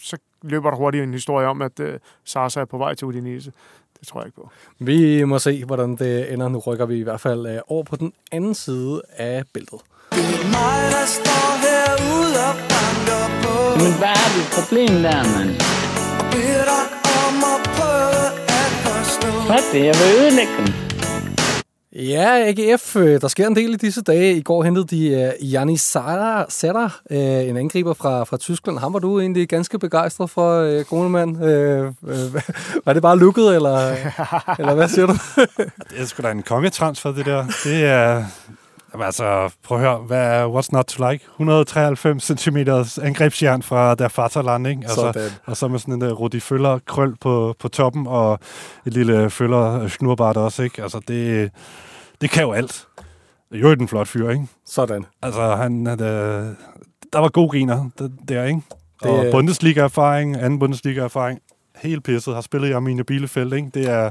så 0.00 0.16
løber 0.42 0.70
der 0.70 0.76
hurtigt 0.76 1.04
en 1.04 1.12
historie 1.12 1.46
om, 1.46 1.62
at 1.62 1.80
uh, 1.80 1.86
Sasa 2.24 2.60
er 2.60 2.64
på 2.64 2.78
vej 2.78 2.94
til 2.94 3.06
Udinese. 3.06 3.52
Det 4.00 4.08
tror 4.08 4.20
jeg 4.20 4.26
ikke 4.26 4.36
på. 4.36 4.50
Vi 4.78 5.24
må 5.24 5.38
se, 5.38 5.64
hvordan 5.64 5.96
det 5.96 6.32
ender. 6.32 6.48
Nu 6.48 6.58
rykker 6.58 6.86
vi 6.86 6.98
i 6.98 7.02
hvert 7.02 7.20
fald 7.20 7.46
uh, 7.46 7.60
over 7.66 7.82
på 7.82 7.96
den 7.96 8.12
anden 8.32 8.54
side 8.54 9.02
af 9.16 9.44
bæltet. 9.54 9.80
Det 10.12 10.18
er 10.18 10.44
mig, 10.44 10.92
der 10.92 11.06
står 11.06 11.51
Men 13.82 13.92
hvad 13.98 14.14
er 14.24 14.30
dit 14.36 14.48
problem 14.56 15.02
der, 15.02 15.22
mand? 15.34 15.50
om 17.28 17.44
at 17.54 17.70
prøve 17.76 18.26
at 18.58 18.72
forstå. 18.84 19.46
Hvad 19.46 19.62
det? 19.72 19.84
Jeg 19.86 19.94
vil 19.94 20.22
ødelægge 20.22 20.52
dem. 20.58 20.92
Ja, 21.96 22.48
AGF, 22.48 22.96
øh, 22.96 23.20
der 23.20 23.28
sker 23.28 23.46
en 23.46 23.56
del 23.56 23.72
i 23.72 23.76
disse 23.76 24.02
dage. 24.02 24.36
I 24.36 24.42
går 24.42 24.62
hentede 24.64 24.86
de 24.86 25.32
uh, 25.40 25.52
Janni 25.52 25.76
Sætter, 25.76 27.00
uh, 27.10 27.16
en 27.48 27.56
angriber 27.56 27.94
fra, 27.94 28.24
fra 28.24 28.36
Tyskland. 28.36 28.78
Han 28.78 28.92
var 28.92 28.98
du 28.98 29.20
egentlig 29.20 29.48
ganske 29.48 29.78
begejstret 29.78 30.30
for, 30.30 30.62
uh, 30.62 30.80
Grunemann. 30.80 31.30
Uh, 31.30 31.86
uh, 32.02 32.34
var 32.86 32.92
det 32.92 33.02
bare 33.02 33.18
lukket, 33.18 33.54
eller, 33.54 33.78
eller 34.58 34.74
hvad 34.74 34.88
siger 34.88 35.06
du? 35.06 35.16
det 35.90 36.00
er 36.00 36.04
sgu 36.04 36.22
da 36.22 36.30
en 36.30 36.42
kongetransfer, 36.42 37.12
det 37.12 37.26
der. 37.26 37.46
Det 37.64 37.84
er, 37.84 38.24
Jamen 38.92 39.06
altså, 39.06 39.50
prøv 39.62 39.78
at 39.78 39.84
høre, 39.84 39.98
hvad 39.98 40.18
er 40.18 40.48
What's 40.48 40.68
Not 40.72 40.84
To 40.84 41.10
Like? 41.10 41.24
193 41.24 42.40
cm 42.40 42.56
angrebsjern 43.02 43.62
fra 43.62 43.94
der 43.94 44.08
Vaterland, 44.16 44.66
ikke? 44.66 44.82
Altså, 44.82 45.30
og 45.44 45.56
så 45.56 45.68
med 45.68 45.78
sådan 45.78 45.94
en 45.94 46.02
uh, 46.02 46.20
Rudi 46.20 46.40
Føller 46.40 46.78
krøl 46.86 47.16
på, 47.20 47.54
på 47.58 47.68
toppen, 47.68 48.06
og 48.06 48.38
et 48.86 48.92
lille 48.92 49.30
Føller 49.30 49.88
snurbart 49.88 50.36
også, 50.36 50.62
ikke? 50.62 50.82
Altså, 50.82 51.00
det, 51.08 51.50
det 52.20 52.30
kan 52.30 52.42
jo 52.42 52.52
alt. 52.52 52.86
Det 53.50 53.56
er 53.56 53.60
jo 53.60 53.70
en 53.70 53.88
flot 53.88 54.08
fyr, 54.08 54.30
ikke? 54.30 54.46
Sådan. 54.66 55.06
Altså, 55.22 55.56
han, 55.56 55.86
uh, 55.86 55.94
der 57.12 57.18
var 57.18 57.28
gode 57.28 57.58
gener 57.58 57.90
der, 58.28 58.44
ikke? 58.44 58.62
Og 59.02 59.24
det, 59.24 59.32
Bundesliga-erfaring, 59.32 60.36
anden 60.36 60.58
Bundesliga-erfaring, 60.58 61.40
helt 61.76 62.04
pisset, 62.04 62.34
har 62.34 62.40
spillet 62.40 62.68
i 62.68 62.72
Arminia 62.72 63.02
Bielefeld, 63.02 63.52
ikke? 63.52 63.70
Det 63.74 63.90
er 63.90 64.10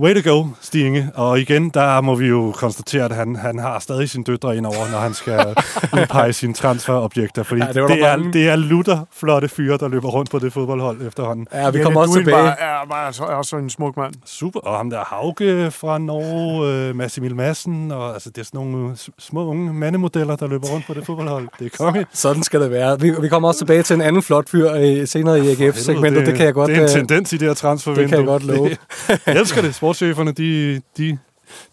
Way 0.00 0.14
to 0.14 0.30
go, 0.30 0.46
Stinge. 0.60 1.10
Og 1.14 1.40
igen, 1.40 1.70
der 1.70 2.00
må 2.00 2.14
vi 2.14 2.26
jo 2.26 2.52
konstatere, 2.56 3.04
at 3.04 3.12
han, 3.12 3.36
han 3.36 3.58
har 3.58 3.78
stadig 3.78 4.10
sin 4.10 4.22
døtre 4.22 4.56
indover, 4.56 4.90
når 4.92 4.98
han 4.98 5.14
skal 5.14 5.38
udpege 6.00 6.32
sine 6.32 6.54
transferobjekter. 6.54 7.42
Fordi 7.42 7.60
ja, 7.60 7.66
det, 7.66 7.88
det, 7.88 8.04
er, 8.04 8.16
det 8.32 8.48
er 8.48 8.56
lutter 8.56 8.98
flotte 9.12 9.48
fyre, 9.48 9.76
der 9.78 9.88
løber 9.88 10.08
rundt 10.08 10.30
på 10.30 10.38
det 10.38 10.52
fodboldhold 10.52 11.06
efterhånden. 11.06 11.46
Ja, 11.52 11.70
vi 11.70 11.82
kommer 11.82 12.00
også 12.00 12.14
tilbage. 12.14 12.36
Er, 12.36 12.86
er, 12.90 13.20
er 13.20 13.34
også 13.34 13.56
en 13.56 13.70
smuk 13.70 13.96
mand. 13.96 14.14
Super. 14.24 14.60
Og 14.60 14.76
ham 14.76 14.90
der 14.90 15.04
Hauke 15.04 15.70
fra 15.70 15.98
Norge, 15.98 16.90
uh, 16.90 16.96
Massimil 16.96 17.36
Madsen, 17.36 17.90
og 17.90 18.12
altså, 18.12 18.30
det 18.30 18.38
er 18.38 18.44
sådan 18.44 18.60
nogle 18.60 18.96
små 19.18 19.46
unge 19.46 19.74
mandemodeller, 19.74 20.36
der 20.36 20.46
løber 20.46 20.66
rundt 20.66 20.86
på 20.86 20.94
det 20.94 21.06
fodboldhold. 21.06 21.48
Det 21.58 21.72
er 21.72 21.76
konge. 21.84 22.06
Sådan 22.12 22.42
skal 22.42 22.60
det 22.60 22.70
være. 22.70 23.00
Vi, 23.00 23.12
vi 23.20 23.28
kommer 23.28 23.48
også 23.48 23.60
tilbage 23.60 23.82
til 23.82 23.94
en 23.94 24.02
anden 24.02 24.22
flot 24.22 24.48
fyr 24.48 24.74
i, 24.74 25.06
senere 25.06 25.44
i 25.44 25.50
AGF-segmentet. 25.50 26.20
Det, 26.20 26.26
det, 26.26 26.36
kan 26.36 26.46
jeg 26.46 26.54
godt... 26.54 26.68
Det 26.68 26.76
er 26.76 26.80
en 26.80 26.84
øh, 26.84 26.90
tendens 26.90 27.32
i 27.32 27.36
det 27.36 27.48
her 27.48 27.54
transfervindue. 27.54 28.02
Det 28.02 28.10
kan 28.10 28.18
jeg 28.18 28.26
godt 28.26 28.42
love. 28.42 28.76
jeg 29.26 29.36
elsker 29.36 29.62
det 29.62 29.74
sportscheferne, 29.86 30.32
de, 30.32 30.82
de, 30.92 31.18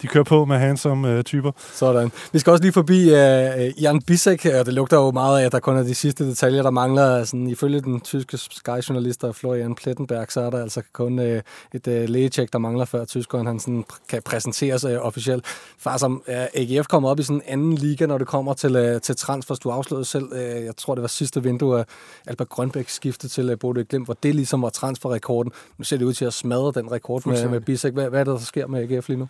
de 0.02 0.08
kører 0.08 0.24
på 0.24 0.46
med 0.46 0.58
handsome 0.58 1.18
uh, 1.18 1.22
typer. 1.22 1.52
Sådan. 1.74 2.12
Vi 2.32 2.40
skal 2.40 2.52
også 2.52 2.64
lige 2.64 2.74
forbi 2.74 3.04
uh, 3.04 3.84
Jan 3.84 4.02
Bisek, 4.02 4.46
og 4.60 4.66
det 4.66 4.74
lugter 4.74 4.98
jo 4.98 5.12
meget 5.12 5.42
af, 5.42 5.46
at 5.46 5.52
der 5.52 5.60
kun 5.60 5.78
er 5.78 5.84
de 5.84 5.96
sidste 5.96 6.30
detaljer, 6.30 6.64
der 6.64 6.70
mangler. 6.70 7.24
Sådan, 7.24 7.48
ifølge 7.48 7.82
den 7.82 8.02
tyske 8.02 8.38
Sky-journalist 8.38 9.26
Florian 9.34 9.76
Plettenberg, 9.76 10.26
så 10.30 10.42
er 10.42 10.50
der 10.50 10.62
altså 10.62 10.82
kun 10.94 11.20
uh, 11.20 11.26
et 11.26 11.44
uh, 11.88 11.94
lægetjek, 11.94 12.54
der 12.54 12.60
mangler, 12.60 12.86
før 12.86 13.06
tyskeren 13.06 13.48
han 13.48 13.60
sådan, 13.60 13.86
kan 14.10 14.22
præsenteres 14.26 14.86
uh, 14.86 14.92
officielt. 14.92 15.46
Far 15.78 15.98
som 15.98 16.24
uh, 16.28 16.34
AGF 16.34 16.88
kommer 16.88 17.10
op 17.10 17.20
i 17.20 17.24
sådan 17.24 17.36
en 17.36 17.42
anden 17.48 17.74
liga, 17.74 18.06
når 18.06 18.18
det 18.18 18.28
kommer 18.28 18.54
til, 18.54 18.94
uh, 18.94 19.02
til 19.02 19.16
transfers. 19.16 19.60
Du 19.60 19.70
afslørede 19.70 20.06
selv, 20.06 20.26
uh, 20.32 20.66
jeg 20.66 20.78
tror 20.78 20.96
det 20.96 21.02
var 21.02 21.08
sidste 21.08 21.44
vindue, 21.44 21.80
at 21.80 21.86
Albert 22.28 22.50
Grønbæk 22.50 22.90
skiftede 22.90 23.32
til 23.32 23.52
uh, 23.52 23.60
Bodø 23.60 23.84
Glimt, 23.90 24.08
hvor 24.08 24.18
det 24.24 24.36
ligesom 24.36 24.62
var 24.62 24.70
transferrekorden. 24.70 25.52
Nu 25.78 25.84
ser 25.84 25.98
det 25.98 26.06
ud 26.06 26.14
til 26.14 26.26
at 26.26 26.34
smadre 26.34 26.72
den 26.76 26.92
rekord 26.92 27.26
med, 27.26 27.50
med 27.50 27.62
Bisek. 27.62 27.94
Hvad, 27.94 28.10
hvad 28.10 28.20
er 28.20 28.24
det, 28.24 28.34
der 28.34 28.40
sker 28.40 28.68
med 28.68 28.92
AGF 28.92 29.08
lige 29.08 29.20
nu? 29.20 29.28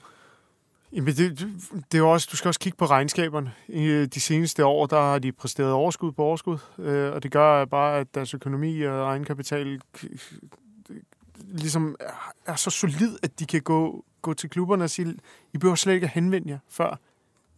Jamen 0.93 1.15
det, 1.15 1.47
det 1.91 1.97
er 1.97 2.03
også, 2.03 2.27
du 2.31 2.37
skal 2.37 2.47
også 2.47 2.59
kigge 2.59 2.77
på 2.77 2.85
regnskaberne. 2.85 3.53
I 3.67 3.83
øh, 3.83 4.07
de 4.07 4.19
seneste 4.19 4.65
år, 4.65 4.85
der 4.85 5.01
har 5.01 5.19
de 5.19 5.31
præsteret 5.31 5.71
overskud 5.71 6.11
på 6.11 6.23
overskud, 6.23 6.57
øh, 6.79 7.13
og 7.13 7.23
det 7.23 7.31
gør 7.31 7.65
bare, 7.65 7.99
at 7.99 8.07
deres 8.15 8.33
økonomi 8.33 8.81
og 8.81 9.03
egenkapital 9.03 9.81
ligesom 11.47 11.95
er 12.45 12.55
så 12.55 12.69
solid, 12.69 13.17
at 13.23 13.39
de 13.39 13.45
kan 13.45 13.61
gå, 13.61 14.05
gå 14.21 14.33
til 14.33 14.49
klubberne 14.49 14.83
og 14.83 14.89
sige, 14.89 15.15
I 15.53 15.57
behøver 15.57 15.75
slet 15.75 15.93
ikke 15.93 16.05
at 16.05 16.13
henvende 16.13 16.49
jer, 16.49 16.59
før 16.69 16.99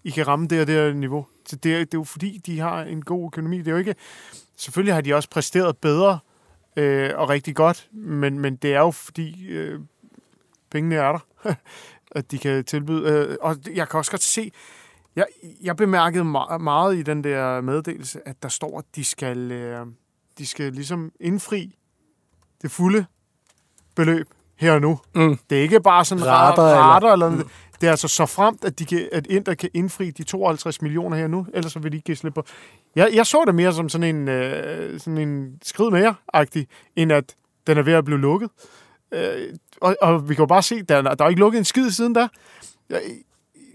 I 0.04 0.10
kan 0.10 0.28
ramme 0.28 0.48
det 0.48 0.62
og 0.62 0.68
det 0.68 0.96
niveau. 0.96 1.26
Så 1.46 1.56
det, 1.56 1.76
er, 1.76 1.80
det 1.80 1.94
er 1.94 1.98
jo 1.98 2.04
fordi, 2.04 2.42
de 2.46 2.60
har 2.60 2.82
en 2.82 3.02
god 3.02 3.26
økonomi. 3.26 3.58
Det 3.58 3.68
er 3.68 3.72
jo 3.72 3.78
ikke... 3.78 3.96
Selvfølgelig 4.58 4.94
har 4.94 5.02
de 5.02 5.14
også 5.14 5.30
præsteret 5.30 5.78
bedre 5.78 6.20
øh, 6.76 7.12
og 7.16 7.30
rigtig 7.30 7.56
godt, 7.56 7.88
men, 7.92 8.40
men 8.40 8.56
det 8.56 8.74
er 8.74 8.80
jo 8.80 8.92
fordi, 8.92 9.48
øh, 9.48 9.80
pengene 10.76 10.96
er 10.96 11.12
der, 11.12 11.20
at 12.20 12.32
de 12.32 12.38
kan 12.38 12.64
tilbyde... 12.64 13.10
Øh, 13.10 13.38
og 13.42 13.56
jeg 13.76 13.90
kan 13.90 13.98
også 13.98 14.12
godt 14.12 14.24
se... 14.24 14.52
Jeg, 15.16 15.26
jeg 15.62 15.76
bemærkede 15.76 16.24
meget 16.60 16.96
i 16.96 17.02
den 17.02 17.24
der 17.24 17.62
meddelelse, 17.62 18.28
at 18.28 18.44
der 18.44 18.50
står, 18.50 18.80
at 18.80 18.86
de 18.96 19.04
skal, 19.04 19.52
øh, 19.52 19.86
de 20.38 20.48
skal 20.48 20.74
ligesom 20.74 21.12
indfri 21.20 21.76
det 22.62 22.72
fulde 22.72 23.06
beløb 23.96 24.28
her 24.56 24.72
og 24.74 24.82
nu. 24.82 25.00
Mm. 25.16 25.38
Det 25.50 25.58
er 25.58 25.62
ikke 25.62 25.80
bare 25.80 26.06
sådan 26.06 26.26
rater, 26.26 26.64
rater 26.64 27.14
eller, 27.14 27.26
eller 27.28 27.44
mm. 27.44 27.50
Det 27.82 27.88
er 27.88 27.92
altså 27.92 28.08
så 28.08 28.26
fremt, 28.26 28.66
at, 28.66 28.80
de 28.80 28.86
kan, 28.86 29.10
at 29.12 29.28
Inter 29.28 29.54
kan 29.54 29.70
indfri 29.74 30.12
de 30.12 30.24
52 30.24 30.82
millioner 30.82 31.18
her 31.18 31.28
nu, 31.28 31.48
ellers 31.54 31.72
så 31.72 31.80
vil 31.80 31.92
de 31.92 31.98
ikke 31.98 32.06
give 32.06 32.18
slip 32.18 32.34
på. 32.34 32.46
Jeg, 32.96 33.10
jeg 33.14 33.26
så 33.26 33.44
det 33.46 33.56
mere 33.56 33.74
som 33.74 33.90
sådan 33.90 34.16
en, 34.16 34.28
øh, 34.28 35.00
sådan 35.00 35.18
en 35.18 35.58
skrid 35.64 35.92
mere-agtig, 35.92 36.68
end 36.96 37.12
at 37.12 37.36
den 37.68 37.78
er 37.78 37.82
ved 37.82 37.94
at 37.94 38.06
blive 38.06 38.20
lukket. 38.20 38.50
Øh, 39.12 39.54
og, 39.82 39.96
og 40.02 40.30
vi 40.30 40.36
kan 40.36 40.42
jo 40.42 40.48
bare 40.48 40.64
se, 40.64 40.82
der, 40.84 41.02
der 41.02 41.26
er 41.26 41.30
ikke 41.30 41.40
lukket 41.40 41.60
en 41.60 41.66
skid 41.66 41.92
siden 41.92 42.14
da. 42.14 42.28
Jeg, 42.90 43.02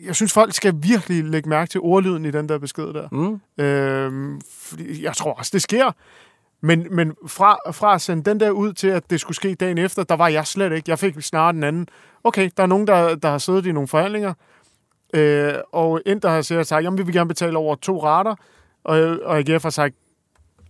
jeg 0.04 0.14
synes, 0.14 0.32
folk 0.32 0.54
skal 0.54 0.74
virkelig 0.82 1.24
lægge 1.24 1.48
mærke 1.48 1.70
til 1.70 1.80
ordlyden 1.80 2.24
i 2.24 2.30
den 2.30 2.48
der 2.48 2.58
besked 2.58 2.86
der. 2.86 3.08
Mm. 3.12 3.64
Øh, 3.64 4.40
fordi 4.60 5.04
jeg 5.04 5.16
tror 5.16 5.32
også, 5.32 5.50
det 5.54 5.62
sker. 5.62 5.92
Men, 6.62 6.86
men 6.90 7.14
fra, 7.26 7.72
fra 7.72 7.94
at 7.94 8.00
sende 8.00 8.30
den 8.30 8.40
der 8.40 8.50
ud 8.50 8.72
til, 8.72 8.88
at 8.88 9.10
det 9.10 9.20
skulle 9.20 9.36
ske 9.36 9.54
dagen 9.54 9.78
efter, 9.78 10.02
der 10.02 10.16
var 10.16 10.28
jeg 10.28 10.46
slet 10.46 10.72
ikke. 10.72 10.90
Jeg 10.90 10.98
fik 10.98 11.20
snart 11.20 11.54
den 11.54 11.64
anden. 11.64 11.88
Okay, 12.24 12.50
der 12.56 12.62
er 12.62 12.66
nogen, 12.66 12.86
der, 12.86 13.14
der 13.14 13.30
har 13.30 13.38
siddet 13.38 13.66
i 13.66 13.72
nogle 13.72 13.88
forhandlinger, 13.88 14.34
øh, 15.14 15.54
og 15.72 16.02
ind 16.06 16.20
der 16.20 16.28
har 16.28 16.42
sagt, 16.42 16.84
jamen 16.84 16.98
vi 16.98 17.02
vil 17.02 17.14
gerne 17.14 17.28
betale 17.28 17.58
over 17.58 17.74
to 17.74 18.04
rater, 18.04 18.34
og, 18.84 19.18
og 19.24 19.38
AGF 19.38 19.62
har 19.62 19.70
sagt, 19.70 19.94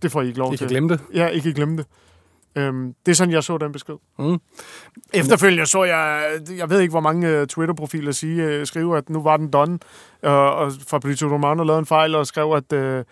det 0.01 0.11
får 0.11 0.21
I 0.21 0.27
ikke 0.27 0.39
lov 0.39 0.53
I 0.53 0.57
til. 0.57 0.63
Ikke 0.63 0.73
glemme 0.73 0.89
det. 0.89 0.99
Ja, 1.13 1.27
ikke 1.27 1.53
glemme 1.53 1.77
det. 1.77 1.85
Øhm, 2.55 2.95
det 3.05 3.11
er 3.11 3.15
sådan, 3.15 3.33
jeg 3.33 3.43
så 3.43 3.57
den 3.57 3.71
besked. 3.71 3.95
Mm. 4.19 4.37
Efterfølgende 5.13 5.65
så 5.65 5.83
jeg, 5.83 6.23
jeg 6.57 6.69
ved 6.69 6.79
ikke, 6.79 6.91
hvor 6.91 6.99
mange 6.99 7.41
uh, 7.41 7.47
Twitter-profiler 7.47 8.11
sige, 8.11 8.59
uh, 8.59 8.65
skrive, 8.65 8.97
at 8.97 9.09
nu 9.09 9.21
var 9.21 9.37
den 9.37 9.49
done, 9.51 9.79
uh, 10.23 10.29
og 10.31 10.71
Fabrizio 10.87 11.33
Romano 11.33 11.63
lavede 11.63 11.79
en 11.79 11.85
fejl 11.85 12.15
og 12.15 12.27
skrev, 12.27 12.53
at, 12.53 12.97
uh, 12.97 13.03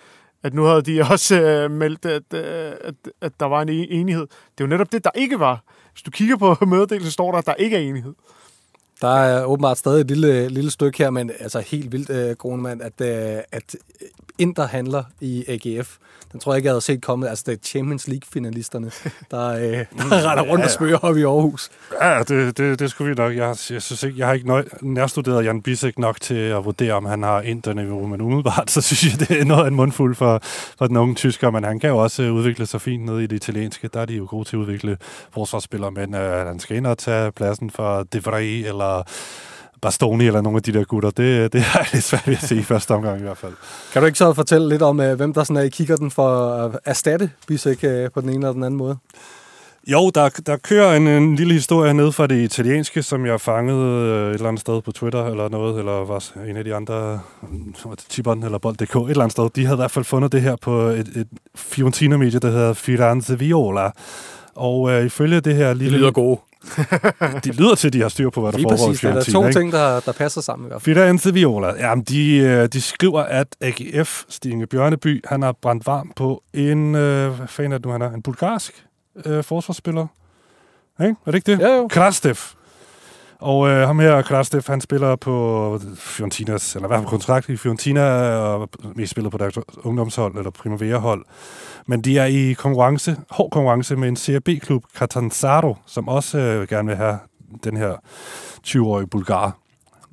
at 0.44 0.54
nu 0.54 0.64
havde 0.64 0.82
de 0.82 1.02
også 1.12 1.66
uh, 1.66 1.72
meldt, 1.72 2.06
at, 2.06 2.24
uh, 2.34 2.40
at, 2.88 2.96
at 3.22 3.32
der 3.40 3.46
var 3.46 3.62
en 3.62 3.70
e-, 3.70 3.94
enighed. 3.94 4.28
Det 4.28 4.64
er 4.64 4.66
jo 4.66 4.68
netop 4.68 4.92
det, 4.92 5.04
der 5.04 5.12
ikke 5.16 5.40
var. 5.40 5.64
Hvis 5.94 6.02
du 6.02 6.12
kigger 6.12 6.38
på 6.38 6.58
meddelelsen, 6.66 7.12
står 7.12 7.32
der, 7.32 7.38
at 7.38 7.46
der 7.46 7.54
ikke 7.54 7.76
er 7.76 7.82
enighed. 7.82 8.14
Der 9.02 9.16
er 9.16 9.46
åbenbart 9.46 9.78
stadig 9.78 10.02
et 10.02 10.08
lille, 10.08 10.48
lille 10.50 10.72
stykke 10.72 10.98
her, 10.98 11.10
men 11.10 11.32
altså 11.40 11.60
helt 11.60 11.92
vildt, 11.92 12.30
uh, 12.30 12.36
Grunemann, 12.36 12.82
at, 12.82 13.02
uh, 13.02 13.44
at 13.52 13.76
Inter 14.40 14.68
handler 14.68 15.04
i 15.22 15.46
AGF. 15.48 15.98
Den 16.32 16.40
tror 16.40 16.54
jeg 16.54 16.58
ikke, 16.58 16.68
jeg 16.68 16.72
havde 16.72 16.82
set 16.82 17.02
komme. 17.02 17.30
Altså, 17.30 17.44
det 17.48 17.54
er 17.54 17.58
Champions 17.64 18.08
League-finalisterne, 18.08 18.92
der, 19.32 19.48
øh, 19.48 19.62
der 19.62 19.86
mm, 19.92 20.10
render 20.12 20.44
rundt 20.44 20.66
og 20.66 20.72
spørger 20.72 20.98
op 20.98 21.18
i 21.18 21.24
Aarhus. 21.24 21.70
Ja, 22.02 22.24
det, 22.28 22.58
det, 22.58 22.80
det 22.80 22.92
skulle 22.92 23.10
vi 23.10 23.16
nok. 23.16 23.36
Jeg, 23.36 23.48
jeg 23.70 23.82
synes 23.82 24.04
ikke, 24.04 24.20
jeg 24.20 24.28
har 24.28 24.34
ikke 24.34 24.48
nøj, 24.48 24.66
nærstuderet 24.82 25.46
Jan 25.46 25.62
Bisek 25.62 26.00
nok 26.00 26.22
til 26.22 26.36
at 26.36 26.66
vurdere, 26.66 26.94
om 26.94 27.06
han 27.06 27.24
har 27.24 27.42
Inter-niveau, 27.42 28.08
men 28.08 28.22
umiddelbart, 28.22 28.72
så 28.72 28.82
synes 28.82 29.20
jeg, 29.20 29.30
det 29.30 29.42
er 29.42 29.46
noget 29.46 29.64
af 29.64 29.68
en 29.68 29.76
mundfuld 29.76 30.16
for, 30.16 30.40
for 30.78 30.88
den 30.88 30.98
unge 30.98 31.16
tysker, 31.16 31.52
men 31.52 31.64
han 31.64 31.80
kan 31.80 31.90
jo 31.90 31.98
også 31.98 32.24
udvikle 32.24 32.66
sig 32.66 32.82
fint 32.82 33.06
nede 33.06 33.24
i 33.24 33.28
det 33.28 33.36
italienske. 33.36 33.90
Der 33.94 34.02
er 34.02 34.06
de 34.06 34.14
jo 34.14 34.28
gode 34.30 34.50
til 34.50 34.56
at 34.56 34.60
udvikle 34.60 34.98
forsvarsspillere, 35.34 35.92
men 35.92 36.16
øh, 36.16 36.48
han 36.48 36.60
skal 36.60 36.78
ind 36.78 36.88
og 36.88 36.98
tage 36.98 37.32
pladsen 37.32 37.70
for 37.70 38.04
De 38.04 38.24
Vrij, 38.24 38.68
eller 38.68 39.04
Bastoni 39.82 40.28
eller 40.28 40.42
nogle 40.42 40.58
af 40.58 40.64
de 40.64 40.74
der 40.74 40.84
gutter, 40.84 41.10
det, 41.10 41.54
det 41.54 41.62
er 41.62 41.94
lidt 41.94 42.04
svært 42.04 42.28
at 42.28 42.42
se 42.42 42.56
i 42.56 42.64
første 42.64 42.92
omgang 42.92 43.20
i 43.20 43.24
hvert 43.24 43.38
fald. 43.38 43.54
Kan 43.94 44.02
du 44.02 44.06
ikke 44.06 44.18
så 44.18 44.34
fortælle 44.34 44.70
lidt 44.70 44.82
om, 44.82 45.00
øh, 45.00 45.16
hvem 45.16 45.34
der 45.34 45.44
sådan 45.44 45.58
er 45.58 45.62
i 45.62 45.70
kikkerten 45.70 46.12
for 46.12 46.54
at 46.54 46.80
erstatte 46.86 47.32
Bisek 47.48 47.84
øh, 47.84 48.12
på 48.12 48.22
den 48.22 48.30
ene 48.30 48.36
eller 48.36 48.54
den 48.54 48.64
anden 48.64 48.78
måde? 48.78 48.98
Jo, 49.88 50.12
der, 50.16 50.30
der 50.30 50.58
kører 50.58 50.96
en, 50.96 51.08
en 51.08 51.36
lille 51.36 51.54
historie 51.54 51.94
ned 51.94 52.12
fra 52.12 52.28
det 52.28 52.42
italienske, 52.42 53.04
som 53.04 53.26
jeg 53.26 53.42
fangede 53.42 53.86
øh, 53.86 54.30
et 54.30 54.34
eller 54.34 54.48
andet 54.48 54.62
sted 54.62 54.82
på 54.82 54.92
Twitter 54.92 55.26
eller 55.26 55.50
noget, 55.50 55.80
eller 55.80 56.06
var 56.06 56.32
en 56.50 56.58
af 56.58 56.64
de 56.64 56.76
andre, 56.76 57.20
Tibon 58.10 58.44
eller 58.44 58.58
Bold.dk, 58.58 58.96
et 58.96 59.10
eller 59.10 59.24
andet 59.24 59.32
sted. 59.32 59.50
De 59.56 59.66
havde 59.66 59.76
i 59.76 59.82
hvert 59.82 59.92
fald 59.92 60.06
fundet 60.06 60.32
det 60.32 60.42
her 60.42 60.56
på 60.62 60.80
et, 60.82 61.08
et 61.08 61.28
Fiorentina-medie, 61.56 62.40
der 62.40 62.52
hedder 62.52 62.74
Firenze 62.74 63.40
Viola. 63.40 63.90
Og 64.56 64.92
øh, 64.92 65.06
ifølge 65.06 65.42
det 65.42 65.56
her 65.56 65.74
lille... 65.74 65.94
Det 65.94 66.00
lyder 66.00 66.12
gode. 66.12 66.40
de 67.46 67.52
lyder 67.52 67.76
til, 67.76 67.88
at 67.88 67.94
de 67.94 68.02
har 68.02 68.10
styr 68.10 68.30
på, 68.30 68.42
hvad 68.42 68.52
der 68.52 68.58
Lige 68.58 68.70
foregår 68.70 68.88
præcis, 68.88 69.00
i 69.00 69.02
Fiorentina. 69.02 69.40
Det 69.40 69.46
er 69.48 69.52
to 69.52 69.60
ting, 69.60 69.72
der, 69.72 70.00
der 70.00 70.12
passer 70.12 70.42
sammen 70.42 70.66
i 70.66 70.70
hvert 70.70 70.82
fald. 70.82 70.96
Firenze 70.96 71.34
Viola. 71.34 71.74
Jamen, 71.80 72.04
de, 72.04 72.38
øh, 72.38 72.68
de 72.68 72.82
skriver, 72.82 73.22
at 73.22 73.48
AGF, 73.62 74.24
Stinge 74.30 74.68
Bjørneby, 74.68 75.22
han 75.28 75.42
har 75.42 75.52
brændt 75.62 75.86
varm 75.86 76.12
på 76.16 76.44
en, 76.54 76.96
øh, 76.96 77.32
hvad 77.32 77.48
fanden 77.48 77.72
er 77.72 77.78
det 77.78 77.86
nu, 77.86 77.92
han 77.92 78.02
er? 78.02 78.12
En 78.12 78.22
bulgarsk 78.22 78.86
øh, 79.26 79.44
forsvarsspiller. 79.44 80.08
Ikke? 81.02 81.16
Er 81.26 81.32
det 81.32 81.36
ikke 81.36 81.52
det? 81.52 81.60
Ja, 81.60 81.76
jo. 81.76 81.88
Krastev. 81.88 82.36
Og 83.40 83.70
øh, 83.70 83.88
ham 83.88 84.00
her, 84.00 84.22
Krastev, 84.22 84.62
han 84.68 84.82
spiller 84.82 85.16
på 85.16 85.80
Fiorentinas, 85.96 86.76
eller 86.76 86.88
i 86.88 86.90
hvert 86.90 87.00
fald 87.00 87.10
kontrakt 87.10 87.50
i 87.50 87.58
Fiorentina, 87.58 88.02
og 88.38 88.70
mest 88.96 89.12
spiller 89.12 89.30
på 89.30 89.38
deres 89.38 89.58
ungdomshold, 89.84 90.38
eller 90.38 90.52
Primavera-hold. 90.52 91.26
Men 91.90 92.02
de 92.02 92.18
er 92.18 92.26
i 92.26 92.54
konkurrence, 92.54 93.18
hård 93.30 93.52
konkurrence 93.52 93.96
med 93.96 94.08
en 94.08 94.16
CRB-klub, 94.16 94.84
Catanzaro, 94.98 95.76
som 95.86 96.08
også 96.08 96.38
øh, 96.38 96.68
gerne 96.68 96.88
vil 96.88 96.96
have 96.96 97.20
den 97.64 97.78
her 97.78 97.96
20-årige 98.68 99.08
bulgar. 99.08 99.58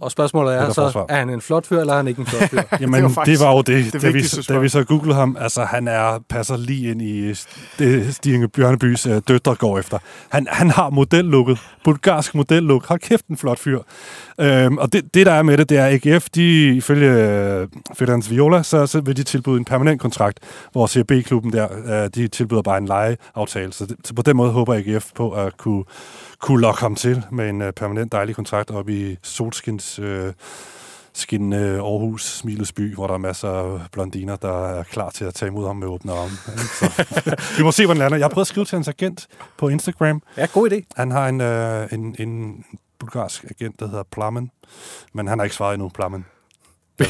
Og 0.00 0.10
spørgsmålet 0.10 0.54
er 0.54 0.68
så, 0.68 0.74
forsvar. 0.74 1.06
er 1.08 1.16
han 1.16 1.30
en 1.30 1.40
flot 1.40 1.66
fyr, 1.66 1.80
eller 1.80 1.92
er 1.92 1.96
han 1.96 2.08
ikke 2.08 2.20
en 2.20 2.26
flot 2.26 2.50
fyr? 2.50 2.62
Jamen, 2.80 3.04
det 3.04 3.16
var, 3.16 3.24
det 3.24 3.40
var 3.40 3.52
jo 3.52 3.62
det, 3.62 3.92
det 3.92 4.02
da, 4.02 4.10
vi, 4.10 4.22
da 4.48 4.58
vi 4.58 4.68
så 4.68 4.84
googlede 4.84 5.14
ham. 5.14 5.36
Altså, 5.40 5.64
han 5.64 5.88
er, 5.88 6.18
passer 6.28 6.56
lige 6.56 6.90
ind 6.90 7.02
i 7.02 7.34
det, 7.78 8.14
Stig 8.14 8.52
Bjørnebys 8.52 9.06
øh, 9.06 9.22
døtre 9.28 9.54
går 9.54 9.78
efter. 9.78 9.98
Han, 10.28 10.46
han 10.50 10.70
har 10.70 10.90
modellukket. 10.90 11.58
Bulgarsk 11.84 12.34
modellook. 12.34 12.86
Hold 12.86 13.00
kæft, 13.00 13.26
en 13.26 13.36
flot 13.36 13.58
fyr. 13.58 13.80
Øhm, 14.40 14.78
og 14.78 14.92
det, 14.92 15.14
det, 15.14 15.26
der 15.26 15.32
er 15.32 15.42
med 15.42 15.58
det, 15.58 15.68
det 15.68 15.78
er 15.78 15.86
AGF, 15.86 16.28
de 16.34 16.76
ifølge 16.76 17.10
øh, 17.10 17.68
Ferdinand 17.94 18.28
Viola, 18.28 18.62
så, 18.62 18.86
så 18.86 19.00
vil 19.00 19.16
de 19.16 19.22
tilbyde 19.22 19.56
en 19.56 19.64
permanent 19.64 20.00
kontrakt, 20.00 20.38
hvor 20.72 20.86
CB-klubben 20.86 21.52
der, 21.52 21.68
øh, 22.04 22.10
de 22.14 22.28
tilbyder 22.28 22.62
bare 22.62 22.78
en 22.78 22.86
lejeaftale. 22.86 23.72
Så, 23.72 23.86
det, 23.86 23.96
så 24.04 24.14
på 24.14 24.22
den 24.22 24.36
måde 24.36 24.50
håber 24.50 24.74
AGF 24.74 25.06
på 25.14 25.30
at 25.30 25.56
kunne 25.56 25.84
kunne 26.40 26.60
lokke 26.60 26.80
ham 26.80 26.94
til 26.94 27.22
med 27.30 27.48
en 27.48 27.62
uh, 27.62 27.70
permanent 27.76 28.12
dejlig 28.12 28.34
kontrakt 28.34 28.70
op 28.70 28.88
i 28.88 29.16
Solskins 29.22 29.98
uh, 29.98 30.06
skin 31.12 31.52
uh, 31.52 31.58
Aarhus, 31.58 32.22
Smilets 32.22 32.72
by, 32.72 32.94
hvor 32.94 33.06
der 33.06 33.14
er 33.14 33.18
masser 33.18 33.48
af 33.48 33.80
blondiner, 33.92 34.36
der 34.36 34.66
er 34.66 34.82
klar 34.82 35.10
til 35.10 35.24
at 35.24 35.34
tage 35.34 35.48
imod 35.48 35.66
ham 35.66 35.76
med 35.76 35.86
åbne 35.86 36.12
arme. 36.12 36.36
vi 37.58 37.62
må 37.62 37.72
se, 37.72 37.84
hvordan 37.84 37.98
lander. 37.98 38.16
Jeg 38.16 38.24
har 38.24 38.30
prøvet 38.30 38.44
at 38.44 38.48
skrive 38.48 38.64
til 38.64 38.76
hans 38.76 38.88
agent 38.88 39.26
på 39.58 39.68
Instagram. 39.68 40.22
Ja, 40.36 40.46
god 40.46 40.72
idé. 40.72 40.80
Han 40.96 41.10
har 41.10 41.28
en, 41.28 41.40
uh, 41.40 41.92
en, 41.92 42.16
en 42.18 42.64
bulgarsk 42.98 43.44
agent, 43.50 43.80
der 43.80 43.88
hedder 43.88 44.04
Plamen, 44.12 44.50
men 45.12 45.26
han 45.26 45.38
har 45.38 45.44
ikke 45.44 45.56
svaret 45.56 45.74
endnu, 45.74 45.88
Plamen. 45.88 46.24
vi, 46.98 47.04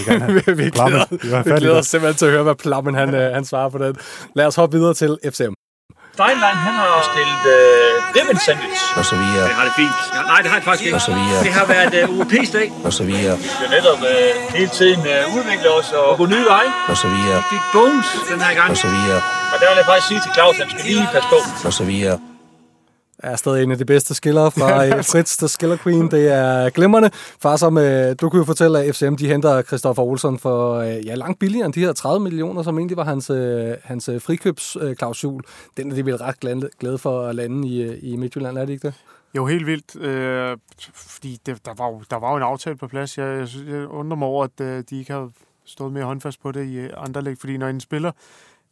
glæder, 0.70 1.42
vi 1.44 1.50
glæder 1.58 1.78
os 1.78 1.86
simpelthen 1.86 2.18
til 2.18 2.26
at 2.26 2.32
høre, 2.32 2.42
hvad 2.42 2.54
Plamen 2.54 2.94
han, 2.94 3.14
han 3.14 3.44
svarer 3.44 3.68
på 3.68 3.78
den. 3.78 3.96
Lad 4.34 4.46
os 4.46 4.56
hoppe 4.56 4.76
videre 4.76 4.94
til 4.94 5.18
FCM. 5.24 5.55
Steinlein, 6.16 6.58
han 6.68 6.74
har 6.82 6.94
stillet 7.12 7.42
øh, 7.56 8.16
ribbon 8.16 8.38
sandwich. 8.46 8.82
Og 8.98 9.04
så 9.10 9.14
videre. 9.22 9.44
Det 9.48 9.54
har 9.58 9.64
det 9.68 9.74
fint. 9.82 9.98
Ja, 10.14 10.20
nej, 10.32 10.38
det 10.42 10.48
har 10.50 10.58
det 10.60 10.64
faktisk 10.68 10.84
ikke. 10.86 10.96
Og 10.98 11.04
så 11.08 11.12
videre. 11.18 11.38
Det 11.46 11.52
har 11.58 11.66
været 11.74 11.94
øh, 12.00 12.18
UEP-dag. 12.18 12.68
Og 12.86 12.92
så 12.98 13.02
videre. 13.10 13.34
Vi 13.38 13.48
har 13.64 13.70
netop 13.76 14.00
øh, 14.12 14.30
hele 14.58 14.70
tiden 14.78 15.00
øh, 15.12 15.36
udviklet 15.36 15.70
os 15.78 15.88
og 16.00 16.10
gå 16.20 16.24
nye 16.34 16.46
veje. 16.54 16.70
Og 16.92 16.96
så 17.02 17.08
videre. 17.14 17.36
Vi 17.44 17.46
fik 17.54 17.64
bones 17.74 18.08
den 18.30 18.40
her 18.46 18.54
gang. 18.58 18.70
Og 18.74 18.76
så 18.84 18.88
videre. 18.96 19.20
Og 19.52 19.56
der 19.60 19.66
vil 19.70 19.76
jeg 19.80 19.86
faktisk 19.90 20.08
sige 20.10 20.20
til 20.24 20.30
Claus, 20.36 20.54
at 20.58 20.62
han 20.64 20.70
skal 20.72 20.84
lige 20.90 21.08
passe 21.14 21.28
på. 21.34 21.38
Og 21.68 21.72
så 21.78 21.84
videre 21.90 22.16
er 23.18 23.36
stadig 23.36 23.62
en 23.62 23.70
af 23.70 23.78
de 23.78 23.84
bedste 23.84 24.14
skillere 24.14 24.50
fra 24.50 24.82
ja, 24.82 25.00
Fritz, 25.12 25.36
The 25.36 25.48
Skiller 25.48 25.76
Queen. 25.76 26.10
Det 26.10 26.32
er 26.32 26.70
glimrende. 26.70 27.10
Far, 27.42 27.56
som 27.56 27.78
øh, 27.78 28.16
du 28.20 28.30
kunne 28.30 28.40
jo 28.40 28.44
fortælle, 28.44 28.80
at 28.80 28.94
FCM 28.94 29.14
de 29.14 29.28
henter 29.28 29.62
Christoffer 29.62 30.02
Olsen 30.02 30.38
for 30.38 30.74
øh, 30.74 31.06
ja, 31.06 31.14
langt 31.14 31.38
billigere 31.38 31.66
end 31.66 31.74
de 31.74 31.80
her 31.80 31.92
30 31.92 32.22
millioner, 32.24 32.62
som 32.62 32.78
egentlig 32.78 32.96
var 32.96 33.04
hans, 33.04 33.30
øh, 33.30 33.74
hans 33.84 34.10
frikøbsklausul. 34.18 35.42
Den 35.76 35.90
er 35.90 35.94
de 35.94 36.06
vel 36.06 36.16
ret 36.16 36.40
glade, 36.80 36.98
for 36.98 37.26
at 37.26 37.34
lande 37.34 37.68
i, 37.68 37.98
i 37.98 38.16
Midtjylland, 38.16 38.58
er 38.58 38.64
det 38.64 38.72
ikke 38.72 38.86
det? 38.86 38.94
Jo, 39.36 39.46
helt 39.46 39.66
vildt. 39.66 39.96
Øh, 39.96 40.56
fordi 40.94 41.38
det, 41.46 41.66
der, 41.66 41.74
var 41.78 41.86
jo, 41.86 42.02
der 42.10 42.16
var 42.16 42.30
jo 42.30 42.36
en 42.36 42.42
aftale 42.42 42.76
på 42.76 42.88
plads. 42.88 43.18
Jeg, 43.18 43.38
jeg, 43.38 43.48
jeg 43.68 43.86
undrer 43.88 44.16
mig 44.16 44.28
over, 44.28 44.44
at 44.44 44.60
øh, 44.60 44.84
de 44.90 44.98
ikke 44.98 45.12
har 45.12 45.30
stået 45.64 45.92
mere 45.92 46.04
håndfast 46.04 46.42
på 46.42 46.52
det 46.52 46.66
i 46.66 46.88
andre 46.96 47.22
læg. 47.22 47.38
Fordi 47.38 47.56
når 47.56 47.68
en 47.68 47.80
spiller 47.80 48.12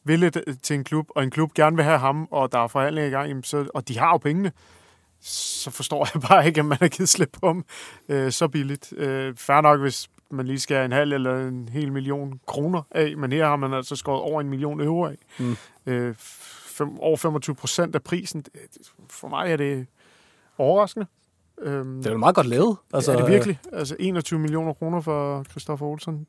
vil 0.04 0.22
et, 0.22 0.58
til 0.62 0.76
en 0.76 0.84
klub, 0.84 1.06
og 1.10 1.22
en 1.22 1.30
klub 1.30 1.54
gerne 1.54 1.76
vil 1.76 1.84
have 1.84 1.98
ham, 1.98 2.28
og 2.30 2.52
der 2.52 2.58
er 2.58 2.68
forhandlinger 2.68 3.08
i 3.08 3.10
gang, 3.10 3.46
så, 3.46 3.66
og 3.74 3.88
de 3.88 3.98
har 3.98 4.10
jo 4.10 4.16
pengene, 4.16 4.52
så 5.20 5.70
forstår 5.70 6.08
jeg 6.14 6.22
bare 6.28 6.46
ikke, 6.46 6.60
at 6.60 6.66
man 6.66 6.78
har 6.80 6.88
givet 6.88 7.08
slip 7.08 7.36
på 7.42 7.48
dem 7.48 7.64
øh, 8.08 8.32
så 8.32 8.48
billigt. 8.48 8.92
Øh, 8.96 9.36
Færre 9.36 9.62
nok, 9.62 9.80
hvis 9.80 10.08
man 10.30 10.46
lige 10.46 10.60
skal 10.60 10.76
have 10.76 10.84
en 10.84 10.92
halv 10.92 11.12
eller 11.12 11.48
en 11.48 11.68
hel 11.68 11.92
million 11.92 12.40
kroner 12.46 12.82
af, 12.90 13.16
men 13.16 13.32
her 13.32 13.46
har 13.46 13.56
man 13.56 13.74
altså 13.74 13.96
skåret 13.96 14.20
over 14.20 14.40
en 14.40 14.48
million 14.48 14.80
euro 14.80 15.04
af. 15.04 15.16
Mm. 15.38 15.56
Øh, 15.86 16.14
fem, 16.18 16.98
over 16.98 17.16
25 17.16 17.56
procent 17.56 17.94
af 17.94 18.02
prisen. 18.02 18.44
For 19.10 19.28
mig 19.28 19.52
er 19.52 19.56
det 19.56 19.86
overraskende. 20.58 21.06
Øhm, 21.62 21.96
det 21.96 22.06
er 22.06 22.10
jo 22.12 22.18
meget 22.18 22.34
godt 22.34 22.46
lavet. 22.46 22.76
Altså, 22.94 23.12
er 23.12 23.16
det 23.16 23.32
virkelig? 23.32 23.58
Altså 23.72 23.96
21 23.98 24.40
millioner 24.40 24.72
kroner 24.72 25.00
for 25.00 25.44
Christoffer 25.50 25.86
Olsen. 25.86 26.26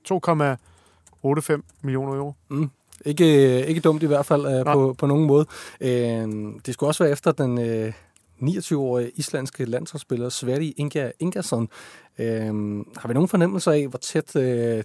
8-5 1.26 1.62
millioner 1.82 2.14
euro. 2.14 2.34
Mm. 2.50 2.70
Ikke, 3.06 3.66
ikke 3.66 3.82
dumt 3.82 4.04
i 4.04 4.06
hvert 4.06 4.26
fald 4.26 4.46
øh, 4.46 4.66
på, 4.66 4.96
på 4.98 5.06
nogen 5.06 5.26
måde. 5.26 5.46
Øh, 5.82 6.28
det 6.66 6.74
skulle 6.74 6.90
også 6.90 7.04
være 7.04 7.12
efter 7.12 7.32
den 7.32 7.60
øh, 7.60 7.94
29-årige 8.42 9.12
islandske 9.16 9.66
landsholdsspiller 9.66 10.30
Sverri 10.30 10.74
Inga 10.78 11.12
Ingason. 11.20 11.70
Øh, 12.20 12.26
har 12.98 13.08
vi 13.08 13.14
nogen 13.14 13.30
fornemmelse 13.30 13.72
af, 13.72 13.88
hvor 13.88 14.00
tæt 14.00 14.36
øh, 14.36 14.44
det 14.44 14.84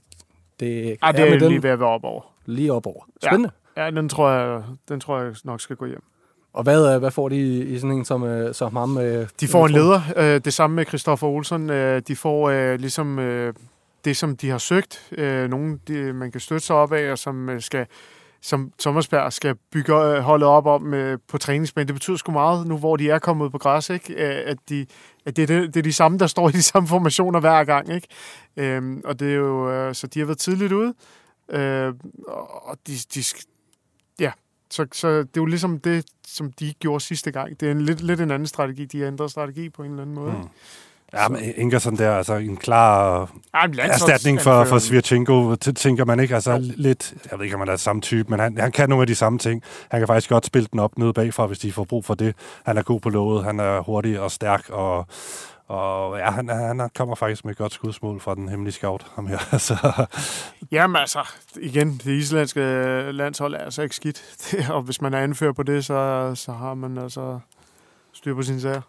ja, 0.60 0.94
er 1.02 1.12
det 1.12 1.20
er 1.20 1.30
med 1.30 1.38
lige 1.38 1.50
den? 1.50 1.62
ved 1.62 1.70
at 1.70 1.80
være 1.80 1.88
op 1.88 2.04
over. 2.04 2.22
Lige 2.46 2.72
op 2.72 2.86
over. 2.86 3.04
Spændende. 3.22 3.50
Ja, 3.76 3.84
ja 3.84 3.90
den, 3.90 4.08
tror 4.08 4.30
jeg, 4.30 4.62
den 4.88 5.00
tror 5.00 5.20
jeg 5.20 5.34
nok 5.44 5.60
skal 5.60 5.76
gå 5.76 5.86
hjem. 5.86 6.02
Og 6.52 6.62
hvad, 6.62 6.98
hvad 6.98 7.10
får 7.10 7.28
de 7.28 7.64
i 7.64 7.78
sådan 7.78 7.96
en 7.96 8.04
som, 8.04 8.24
øh, 8.24 8.54
som 8.54 8.76
ham? 8.76 8.98
Øh, 8.98 9.28
de 9.40 9.48
får 9.48 9.66
en 9.66 9.72
leder. 9.72 10.00
Øh, 10.16 10.40
det 10.44 10.54
samme 10.54 10.76
med 10.76 10.86
Christoffer 10.86 11.26
Olsen. 11.26 11.68
De 12.00 12.16
får 12.16 12.76
ligesom 12.76 13.18
det, 14.04 14.16
som 14.16 14.36
de 14.36 14.48
har 14.48 14.58
søgt. 14.58 15.12
Nogen, 15.50 15.80
de, 15.88 16.12
man 16.12 16.32
kan 16.32 16.40
støtte 16.40 16.66
sig 16.66 16.76
op 16.76 16.92
af, 16.92 17.12
og 17.12 17.18
som 17.18 17.60
skal 17.60 17.86
som 18.42 18.72
Thomasberg 18.78 19.32
skal 19.32 19.54
bygge 19.72 20.20
holdet 20.20 20.48
op 20.48 20.66
om 20.66 20.94
på 21.28 21.38
træningsbanen. 21.38 21.88
Det 21.88 21.94
betyder 21.94 22.16
sgu 22.16 22.32
meget 22.32 22.66
nu, 22.66 22.78
hvor 22.78 22.96
de 22.96 23.10
er 23.10 23.18
kommet 23.18 23.44
ud 23.44 23.50
på 23.50 23.58
græs, 23.58 23.90
ikke? 23.90 24.16
at, 24.16 24.58
de, 24.68 24.86
at 25.26 25.36
det, 25.36 25.42
er 25.42 25.46
det, 25.46 25.74
det 25.74 25.80
er 25.80 25.82
de 25.82 25.92
samme, 25.92 26.18
der 26.18 26.26
står 26.26 26.48
i 26.48 26.52
de 26.52 26.62
samme 26.62 26.88
formationer 26.88 27.40
hver 27.40 27.64
gang. 27.64 27.94
Ikke? 27.94 28.08
Øhm, 28.56 29.02
og 29.04 29.20
det 29.20 29.30
er 29.30 29.34
jo, 29.34 29.94
så 29.94 30.06
de 30.06 30.18
har 30.18 30.26
været 30.26 30.38
tidligt 30.38 30.72
ude, 30.72 30.94
øh, 31.48 31.94
og 32.62 32.78
de, 32.86 32.92
de, 33.14 33.24
ja, 34.20 34.32
så, 34.70 34.86
så 34.92 35.08
det 35.08 35.22
er 35.22 35.30
jo 35.36 35.44
ligesom 35.44 35.80
det, 35.80 36.04
som 36.26 36.52
de 36.52 36.74
gjorde 36.80 37.04
sidste 37.04 37.30
gang. 37.30 37.60
Det 37.60 37.68
er 37.68 37.72
en 37.72 37.80
lidt, 37.80 38.00
lidt 38.00 38.20
en 38.20 38.30
anden 38.30 38.46
strategi. 38.46 38.84
De 38.84 39.00
har 39.00 39.06
ændret 39.06 39.30
strategi 39.30 39.68
på 39.68 39.82
en 39.82 39.90
eller 39.90 40.02
anden 40.02 40.14
måde. 40.14 40.32
Mm. 40.32 40.48
Ja, 41.12 41.28
men 41.28 41.40
Ingersson 41.56 41.96
der, 41.96 42.16
altså 42.16 42.34
en 42.34 42.56
klar 42.56 43.20
ja, 43.54 43.82
erstatning 43.82 44.40
for, 44.40 44.64
for 44.64 44.78
Svirchenko, 44.78 45.54
tænker 45.54 46.04
man 46.04 46.20
ikke. 46.20 46.34
Altså 46.34 46.52
jo. 46.52 46.60
lidt, 46.76 47.14
jeg 47.30 47.38
ved 47.38 47.44
ikke, 47.44 47.54
om 47.54 47.60
han 47.60 47.68
er 47.68 47.76
samme 47.76 48.02
type, 48.02 48.30
men 48.30 48.40
han, 48.40 48.58
han 48.58 48.72
kan 48.72 48.88
nogle 48.88 49.02
af 49.02 49.06
de 49.06 49.14
samme 49.14 49.38
ting. 49.38 49.62
Han 49.90 50.00
kan 50.00 50.06
faktisk 50.06 50.30
godt 50.30 50.46
spille 50.46 50.68
den 50.72 50.80
op 50.80 50.98
nede 50.98 51.12
bagfra, 51.12 51.46
hvis 51.46 51.58
de 51.58 51.72
får 51.72 51.84
brug 51.84 52.04
for 52.04 52.14
det. 52.14 52.34
Han 52.66 52.78
er 52.78 52.82
god 52.82 53.00
på 53.00 53.08
låget, 53.08 53.44
han 53.44 53.60
er 53.60 53.80
hurtig 53.80 54.20
og 54.20 54.30
stærk, 54.30 54.70
og 54.70 55.06
og 55.70 56.18
ja, 56.18 56.30
han, 56.30 56.48
han 56.48 56.90
kommer 56.94 57.14
faktisk 57.14 57.44
med 57.44 57.52
et 57.52 57.58
godt 57.58 57.72
skudsmål 57.72 58.20
fra 58.20 58.34
den 58.34 58.48
hemmelige 58.48 58.72
scout, 58.72 59.06
ham 59.14 59.26
her. 59.26 59.38
så. 59.58 60.06
Jamen 60.70 60.96
altså, 60.96 61.28
igen, 61.60 62.00
det 62.04 62.12
islandske 62.12 62.60
landshold 63.12 63.54
er 63.54 63.58
altså 63.58 63.82
ikke 63.82 63.94
skidt. 63.94 64.22
og 64.74 64.82
hvis 64.82 65.00
man 65.00 65.14
er 65.14 65.18
anført 65.18 65.56
på 65.56 65.62
det, 65.62 65.84
så, 65.84 66.32
så 66.34 66.52
har 66.52 66.74
man 66.74 66.98
altså 66.98 67.40
styr 68.12 68.34
på 68.34 68.42
sin 68.42 68.60
sager. 68.60 68.80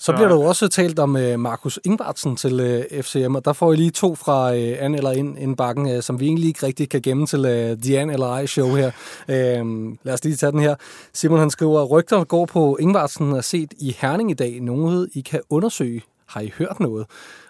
Så 0.00 0.12
bliver 0.12 0.28
der 0.28 0.34
jo 0.34 0.42
også 0.42 0.68
talt 0.68 0.98
om 0.98 1.14
uh, 1.14 1.40
Markus 1.40 1.80
Ingvartsen 1.84 2.36
til 2.36 2.60
øh, 2.60 3.02
FCM, 3.02 3.34
og 3.34 3.44
der 3.44 3.52
får 3.52 3.72
I 3.72 3.76
lige 3.76 3.90
to 3.90 4.14
fra 4.14 4.50
uh, 4.50 4.84
an 4.84 4.94
eller 4.94 5.12
ind, 5.12 5.38
ind 5.38 5.56
bakken, 5.56 5.96
uh, 5.96 6.02
som 6.02 6.20
vi 6.20 6.26
egentlig 6.26 6.48
ikke 6.48 6.66
rigtig 6.66 6.88
kan 6.88 7.02
gemme 7.02 7.26
til 7.26 7.40
uh, 7.40 7.78
The 7.82 7.98
An 7.98 8.10
eller 8.10 8.26
Ej 8.26 8.46
show 8.46 8.74
her. 8.74 8.90
Uh, 9.28 9.94
lad 10.02 10.14
os 10.14 10.24
lige 10.24 10.36
tage 10.36 10.52
den 10.52 10.60
her. 10.60 10.74
Simon 11.12 11.38
han 11.38 11.50
skriver, 11.50 11.84
rygter 11.84 12.24
går 12.24 12.46
på 12.46 12.76
Ingvartsen 12.80 13.32
er 13.32 13.40
set 13.40 13.74
i 13.78 13.96
Herning 13.98 14.30
i 14.30 14.34
dag. 14.34 14.60
Noget 14.60 15.08
I 15.14 15.20
kan 15.20 15.40
undersøge. 15.50 16.02
Har 16.26 16.40
I 16.40 16.52
hørt 16.58 16.80
noget? 16.80 17.06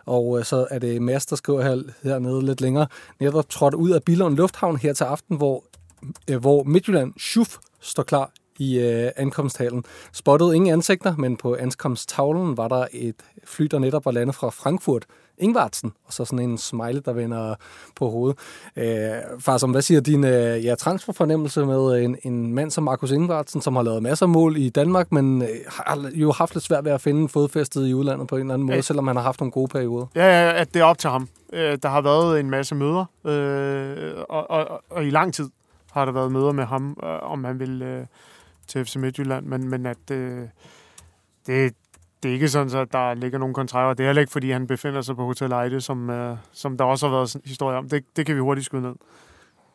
Og 0.06 0.26
uh, 0.26 0.42
så 0.42 0.66
er 0.70 0.78
det 0.78 1.02
Mads, 1.02 1.26
der 1.26 1.36
skriver 1.36 1.62
her, 1.62 1.82
hernede 2.02 2.46
lidt 2.46 2.60
længere. 2.60 2.86
Netop 3.20 3.48
trådt 3.48 3.74
ud 3.74 3.90
af 3.90 4.02
Billund 4.02 4.36
Lufthavn 4.36 4.76
her 4.76 4.92
til 4.92 5.04
aften, 5.04 5.36
hvor, 5.36 5.64
uh, 6.30 6.36
hvor 6.36 6.62
Midtjylland 6.62 7.12
Schuf 7.18 7.56
står 7.80 8.02
klar 8.02 8.30
i 8.58 8.78
øh, 8.78 9.10
ankomsthallen. 9.16 9.84
Spottede 10.12 10.56
ingen 10.56 10.72
ansigter, 10.72 11.16
men 11.16 11.36
på 11.36 11.56
ankomsttavlen 11.60 12.56
var 12.56 12.68
der 12.68 12.86
et 12.92 13.16
fly, 13.44 13.64
der 13.64 13.78
netop 13.78 14.04
var 14.04 14.12
landet 14.12 14.34
fra 14.34 14.50
Frankfurt. 14.50 15.06
Ingvartsen, 15.40 15.92
og 16.06 16.12
så 16.12 16.24
sådan 16.24 16.38
en 16.38 16.58
smiley, 16.58 17.02
der 17.04 17.12
vender 17.12 17.54
på 17.96 18.10
hovedet. 18.10 18.38
Øh, 18.76 19.40
far, 19.40 19.56
som 19.56 19.70
hvad 19.70 19.82
siger 19.82 20.00
din 20.00 20.24
øh, 20.24 20.64
ja, 20.64 20.74
transferfornemmelse 20.74 21.66
med 21.66 22.04
en, 22.04 22.16
en 22.22 22.54
mand 22.54 22.70
som 22.70 22.84
Markus 22.84 23.10
Ingvartsen, 23.10 23.60
som 23.60 23.76
har 23.76 23.82
lavet 23.82 24.02
masser 24.02 24.26
af 24.26 24.30
mål 24.30 24.56
i 24.56 24.68
Danmark, 24.68 25.12
men 25.12 25.42
øh, 25.42 25.48
har 25.68 26.10
jo 26.14 26.32
haft 26.32 26.54
lidt 26.54 26.64
svært 26.64 26.84
ved 26.84 26.92
at 26.92 27.00
finde 27.00 27.28
fodfæstet 27.28 27.86
i 27.86 27.94
udlandet 27.94 28.28
på 28.28 28.36
en 28.36 28.40
eller 28.40 28.54
anden 28.54 28.66
måde, 28.66 28.76
ja. 28.76 28.82
selvom 28.82 29.06
han 29.06 29.16
har 29.16 29.22
haft 29.22 29.40
nogle 29.40 29.52
gode 29.52 29.68
perioder. 29.68 30.06
Ja, 30.14 30.24
ja, 30.24 30.60
at 30.60 30.74
det 30.74 30.80
er 30.80 30.84
op 30.84 30.98
til 30.98 31.10
ham. 31.10 31.28
Øh, 31.52 31.78
der 31.82 31.88
har 31.88 32.00
været 32.00 32.40
en 32.40 32.50
masse 32.50 32.74
møder, 32.74 33.04
øh, 33.24 34.14
og, 34.28 34.50
og, 34.50 34.68
og, 34.68 34.82
og 34.90 35.04
i 35.04 35.10
lang 35.10 35.34
tid 35.34 35.50
har 35.92 36.04
der 36.04 36.12
været 36.12 36.32
møder 36.32 36.52
med 36.52 36.64
ham, 36.64 36.96
øh, 37.02 37.30
om 37.32 37.44
han 37.44 37.58
vil... 37.58 37.82
Øh, 37.82 38.06
til 38.68 38.84
FC 38.84 38.96
Midtjylland, 38.96 39.46
men, 39.46 39.68
men 39.68 39.86
at 39.86 40.10
øh, 40.10 40.42
det, 41.46 41.74
det 42.22 42.28
er 42.28 42.32
ikke 42.32 42.48
sådan, 42.48 42.76
at 42.76 42.92
der 42.92 43.14
ligger 43.14 43.38
nogen 43.38 43.54
kontrakter. 43.54 43.94
Det 43.94 44.04
er 44.04 44.08
heller 44.08 44.20
ikke, 44.20 44.32
fordi 44.32 44.50
han 44.50 44.66
befinder 44.66 45.00
sig 45.00 45.16
på 45.16 45.24
Hotel 45.24 45.52
Ejde, 45.52 45.80
som, 45.80 46.10
øh, 46.10 46.36
som 46.52 46.76
der 46.76 46.84
også 46.84 47.08
har 47.08 47.14
været 47.14 47.34
en 47.34 47.40
historie 47.44 47.76
om. 47.76 47.88
Det, 47.88 48.04
det 48.16 48.26
kan 48.26 48.34
vi 48.34 48.40
hurtigt 48.40 48.66
skyde 48.66 48.82
ned. 48.82 48.94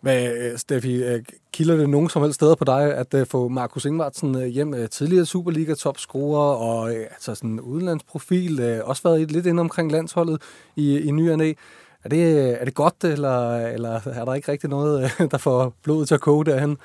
Hvad, 0.01 0.35
øh, 0.35 0.57
Steffi, 0.57 1.03
øh, 1.03 1.23
kilder 1.53 1.77
det 1.77 1.89
nogen 1.89 2.09
som 2.09 2.21
helst 2.21 2.35
steder 2.35 2.55
på 2.55 2.63
dig, 2.63 2.95
at 2.95 3.13
øh, 3.13 3.25
få 3.25 3.47
Markus 3.47 3.85
Ingvartsen 3.85 4.49
hjem, 4.49 4.87
tidligere 4.87 5.25
Superliga-topscorer 5.25 6.55
og 6.55 6.91
altså 6.91 7.35
sådan 7.35 7.49
en 7.49 7.61
udenlandsprofil, 7.61 8.81
også 8.83 9.03
været 9.03 9.31
lidt 9.31 9.45
inde 9.45 9.61
omkring 9.61 9.91
landsholdet 9.91 10.41
i, 10.75 10.99
i 10.99 11.11
ny 11.11 11.31
og 11.31 11.37
næ. 11.37 11.53
Er 12.03 12.09
det, 12.09 12.61
er 12.61 12.65
det 12.65 12.73
godt, 12.73 13.03
eller, 13.03 13.57
eller 13.67 13.99
er 14.05 14.25
der 14.25 14.33
ikke 14.33 14.51
rigtig 14.51 14.69
noget, 14.69 15.11
der 15.31 15.37
får 15.37 15.73
blodet 15.83 16.07
til 16.07 16.15
at 16.15 16.21
koge 16.21 16.45
derhen? 16.45 16.77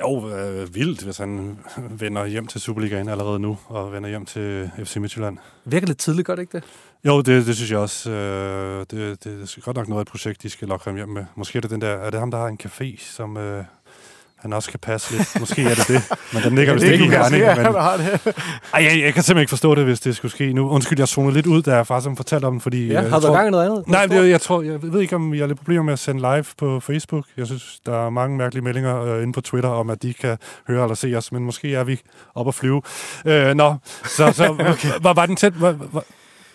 Jo, 0.00 0.28
øh, 0.28 0.74
vildt, 0.74 1.02
hvis 1.02 1.18
han 1.18 1.58
vender 2.02 2.26
hjem 2.26 2.46
til 2.46 2.60
Superligaen 2.60 3.08
allerede 3.08 3.38
nu, 3.38 3.58
og 3.66 3.92
vender 3.92 4.08
hjem 4.08 4.24
til 4.26 4.70
FC 4.84 4.96
Midtjylland. 4.96 5.38
Virker 5.64 5.86
lidt 5.86 5.98
tidligt, 5.98 6.26
gør 6.26 6.34
det 6.34 6.42
ikke 6.42 6.56
det? 6.56 6.64
Jo, 7.04 7.20
det, 7.20 7.46
det 7.46 7.56
synes 7.56 7.70
jeg 7.70 7.78
også. 7.78 8.10
Øh, 8.10 8.80
det, 8.80 9.24
det 9.24 9.56
er 9.56 9.60
godt 9.60 9.76
nok 9.76 9.88
noget 9.88 10.00
af 10.00 10.02
et 10.02 10.08
projekt, 10.08 10.42
de 10.42 10.50
skal 10.50 10.68
lokke 10.68 10.84
ham 10.84 10.96
hjem 10.96 11.08
med. 11.08 11.24
Måske 11.34 11.56
er 11.56 11.60
det 11.60 11.70
den 11.70 11.80
der, 11.80 11.88
er 11.88 12.10
det 12.10 12.20
ham, 12.20 12.30
der 12.30 12.38
har 12.38 12.46
en 12.46 12.58
café, 12.62 13.12
som, 13.12 13.36
øh, 13.36 13.64
han 14.38 14.52
også 14.52 14.70
kan 14.70 14.80
passe 14.80 15.16
lidt. 15.16 15.40
Måske 15.40 15.62
er 15.62 15.74
det 15.74 15.88
det, 15.88 16.02
men 16.32 16.42
den 16.42 16.54
ligger 16.54 16.72
vist 16.72 16.86
ikke 16.86 17.04
i 17.04 17.08
Herning. 17.08 17.44
Men... 17.44 17.66
Ej, 18.74 18.84
jeg, 18.84 19.00
jeg 19.04 19.14
kan 19.14 19.22
simpelthen 19.22 19.38
ikke 19.38 19.50
forstå 19.50 19.74
det, 19.74 19.84
hvis 19.84 20.00
det 20.00 20.16
skulle 20.16 20.32
ske 20.32 20.52
nu. 20.52 20.70
Undskyld, 20.70 20.98
jeg 20.98 21.08
zonede 21.08 21.34
lidt 21.34 21.46
ud, 21.46 21.62
da 21.62 21.74
jeg 21.76 21.86
faktisk 21.86 22.04
som 22.04 22.16
fortalte 22.16 22.44
om 22.44 22.60
fordi... 22.60 22.86
Ja, 22.86 23.02
øh, 23.02 23.10
har 23.10 23.20
du 23.20 23.32
gang 23.32 23.48
i 23.48 23.50
noget 23.50 23.64
andet? 23.66 23.88
Nej, 23.88 24.06
det, 24.06 24.30
jeg, 24.30 24.40
tror, 24.40 24.62
jeg 24.62 24.82
ved 24.82 25.00
ikke, 25.00 25.16
om 25.16 25.34
jeg 25.34 25.42
har 25.42 25.46
lidt 25.46 25.58
problemer 25.58 25.82
med 25.82 25.92
at 25.92 25.98
sende 25.98 26.20
live 26.20 26.44
på 26.58 26.80
Facebook. 26.80 27.24
Jeg 27.36 27.46
synes, 27.46 27.80
der 27.86 28.06
er 28.06 28.10
mange 28.10 28.36
mærkelige 28.36 28.64
meldinger 28.64 29.02
øh, 29.04 29.22
inde 29.22 29.32
på 29.32 29.40
Twitter 29.40 29.70
om, 29.70 29.90
at 29.90 30.02
de 30.02 30.14
kan 30.14 30.38
høre 30.68 30.82
eller 30.82 30.94
se 30.94 31.14
os, 31.16 31.32
men 31.32 31.44
måske 31.44 31.74
er 31.74 31.84
vi 31.84 32.00
op 32.34 32.46
og 32.46 32.54
flyve. 32.54 32.82
Øh, 33.26 33.54
nå, 33.54 33.74
så, 34.04 34.32
så 34.32 34.48
okay. 34.72 34.88
var, 35.00 35.14
var 35.14 35.26
den 35.26 35.36
tæt... 35.36 35.60
Var, 35.60 35.76
var, 35.92 36.04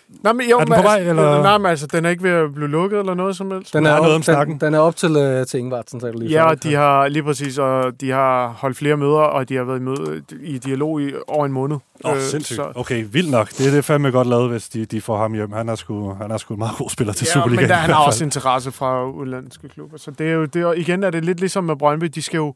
Nej, 0.08 0.32
men 0.32 0.50
jo, 0.50 0.58
er 0.58 0.64
den 0.64 0.74
på 0.74 0.82
vej, 0.82 0.98
eller? 0.98 1.42
Nej, 1.42 1.58
men 1.58 1.66
altså, 1.66 1.86
den 1.86 2.04
er 2.04 2.10
ikke 2.10 2.22
ved 2.22 2.30
at 2.30 2.54
blive 2.54 2.68
lukket, 2.68 2.98
eller 2.98 3.14
noget 3.14 3.36
som 3.36 3.50
helst. 3.50 3.74
Den 3.74 3.86
er, 3.86 3.90
er 3.90 4.00
noget 4.00 4.14
om 4.14 4.22
snakken. 4.22 4.52
Den, 4.52 4.60
den 4.60 4.74
er 4.74 4.78
op 4.78 4.96
til, 4.96 5.16
uh, 5.16 5.46
til 5.46 5.60
Ingvartsen, 5.60 6.00
så 6.00 6.12
lige 6.12 6.30
Ja, 6.30 6.44
og 6.44 6.62
de 6.62 6.74
har 6.74 7.08
lige 7.08 7.22
præcis, 7.22 7.58
og 7.58 8.00
de 8.00 8.10
har 8.10 8.48
holdt 8.48 8.76
flere 8.76 8.96
møder, 8.96 9.18
og 9.18 9.48
de 9.48 9.56
har 9.56 9.64
været 9.64 9.78
i, 9.78 9.82
møde, 9.82 10.22
i 10.40 10.58
dialog 10.58 11.02
i 11.02 11.12
over 11.26 11.46
en 11.46 11.52
måned. 11.52 11.76
Åh, 12.04 12.10
oh, 12.10 12.16
øh, 12.16 12.22
sindssygt. 12.22 12.56
Så. 12.56 12.72
Okay, 12.74 13.06
vildt 13.10 13.30
nok. 13.30 13.48
Det 13.48 13.66
er 13.66 13.70
det 13.70 13.84
fandme 13.84 14.10
godt 14.10 14.28
lavet, 14.28 14.50
hvis 14.50 14.68
de, 14.68 14.84
de 14.84 15.00
får 15.00 15.18
ham 15.18 15.32
hjem. 15.32 15.52
Han 15.52 15.68
er 15.68 15.74
sgu, 15.74 16.14
han 16.14 16.30
er 16.30 16.36
sgu 16.36 16.54
en 16.54 16.58
meget 16.58 16.76
god 16.78 16.90
spiller 16.90 17.12
til 17.12 17.26
ja, 17.26 17.32
Superligaen. 17.32 17.62
men 17.62 17.70
der, 17.70 17.76
han 17.76 17.90
har 17.90 18.04
også 18.04 18.24
interesse 18.24 18.72
fra 18.72 19.10
udlandske 19.10 19.68
klubber. 19.68 19.98
Så 19.98 20.10
det 20.10 20.28
er 20.28 20.32
jo, 20.32 20.44
det 20.44 20.62
er, 20.62 20.72
igen 20.72 21.04
er 21.04 21.10
det 21.10 21.24
lidt 21.24 21.40
ligesom 21.40 21.64
med 21.64 21.76
Brøndby. 21.76 22.06
De 22.06 22.22
skal 22.22 22.36
jo 22.36 22.54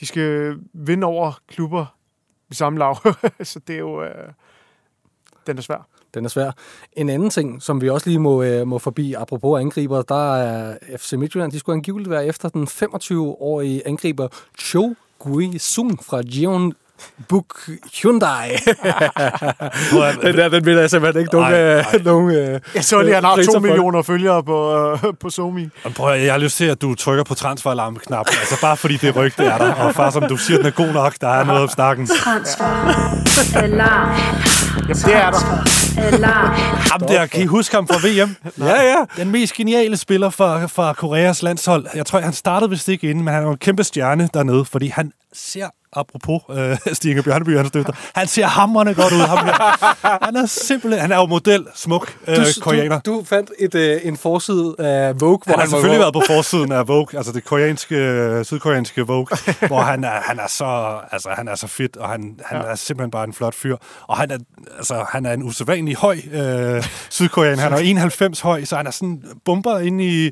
de 0.00 0.06
skal 0.06 0.58
vinde 0.72 1.06
over 1.06 1.32
klubber 1.48 1.86
i 2.50 2.54
samme 2.54 2.78
lag. 2.78 2.96
så 3.42 3.60
det 3.66 3.74
er 3.74 3.78
jo... 3.78 4.02
Øh, 4.02 4.32
den 5.46 5.58
er 5.58 5.62
svær 5.62 5.86
den 6.14 6.24
er 6.24 6.28
svær. 6.28 6.50
En 6.92 7.08
anden 7.08 7.30
ting, 7.30 7.62
som 7.62 7.80
vi 7.80 7.88
også 7.88 8.08
lige 8.08 8.18
må, 8.18 8.42
øh, 8.42 8.66
må 8.66 8.78
forbi, 8.78 9.14
apropos 9.14 9.60
angriber, 9.60 10.02
der 10.02 10.36
er 10.36 10.76
FC 10.98 11.12
Midtjylland, 11.12 11.52
de 11.52 11.58
skulle 11.58 11.76
angiveligt 11.76 12.10
være 12.10 12.26
efter 12.26 12.48
den 12.48 12.68
25-årige 12.68 13.86
angriber 13.86 14.28
Cho 14.58 14.94
Gui 15.18 15.58
Sung 15.58 16.04
fra 16.04 16.22
Jeon 16.24 16.74
Buk 17.28 17.70
Hyundai. 18.02 18.48
den 20.22 20.36
der, 20.36 20.48
den 20.48 20.64
vil 20.64 20.76
jeg 20.76 20.90
simpelthen 20.90 21.20
ikke 21.20 21.32
nogen... 21.32 21.52
Ej, 21.52 21.78
ej. 21.78 21.98
nogen 22.04 22.30
øh, 22.30 22.60
jeg 22.74 22.84
så 22.84 23.02
lige, 23.02 23.14
han 23.14 23.24
har 23.24 23.42
to 23.52 23.58
millioner 23.58 24.02
følgere 24.02 24.44
på, 24.44 24.92
uh, 24.92 24.98
på 25.20 25.30
Somi. 25.30 25.68
Prøv, 25.96 26.18
jeg 26.18 26.32
har 26.32 26.38
lyst 26.38 26.56
til, 26.56 26.64
at 26.64 26.82
du 26.82 26.94
trykker 26.94 27.24
på 27.24 27.34
transferalarmknap. 27.34 28.26
altså 28.28 28.60
bare 28.60 28.76
fordi 28.76 28.96
det 28.96 29.16
rygte 29.16 29.44
er 29.44 29.58
der. 29.58 29.72
Og 29.72 29.94
far, 29.94 30.10
som 30.10 30.22
du 30.28 30.36
siger, 30.36 30.56
den 30.56 30.66
er 30.66 30.70
god 30.70 30.92
nok, 30.92 31.14
der 31.20 31.28
er 31.28 31.44
noget 31.44 31.62
om 31.62 31.68
snakken. 31.68 32.06
Transferalarm. 32.06 34.16
Jamen, 34.76 34.94
det 35.04 35.14
er 35.14 35.30
der. 35.30 35.64
Alarm. 35.98 36.54
Jamen, 36.92 37.08
der, 37.08 37.26
kan 37.26 37.42
I 37.42 37.46
huske 37.46 37.74
ham 37.74 37.88
fra 37.88 37.96
VM? 38.08 38.36
ja, 38.68 38.82
ja. 38.82 38.96
Den 39.16 39.30
mest 39.30 39.54
geniale 39.54 39.96
spiller 39.96 40.30
fra, 40.30 40.66
fra 40.66 40.92
Koreas 40.92 41.42
landshold. 41.42 41.86
Jeg 41.94 42.06
tror, 42.06 42.20
han 42.20 42.32
startede 42.32 42.70
vist 42.70 42.88
ikke 42.88 43.10
inden, 43.10 43.24
men 43.24 43.34
han 43.34 43.44
er 43.44 43.50
en 43.50 43.56
kæmpe 43.56 43.84
stjerne 43.84 44.28
dernede, 44.34 44.64
fordi 44.64 44.88
han 44.88 45.12
ser 45.32 45.66
apropos 45.92 46.40
øh, 46.50 46.76
Stig 46.96 47.10
Inge 47.10 47.22
Bjørneby, 47.22 47.56
han 47.56 47.66
støtter. 47.68 47.92
Han 48.14 48.26
ser 48.26 48.46
hammerne 48.46 48.94
godt 48.94 49.12
ud. 49.12 49.18
Ham 49.20 49.38
her. 49.46 50.24
Han 50.24 50.36
er 50.36 50.46
simpelthen, 50.46 51.00
han 51.00 51.12
er 51.12 51.16
jo 51.16 51.26
model, 51.26 51.66
smuk 51.74 52.14
øh, 52.28 52.36
Du, 52.36 52.42
koreaner. 52.60 53.00
du, 53.00 53.10
du 53.18 53.24
fandt 53.24 53.50
et, 53.58 53.74
øh, 53.74 54.00
en 54.04 54.16
forside 54.16 54.74
af 54.78 55.20
Vogue, 55.20 55.38
hvor 55.44 55.52
Han 55.52 55.54
har 55.54 55.56
han, 55.56 55.58
var- 55.58 55.66
selvfølgelig 55.66 56.00
været 56.00 56.12
på 56.12 56.22
forsiden 56.26 56.72
af 56.72 56.88
Vogue, 56.88 57.16
altså 57.16 57.32
det 57.32 57.44
koreanske, 57.44 58.40
sydkoreanske 58.44 59.06
Vogue, 59.06 59.26
hvor 59.66 59.80
han 59.80 60.04
er, 60.04 60.20
han 60.24 60.38
er 60.38 60.48
så, 60.48 60.98
altså 61.12 61.28
han 61.36 61.48
er 61.48 61.54
så 61.54 61.66
fit, 61.66 61.96
og 61.96 62.08
han, 62.08 62.38
han 62.46 62.60
ja. 62.62 62.66
er 62.70 62.74
simpelthen 62.74 63.10
bare 63.10 63.24
en 63.24 63.32
flot 63.32 63.54
fyr. 63.54 63.76
Og 64.06 64.16
han 64.16 64.30
er, 64.30 64.38
altså, 64.76 65.04
han 65.08 65.26
er 65.26 65.32
en 65.32 65.42
usædvanlig 65.42 65.96
høj 65.96 66.18
øh, 66.32 66.84
sydkoreaner. 67.10 67.62
Han 67.62 67.72
er 67.72 67.76
91 67.76 68.40
høj, 68.40 68.64
så 68.64 68.76
han 68.76 68.86
er 68.86 68.90
sådan 68.90 69.22
bomber 69.44 69.78
ind 69.78 70.00
i, 70.02 70.30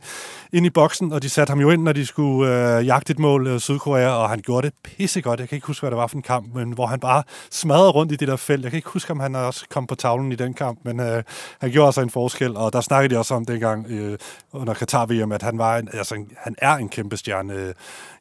ind 0.53 0.67
i 0.67 0.71
boksen, 0.71 1.13
og 1.13 1.23
de 1.23 1.29
satte 1.29 1.51
ham 1.51 1.61
jo 1.61 1.71
ind, 1.71 1.83
når 1.83 1.93
de 1.93 2.07
skulle 2.07 2.77
øh, 2.79 2.87
jagte 2.87 3.11
et 3.11 3.19
mål 3.19 3.47
øh, 3.47 3.61
Sydkorea, 3.61 4.09
og 4.09 4.29
han 4.31 4.41
gjorde 4.41 4.67
det 4.67 4.75
pissegodt. 4.85 5.41
Jeg 5.41 5.49
kan 5.49 5.57
ikke 5.57 5.67
huske, 5.67 5.83
hvad 5.83 5.91
det 5.91 5.97
var 5.99 6.07
for 6.07 6.17
en 6.17 6.23
kamp, 6.23 6.55
men 6.55 6.73
hvor 6.73 6.87
han 6.87 7.01
bare 7.01 7.23
smadrede 7.51 7.91
rundt 7.91 8.13
i 8.13 8.17
det 8.17 8.29
der 8.29 8.37
felt. 8.37 8.63
Jeg 8.63 8.71
kan 8.71 8.77
ikke 8.79 8.89
huske, 8.89 9.11
om 9.11 9.21
han 9.21 9.35
også 9.35 9.65
kom 9.71 9.87
på 9.87 9.95
tavlen 9.95 10.33
i 10.33 10.37
den 10.37 10.55
kamp, 10.55 10.79
men 10.85 11.01
øh, 11.01 11.23
han 11.61 11.71
gjorde 11.71 11.87
altså 11.89 12.01
en 12.01 12.11
forskel, 12.11 12.57
og 12.57 12.73
der 12.73 12.81
snakkede 12.81 13.15
de 13.15 13.19
også 13.19 13.35
om 13.35 13.45
dengang 13.45 13.87
øh, 13.91 14.19
under 14.53 14.75
Qatar-VM, 14.75 15.33
at 15.33 15.43
han, 15.43 15.59
var 15.59 15.77
en, 15.79 15.89
altså, 15.93 16.15
en- 16.15 16.31
han 16.37 16.55
er 16.59 16.75
en 16.77 16.89
kæmpe 16.89 17.17
stjerne 17.17 17.53
øh, 17.55 17.75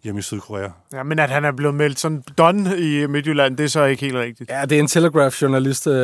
hjemme 0.04 0.20
i 0.20 0.22
Sydkorea. 0.22 0.68
Ja, 0.94 1.04
men 1.04 1.20
at 1.20 1.30
han 1.30 1.46
er 1.46 1.52
blevet 1.52 1.76
meldt 1.76 2.00
sådan 2.00 2.24
done 2.38 2.78
i 2.80 3.08
Midtjylland, 3.08 3.58
det 3.58 3.64
er 3.64 3.68
så 3.68 3.84
ikke 3.84 4.02
helt 4.06 4.16
rigtigt. 4.18 4.50
Ja, 4.50 4.66
det 4.66 4.76
er 4.76 4.80
en 4.80 4.88
Telegraph-journalist, 4.88 5.88
øh, 5.88 5.97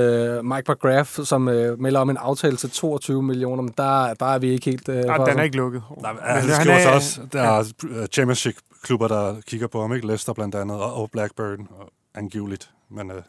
Mike 0.43 0.71
McGrath, 0.71 1.09
som 1.23 1.47
øh, 1.49 1.79
melder 1.79 1.99
om 1.99 2.09
en 2.09 2.17
aftale 2.17 2.57
til 2.57 2.69
22 2.69 3.23
millioner, 3.23 3.63
men 3.63 3.73
der, 3.77 4.13
der 4.13 4.25
er 4.25 4.39
vi 4.39 4.49
ikke 4.49 4.65
helt... 4.65 4.89
Øh, 4.89 4.95
Nej, 4.95 5.15
for- 5.17 5.25
den 5.25 5.39
er 5.39 5.43
ikke 5.43 5.57
lukket. 5.57 5.83
Nej, 6.01 6.13
Men 6.13 6.21
han, 6.23 6.41
han 6.41 6.61
skriver 6.61 6.79
så 6.79 6.89
også, 6.89 7.21
der 7.33 7.41
er 7.41 7.63
øh, 7.89 8.07
championship-klubber, 8.07 9.07
der 9.07 9.35
kigger 9.47 9.67
på 9.67 9.81
ham, 9.81 9.93
ikke? 9.93 10.07
Leicester 10.07 10.33
blandt 10.33 10.55
andet, 10.55 10.77
og, 10.77 10.93
og 10.93 11.09
Blackburn, 11.11 11.67
og 11.79 11.89
angiveligt. 12.15 12.69
Men 12.91 13.11
øh, 13.11 13.17
ja. 13.17 13.21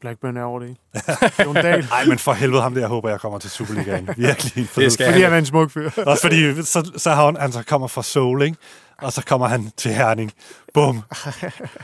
Blackburn 0.00 0.36
er 0.36 0.42
over 0.42 0.58
det 0.60 0.68
hele. 0.68 1.30
Jon 1.44 1.54
Dahl. 1.54 1.86
Ej, 1.92 2.04
men 2.04 2.18
for 2.18 2.32
helvede 2.32 2.62
ham 2.62 2.74
der, 2.74 2.86
håber 2.86 3.08
jeg 3.10 3.20
kommer 3.20 3.38
til 3.38 3.50
Superligaen. 3.50 4.08
Virkelig. 4.16 4.68
Det 4.76 4.92
skal 4.92 5.06
Fordi 5.06 5.22
han 5.22 5.32
er 5.32 5.38
en 5.38 5.46
smuk 5.46 5.70
fyr. 5.70 5.90
Også 6.06 6.22
fordi, 6.22 6.62
så, 6.62 6.90
så 6.96 7.10
har 7.10 7.24
han, 7.24 7.36
han 7.36 7.52
så 7.52 7.62
kommer 7.66 7.86
fra 7.88 8.02
Seoul, 8.02 8.42
ikke? 8.42 8.56
Og 9.02 9.12
så 9.12 9.22
kommer 9.26 9.46
han 9.48 9.72
til 9.76 9.90
Herning. 9.94 10.32
Bum. 10.74 11.02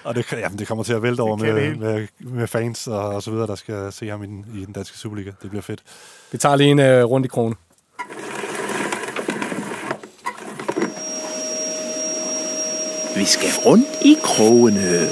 Og 0.04 0.14
det, 0.14 0.32
jamen, 0.32 0.58
det 0.58 0.68
kommer 0.68 0.84
til 0.84 0.92
at 0.92 1.02
vælte 1.02 1.20
over 1.20 1.36
med, 1.36 1.76
med, 1.76 2.06
med, 2.20 2.46
fans 2.46 2.86
og, 2.86 3.00
og 3.08 3.22
så 3.22 3.30
videre, 3.30 3.46
der 3.46 3.54
skal 3.54 3.92
se 3.92 4.08
ham 4.08 4.22
i, 4.22 4.26
den- 4.26 4.44
i 4.54 4.64
den 4.64 4.72
danske 4.72 4.98
Superliga. 4.98 5.30
Det 5.42 5.50
bliver 5.50 5.62
fedt. 5.62 5.82
Vi 6.32 6.38
tager 6.38 6.56
lige 6.56 6.70
en 6.70 6.78
øh, 6.78 7.04
rundt 7.04 7.26
i 7.26 7.28
krone. 7.28 7.54
Vi 13.16 13.24
skal 13.24 13.48
rundt 13.66 13.88
i 14.04 14.16
krogene. 14.22 15.08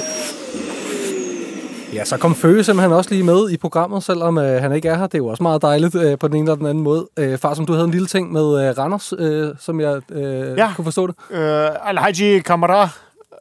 Ja, 1.95 2.05
så 2.05 2.17
kom 2.17 2.35
Føge 2.35 2.63
simpelthen 2.63 2.91
også 2.93 3.09
lige 3.09 3.23
med 3.23 3.49
i 3.49 3.57
programmet, 3.57 4.03
selvom 4.03 4.37
øh, 4.37 4.61
han 4.61 4.71
ikke 4.71 4.89
er 4.89 4.95
her. 4.97 5.07
Det 5.07 5.13
er 5.13 5.17
jo 5.17 5.27
også 5.27 5.43
meget 5.43 5.61
dejligt 5.61 5.95
øh, 5.95 6.17
på 6.17 6.27
den 6.27 6.35
ene 6.35 6.43
eller 6.43 6.55
den 6.55 6.65
anden 6.65 6.83
måde. 6.83 7.07
Øh, 7.19 7.37
far, 7.37 7.53
som 7.53 7.65
du 7.65 7.73
havde 7.73 7.85
en 7.85 7.91
lille 7.91 8.07
ting 8.07 8.31
med 8.31 8.41
øh, 8.69 8.77
Randers, 8.77 9.13
øh, 9.17 9.49
som 9.59 9.79
jeg 9.79 10.01
øh, 10.11 10.57
Ja. 10.57 10.73
kunne 10.75 10.85
forstå 10.85 11.07
det. 11.07 11.15
Uh, 11.29 11.89
Alhaji 11.89 12.39
Kamara, 12.39 12.89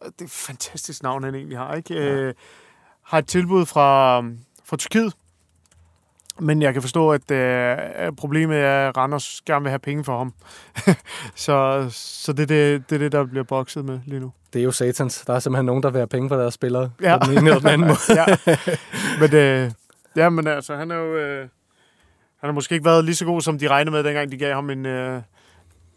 det 0.04 0.20
er 0.20 0.24
et 0.24 0.30
fantastisk 0.30 1.02
navn, 1.02 1.24
han 1.24 1.34
egentlig 1.34 1.58
har, 1.58 1.74
ikke? 1.74 2.26
Uh, 2.28 2.32
har 3.04 3.18
et 3.18 3.26
tilbud 3.26 3.66
fra, 3.66 4.18
fra 4.64 4.76
Tyrkiet. 4.76 5.12
Men 6.38 6.62
jeg 6.62 6.72
kan 6.72 6.82
forstå, 6.82 7.10
at 7.10 7.30
uh, 7.30 8.16
problemet 8.16 8.58
er, 8.58 8.88
at 8.88 8.96
Randers 8.96 9.42
gerne 9.46 9.62
vil 9.62 9.70
have 9.70 9.78
penge 9.78 10.04
for 10.04 10.18
ham. 10.18 10.34
så 11.34 11.86
så 11.90 12.32
det, 12.32 12.42
er 12.42 12.46
det, 12.46 12.90
det 12.90 12.94
er 12.94 12.98
det, 12.98 13.12
der 13.12 13.24
bliver 13.24 13.44
bokset 13.44 13.84
med 13.84 14.00
lige 14.06 14.20
nu. 14.20 14.32
Det 14.52 14.58
er 14.60 14.64
jo 14.64 14.72
satans. 14.72 15.24
Der 15.26 15.34
er 15.34 15.38
simpelthen 15.38 15.66
nogen, 15.66 15.82
der 15.82 15.90
vil 15.90 15.98
have 15.98 16.06
penge 16.06 16.28
for 16.28 16.36
deres 16.36 16.54
spillere. 16.54 16.90
Ja. 17.02 17.18
På 17.18 17.30
den 17.30 17.38
ene 17.38 17.50
eller 17.50 17.60
den 17.60 17.68
anden 17.68 17.88
måde. 17.92 17.98
ja. 18.08 18.56
Men, 19.20 19.34
øh, 19.34 19.70
ja, 20.16 20.28
men 20.28 20.46
altså, 20.46 20.76
han 20.76 20.90
er 20.90 20.96
jo... 20.96 21.16
Øh, 21.16 21.48
han 22.44 22.48
har 22.48 22.52
måske 22.52 22.74
ikke 22.74 22.84
været 22.84 23.04
lige 23.04 23.14
så 23.14 23.24
god, 23.24 23.40
som 23.40 23.58
de 23.58 23.68
regnede 23.68 23.90
med, 23.90 24.04
dengang 24.04 24.32
de 24.32 24.36
gav 24.36 24.54
ham 24.54 24.70
en, 24.70 24.86
øh, 24.86 25.22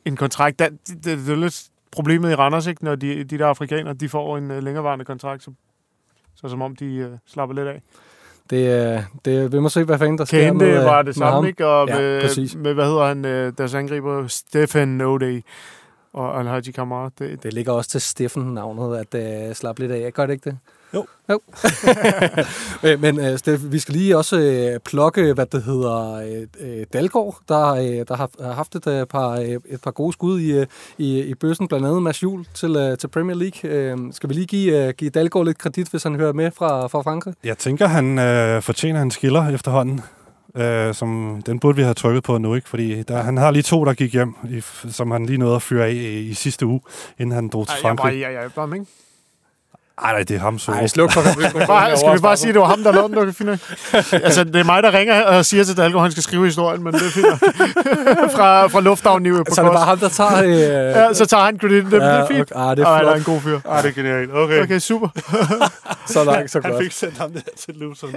en 0.05 0.15
kontrakt. 0.15 0.59
Det, 0.59 0.69
det, 0.87 1.03
det, 1.03 1.29
er 1.29 1.35
jo 1.35 1.41
lidt 1.41 1.67
problemet 1.91 2.31
i 2.31 2.35
Randers, 2.35 2.67
ikke? 2.67 2.83
Når 2.83 2.95
de, 2.95 3.23
de 3.23 3.37
der 3.37 3.47
afrikanere, 3.47 3.93
de 3.93 4.09
får 4.09 4.37
en 4.37 4.51
øh, 4.51 4.63
længerevarende 4.63 5.05
kontrakt, 5.05 5.43
så, 5.43 5.51
så 6.35 6.49
som 6.49 6.61
om 6.61 6.75
de 6.75 6.85
øh, 6.85 7.11
slapper 7.25 7.55
lidt 7.55 7.67
af. 7.67 7.81
Det, 8.49 8.95
øh, 8.95 9.03
det, 9.25 9.51
vi 9.51 9.59
må 9.59 9.69
se, 9.69 9.83
hvad 9.83 9.97
fanden 9.97 10.17
der 10.17 10.25
sker 10.25 10.43
Kende 10.45 10.65
med, 10.65 10.77
øh, 10.79 10.85
var 10.85 10.97
det 10.97 11.05
med 11.05 11.13
samme, 11.13 11.47
ikke? 11.47 11.67
Og 11.67 11.87
Ja, 11.87 11.99
med, 11.99 12.21
præcis. 12.21 12.55
med, 12.55 12.73
hvad 12.73 12.85
hedder 12.85 13.05
han, 13.05 13.25
øh, 13.25 13.53
deres 13.57 13.73
angriber, 13.73 14.27
Stefan 14.27 15.01
O'Day 15.01 15.41
og 16.13 16.39
Alhaji 16.39 16.71
Kamara. 16.71 17.09
Det, 17.19 17.43
Det 17.43 17.53
ligger 17.53 17.71
også 17.71 17.89
til 17.89 18.01
Steffen 18.01 18.53
navnet, 18.53 19.05
at 19.13 19.47
øh, 19.49 19.55
slappe 19.55 19.81
lidt 19.81 19.91
af. 19.91 20.13
Gør 20.13 20.25
det 20.25 20.33
ikke 20.33 20.49
det? 20.49 20.57
Jo. 20.93 21.05
jo. 21.29 21.39
Øh, 22.83 23.01
Men 23.01 23.19
øh, 23.19 23.37
Steff, 23.37 23.63
vi 23.65 23.79
skal 23.79 23.95
lige 23.95 24.17
også 24.17 24.39
øh, 24.39 24.79
plukke, 24.79 25.33
hvad 25.33 25.45
det 25.45 25.63
hedder, 25.63 26.13
øh, 26.13 26.47
øh, 26.79 26.85
Dalgaard, 26.93 27.37
der, 27.49 27.73
øh, 27.73 28.05
der 28.07 28.15
har, 28.15 28.29
har 28.41 28.53
haft 28.53 28.75
et, 28.75 28.87
øh, 28.87 29.05
par, 29.05 29.31
øh, 29.31 29.47
et 29.47 29.81
par 29.83 29.91
gode 29.91 30.13
skud 30.13 30.39
i, 30.39 30.51
øh, 30.51 30.65
i, 30.97 31.21
i 31.21 31.33
bøssen, 31.35 31.67
blandt 31.67 31.85
andet 31.85 32.03
Mads 32.03 32.23
Juhl 32.23 32.45
til, 32.53 32.75
øh, 32.75 32.97
til 32.97 33.07
Premier 33.07 33.35
League. 33.35 33.71
Øh, 33.71 33.97
skal 34.11 34.29
vi 34.29 34.33
lige 34.33 34.45
give, 34.45 34.87
øh, 34.87 34.93
give 34.93 35.09
Dalgaard 35.09 35.45
lidt 35.45 35.57
kredit, 35.57 35.87
hvis 35.89 36.03
han 36.03 36.15
hører 36.15 36.33
med 36.33 36.51
fra, 36.51 36.87
fra 36.87 37.01
Frankrig? 37.01 37.33
Jeg 37.43 37.57
tænker, 37.57 37.87
han 37.87 38.19
øh, 38.19 38.61
fortjener 38.61 39.01
en 39.01 39.11
skiller 39.11 39.49
efterhånden. 39.49 40.01
Øh, 40.55 40.93
som, 40.93 41.41
den 41.45 41.59
burde 41.59 41.75
vi 41.75 41.81
have 41.81 41.93
trykket 41.93 42.23
på 42.23 42.37
nu, 42.37 42.55
ikke? 42.55 42.69
Fordi 42.69 43.03
der, 43.03 43.21
han 43.21 43.37
har 43.37 43.51
lige 43.51 43.63
to, 43.63 43.85
der 43.85 43.93
gik 43.93 44.13
hjem, 44.13 44.35
i, 44.49 44.61
som 44.91 45.11
han 45.11 45.25
lige 45.25 45.37
nåede 45.37 45.55
at 45.55 45.61
fyre 45.61 45.85
af 45.85 45.91
i, 45.91 46.19
i 46.19 46.33
sidste 46.33 46.65
uge, 46.65 46.81
inden 47.19 47.35
han 47.35 47.47
drog 47.49 47.67
til 47.67 47.73
Ej, 47.73 47.79
jeg, 47.83 47.83
var, 47.83 47.95
Frankrig. 47.95 48.21
jeg, 48.21 48.33
jeg, 48.33 48.41
jeg, 48.57 48.67
jeg, 48.69 48.73
ikke? 48.73 48.85
Ej, 50.03 50.11
nej, 50.13 50.23
det 50.23 50.35
er 50.35 50.39
ham 50.39 50.59
så. 50.59 50.71
Nej, 50.71 50.87
sluk 50.87 51.11
for 51.11 51.21
Bare, 51.67 51.97
skal 51.97 52.13
vi 52.13 52.19
bare 52.19 52.37
sige, 52.37 52.49
at 52.49 52.53
det 52.53 52.61
var 52.61 52.67
ham, 52.67 52.83
der 52.83 52.91
lavede 52.91 53.15
den, 53.15 53.25
du 53.27 53.31
kan 53.37 53.59
Altså, 54.23 54.43
det 54.43 54.55
er 54.55 54.63
mig, 54.63 54.83
der 54.83 54.93
ringer 54.93 55.23
og 55.23 55.45
siger 55.45 55.63
til 55.63 55.77
Dalgaard, 55.77 55.95
at 55.95 56.01
han 56.01 56.11
skal 56.11 56.23
skrive 56.23 56.45
historien, 56.45 56.83
men 56.83 56.93
det 56.93 57.01
er 57.01 57.09
fint. 57.11 57.27
fra, 58.35 58.67
fra 58.67 58.79
lufthavnen 58.81 59.37
på 59.45 59.53
Så 59.55 59.61
er 59.61 59.65
det 59.65 59.73
bare 59.73 59.85
ham, 59.85 59.97
der 59.99 60.09
tager... 60.09 60.43
Øh, 60.43 60.49
Ja, 60.97 61.13
så 61.13 61.25
tager 61.25 61.43
han 61.43 61.57
kreditten. 61.59 61.91
Det, 61.91 62.01
det 62.01 62.07
er 62.09 62.27
fint. 62.27 62.51
Okay, 62.51 62.61
ah, 62.69 62.77
det 62.77 62.83
er 62.83 62.87
Ej, 62.87 63.01
der 63.01 63.11
er 63.11 63.15
en 63.15 63.23
god 63.23 63.39
fyr. 63.41 63.59
Ej, 63.69 63.81
det 63.81 63.89
er 63.89 63.93
genialt. 63.93 64.31
Okay. 64.33 64.63
Okay, 64.63 64.79
super. 64.79 65.07
Så 66.05 66.23
langt, 66.23 66.51
så 66.51 66.59
Han 66.63 66.71
godt. 66.71 66.83
fik 66.83 66.91
sendt 66.91 67.17
ham 67.17 67.31
der 67.31 67.39
til 67.59 67.73
Luton. 67.75 68.15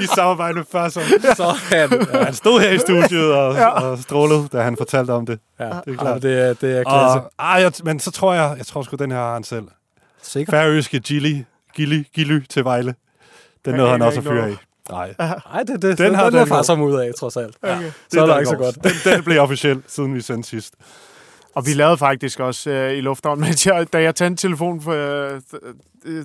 I 0.00 0.06
samarbejde 0.14 0.54
med 0.54 0.64
Farsson. 0.72 1.02
Så 1.36 1.44
han, 1.76 2.06
Ja, 2.12 2.24
han 2.24 2.34
stod 2.34 2.60
her 2.60 2.70
i 2.70 2.78
studiet 2.78 3.32
og, 3.34 3.54
ja. 3.54 3.68
og 3.68 3.98
strålede, 3.98 4.48
da 4.52 4.60
han 4.62 4.76
fortalte 4.76 5.10
om 5.10 5.26
det. 5.26 5.38
ja, 5.60 5.64
Det 5.64 5.72
er 5.86 5.96
klart. 5.96 6.22
det, 6.22 6.40
er, 6.40 6.52
det 6.54 6.78
er 6.78 6.82
klasse. 6.84 7.20
Og, 7.20 7.30
ej, 7.38 7.46
jeg, 7.62 7.72
men 7.84 8.00
så 8.00 8.10
tror 8.10 8.34
jeg, 8.34 8.54
jeg 8.58 8.66
tror 8.66 8.82
sgu, 8.82 8.96
den 8.96 9.10
her 9.10 9.18
har 9.18 9.32
han 9.32 9.44
selv. 9.44 9.64
Sikkert. 10.22 10.52
Færøske 10.54 11.00
Gilly, 11.00 11.42
Gilly, 11.74 12.02
Gilly 12.14 12.40
til 12.48 12.64
Vejle. 12.64 12.94
Den 13.64 13.70
Jeg 13.70 13.76
nåede 13.76 13.90
han 13.90 14.02
også 14.02 14.20
at 14.20 14.24
ikke 14.24 14.34
fyre 14.36 14.46
af. 14.48 14.56
Nej, 14.90 15.14
Nej, 15.18 15.62
det, 15.62 15.82
det, 15.82 15.98
Den 15.98 16.06
den 16.06 16.14
har 16.14 16.30
den 16.30 16.38
den 16.38 16.46
far 16.46 16.62
som 16.62 16.80
ud 16.80 16.94
af, 16.94 17.10
trods 17.18 17.36
alt. 17.36 17.56
Okay. 17.62 17.82
det 17.84 17.92
Så 18.12 18.22
er 18.22 18.26
langt, 18.26 18.48
så 18.48 18.54
Dalgaard. 18.54 18.74
godt. 18.74 18.84
Den, 19.04 19.12
den 19.14 19.24
blev 19.24 19.40
officiel, 19.40 19.82
siden 19.86 20.14
vi 20.14 20.20
sendte 20.20 20.48
sidst. 20.48 20.74
Og 21.54 21.66
vi 21.66 21.74
lavede 21.74 21.98
faktisk 21.98 22.40
også 22.40 22.70
øh, 22.70 22.96
i 22.98 23.00
lufthavnen, 23.00 23.40
mens 23.46 23.66
jeg, 23.66 23.92
da 23.92 24.02
jeg 24.02 24.14
tændte 24.14 24.40
telefonen, 24.40 24.80
for, 24.80 24.92
øh, 24.92 25.40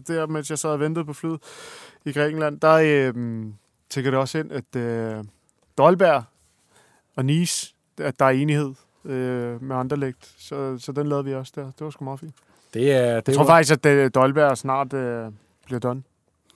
der, 0.07 0.25
mens 0.27 0.49
jeg 0.49 0.59
sad 0.59 0.69
og 0.69 0.79
ventede 0.79 1.05
på 1.05 1.13
flyet 1.13 1.39
i 2.05 2.11
Grækenland, 2.11 2.59
der 2.59 2.73
øh, 2.73 3.13
tænker 3.89 4.11
det 4.11 4.19
også 4.19 4.37
ind, 4.37 4.51
at 4.51 4.75
øh, 4.81 5.23
Dolberg 5.77 6.23
og 7.15 7.25
Nice, 7.25 7.73
at 8.01 8.19
der 8.19 8.25
er 8.25 8.29
enighed 8.29 8.73
øh, 9.05 9.63
med 9.63 9.75
Anderlecht. 9.75 10.31
Så, 10.37 10.77
så 10.79 10.91
den 10.91 11.07
lavede 11.09 11.25
vi 11.25 11.33
også 11.33 11.51
der. 11.55 11.63
Det 11.63 11.81
var 11.81 11.89
sgu 11.89 12.03
meget 12.03 12.19
fint. 12.19 12.35
Det 12.76 12.91
er, 12.91 13.15
det 13.15 13.28
Jeg 13.28 13.36
tror 13.36 13.43
var, 13.43 13.51
faktisk, 13.51 13.71
at 13.71 13.86
øh, 13.86 14.11
Dolberg 14.15 14.57
snart 14.57 14.93
øh, 14.93 15.32
bliver 15.65 15.80
done. 15.80 16.03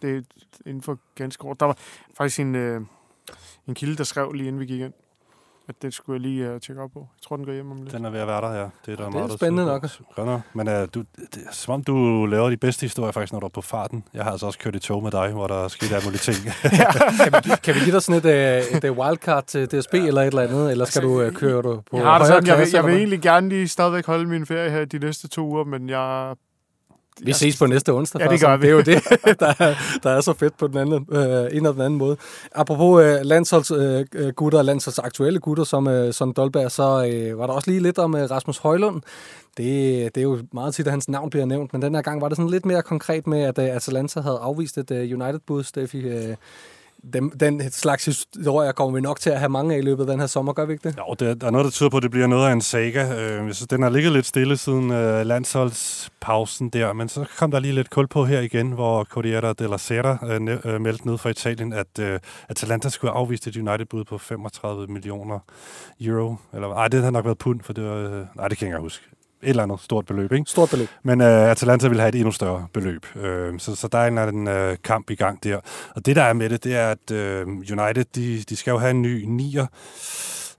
Det 0.02 0.18
er 0.18 0.22
inden 0.66 0.82
for 0.82 1.00
ganske 1.16 1.42
kort. 1.42 1.60
Der 1.60 1.66
var 1.66 1.78
faktisk 2.18 2.40
en, 2.40 2.56
øh, 2.56 2.82
en 3.68 3.76
kilde, 3.76 3.96
der 3.96 4.04
skrev 4.04 4.34
lige 4.34 4.48
inden 4.48 4.60
vi 4.60 4.66
gik 4.66 4.82
ind, 4.82 4.94
at 5.70 5.82
det 5.82 5.94
skulle 5.94 6.16
jeg 6.16 6.22
lige 6.22 6.48
øh, 6.48 6.62
tjekke 6.62 6.82
op 6.82 6.92
på. 6.94 7.00
Jeg 7.00 7.22
tror, 7.22 7.36
den 7.36 7.46
går 7.46 7.54
hjem 7.54 7.72
om 7.72 7.82
lidt. 7.82 7.92
Den 7.92 8.06
er 8.06 8.10
ved 8.10 8.20
at 8.20 8.28
være 8.28 8.42
der, 8.42 8.54
ja. 8.54 8.70
Det 8.86 8.92
er, 8.92 8.96
der 8.96 9.06
er 9.06 9.10
meget, 9.10 9.30
der 9.30 9.38
spændende 9.38 9.88
tyder 9.88 10.06
nok. 10.18 10.26
nok. 10.26 10.42
Men 10.54 10.68
uh, 10.68 10.74
du, 10.74 11.00
det 11.16 11.44
er 11.48 11.52
som 11.52 11.74
om, 11.74 11.84
du 11.84 12.26
laver 12.26 12.50
de 12.50 12.58
bedste 12.58 12.82
historier 12.82 13.12
faktisk, 13.12 13.34
når 13.34 13.40
du 13.40 13.46
er 13.46 13.50
på 13.50 13.62
farten. 13.62 14.04
Jeg 14.14 14.24
har 14.24 14.32
altså 14.32 14.46
også 14.46 14.60
kørt 14.60 14.76
i 14.76 14.80
tog 14.80 15.04
med 15.04 15.12
dig, 15.12 15.32
hvor 15.32 15.48
der 15.48 15.64
er 15.64 15.68
sket 15.68 15.92
alle 15.92 16.06
mulige 16.06 16.20
ting. 16.20 16.38
kan, 17.24 17.34
vi, 17.44 17.50
kan 17.64 17.76
vi 17.76 17.80
give 17.80 17.92
dig 17.92 18.02
sådan 18.02 18.32
et, 18.32 18.70
uh, 18.72 18.78
et 18.78 18.90
uh, 18.90 18.98
wildcard 18.98 19.44
til 19.46 19.66
DSB 19.68 19.94
ja. 19.94 20.00
eller 20.00 20.22
et 20.22 20.28
eller 20.28 20.42
andet, 20.42 20.72
eller 20.72 20.86
skal 20.86 21.02
du 21.02 21.26
uh, 21.26 21.32
køre 21.34 21.62
du 21.62 21.82
på 21.92 21.98
Jeg 21.98 22.06
har 22.06 22.18
det 22.18 22.28
højere 22.28 22.28
sådan, 22.28 22.48
jeg 22.48 22.58
vil, 22.58 22.62
klasse? 22.62 22.78
jeg 22.78 22.84
vil 22.84 22.90
eller 22.90 22.98
hvad? 22.98 22.98
egentlig 22.98 23.22
gerne 23.22 23.50
lige 23.50 23.68
stadigvæk 23.68 24.06
holde 24.06 24.26
min 24.26 24.46
ferie 24.46 24.70
her 24.70 24.86
de 24.86 25.00
næste 25.00 25.28
to 25.28 25.48
uger, 25.48 25.64
men 25.64 25.90
jeg... 25.90 26.36
Vi 27.24 27.34
ses 27.34 27.58
på 27.58 27.66
næste 27.66 27.94
onsdag. 27.94 28.22
Ja, 28.22 28.28
det 28.28 28.42
gør 28.42 28.58
vi. 28.58 28.62
Det 28.62 28.70
er 28.70 28.74
jo 28.74 28.82
det, 28.82 29.04
der 29.40 29.54
er, 29.60 29.76
der 30.04 30.10
er 30.10 30.22
så 30.22 30.34
fedt 30.34 30.58
på 30.58 30.68
den 30.68 30.78
anden, 30.78 31.08
øh, 31.12 31.22
en 31.22 31.26
eller 31.26 31.72
den 31.72 31.82
anden 31.82 31.98
måde. 31.98 32.18
Apropos 32.56 33.04
øh, 33.04 33.18
landsholdsgutter, 33.24 34.06
øh, 34.16 34.34
gutter, 34.34 34.62
landsholdsaktuelle 34.62 35.40
gutter, 35.40 35.64
som, 35.64 35.88
øh, 35.88 36.14
som 36.14 36.34
Dolberg, 36.34 36.72
så 36.72 37.10
øh, 37.12 37.40
var 37.40 37.48
der 37.48 37.54
også 37.54 37.72
lige 37.72 37.84
lidt 37.84 37.98
om 37.98 38.16
øh, 38.16 38.32
Rasmus 38.32 38.58
Højlund. 38.58 39.02
Det, 39.58 40.16
det 40.16 40.22
er 40.22 40.26
jo 40.26 40.40
meget 40.54 40.76
tit, 40.76 40.88
at 40.88 40.92
hans 40.92 41.10
navn 41.10 41.30
bliver 41.30 41.46
nævnt, 41.46 41.74
men 41.74 41.82
den 41.82 41.96
her 41.96 42.02
gang 42.02 42.22
var 42.22 42.28
det 42.28 42.38
sådan 42.38 42.50
lidt 42.50 42.66
mere 42.66 42.82
konkret 42.82 43.28
med, 43.28 43.42
at 43.42 43.60
øh, 43.60 43.66
Atalanta 43.66 44.22
havde 44.22 44.40
afvist 44.42 44.78
et 44.78 44.92
øh, 44.92 45.22
United-bud, 45.22 45.64
Steffi. 45.64 45.98
Øh, 45.98 46.36
den, 47.14 47.30
den 47.30 47.72
slags 47.72 48.06
historier 48.06 48.72
kommer 48.72 48.96
vi 48.96 49.02
nok 49.02 49.20
til 49.20 49.30
at 49.30 49.40
have 49.40 49.50
mange 49.50 49.76
af 49.76 49.80
i 49.80 49.82
løbet 49.82 50.04
af 50.04 50.08
den 50.08 50.20
her 50.20 50.28
sommer, 50.28 50.54
gør 50.54 50.66
vi 50.66 50.74
ikke 50.74 50.90
det? 50.90 50.98
Jo, 50.98 51.16
det, 51.20 51.42
der 51.42 51.48
er 51.48 51.52
noget, 51.52 51.66
der 51.66 51.72
tyder 51.72 51.90
på, 51.90 51.98
at 51.98 52.04
det 52.04 52.12
bliver 52.12 52.28
noget 52.28 52.48
af 52.48 52.54
en 52.54 52.62
saga. 52.62 53.04
Øh, 53.04 53.48
jeg 53.48 53.56
synes, 53.56 53.68
den 53.68 53.82
har 53.82 53.90
ligget 53.90 54.14
lidt 54.14 54.26
stille 54.26 54.58
siden 54.58 54.92
øh, 54.92 55.26
landsholdspausen 55.26 56.70
der, 56.70 56.94
men 56.94 57.10
så 57.10 57.26
kom 57.38 57.52
der 57.52 57.60
lige 57.60 57.74
lidt 57.74 57.90
kul 57.90 58.08
på 58.08 58.26
her 58.26 58.40
igen, 58.40 58.72
hvor 58.72 59.04
Corriere 59.04 59.54
della 59.54 59.78
Sera 59.78 60.18
øh, 60.28 60.58
øh, 60.66 60.82
meldte 60.82 61.08
ned 61.08 61.18
fra 61.18 61.30
Italien, 61.30 61.74
at 61.74 62.00
øh, 62.00 62.20
Atalanta 62.50 62.90
skulle 62.90 63.12
have 63.12 63.20
afvist 63.20 63.48
et 63.48 63.58
United-bud 63.58 64.04
på 64.04 64.18
35 64.18 64.88
millioner 64.88 65.40
euro. 66.02 66.36
Eller, 66.54 66.74
ej, 66.74 66.88
det 66.88 67.00
havde 67.00 67.12
nok 67.12 67.26
været 67.26 67.38
pund, 67.38 67.62
for 67.62 67.74
det 67.74 67.84
var... 67.84 67.96
Øh, 67.96 68.26
nej, 68.36 68.48
det 68.48 68.58
kan 68.58 68.68
jeg 68.68 68.76
ikke 68.76 68.82
huske 68.82 69.19
et 69.44 69.50
eller 69.50 69.64
andet 69.64 69.80
stort 69.82 70.06
beløb. 70.06 70.32
Ikke? 70.32 70.46
Stort 70.48 70.70
beløb. 70.70 70.88
Men 71.04 71.22
øh, 71.22 71.52
Atalanta 71.52 71.88
vil 71.88 72.00
have 72.00 72.10
et 72.10 72.16
endnu 72.16 72.32
større 72.32 72.68
beløb. 72.74 73.06
Øh, 73.16 73.60
så, 73.60 73.76
så 73.76 73.88
der 73.88 73.98
er 73.98 74.08
en, 74.08 74.36
en 74.36 74.48
øh, 74.48 74.78
kamp 74.84 75.10
i 75.10 75.16
gang 75.16 75.44
der. 75.44 75.60
Og 75.96 76.06
det, 76.06 76.16
der 76.16 76.24
er 76.24 76.34
med 76.34 76.50
det, 76.50 76.64
det 76.64 76.76
er, 76.76 76.92
at 76.92 77.12
øh, 77.12 77.48
United, 77.48 78.06
de, 78.16 78.44
de 78.50 78.56
skal 78.56 78.72
jo 78.72 78.78
have 78.78 78.92
en 78.92 79.02
ny 79.02 79.24
nier. 79.28 79.66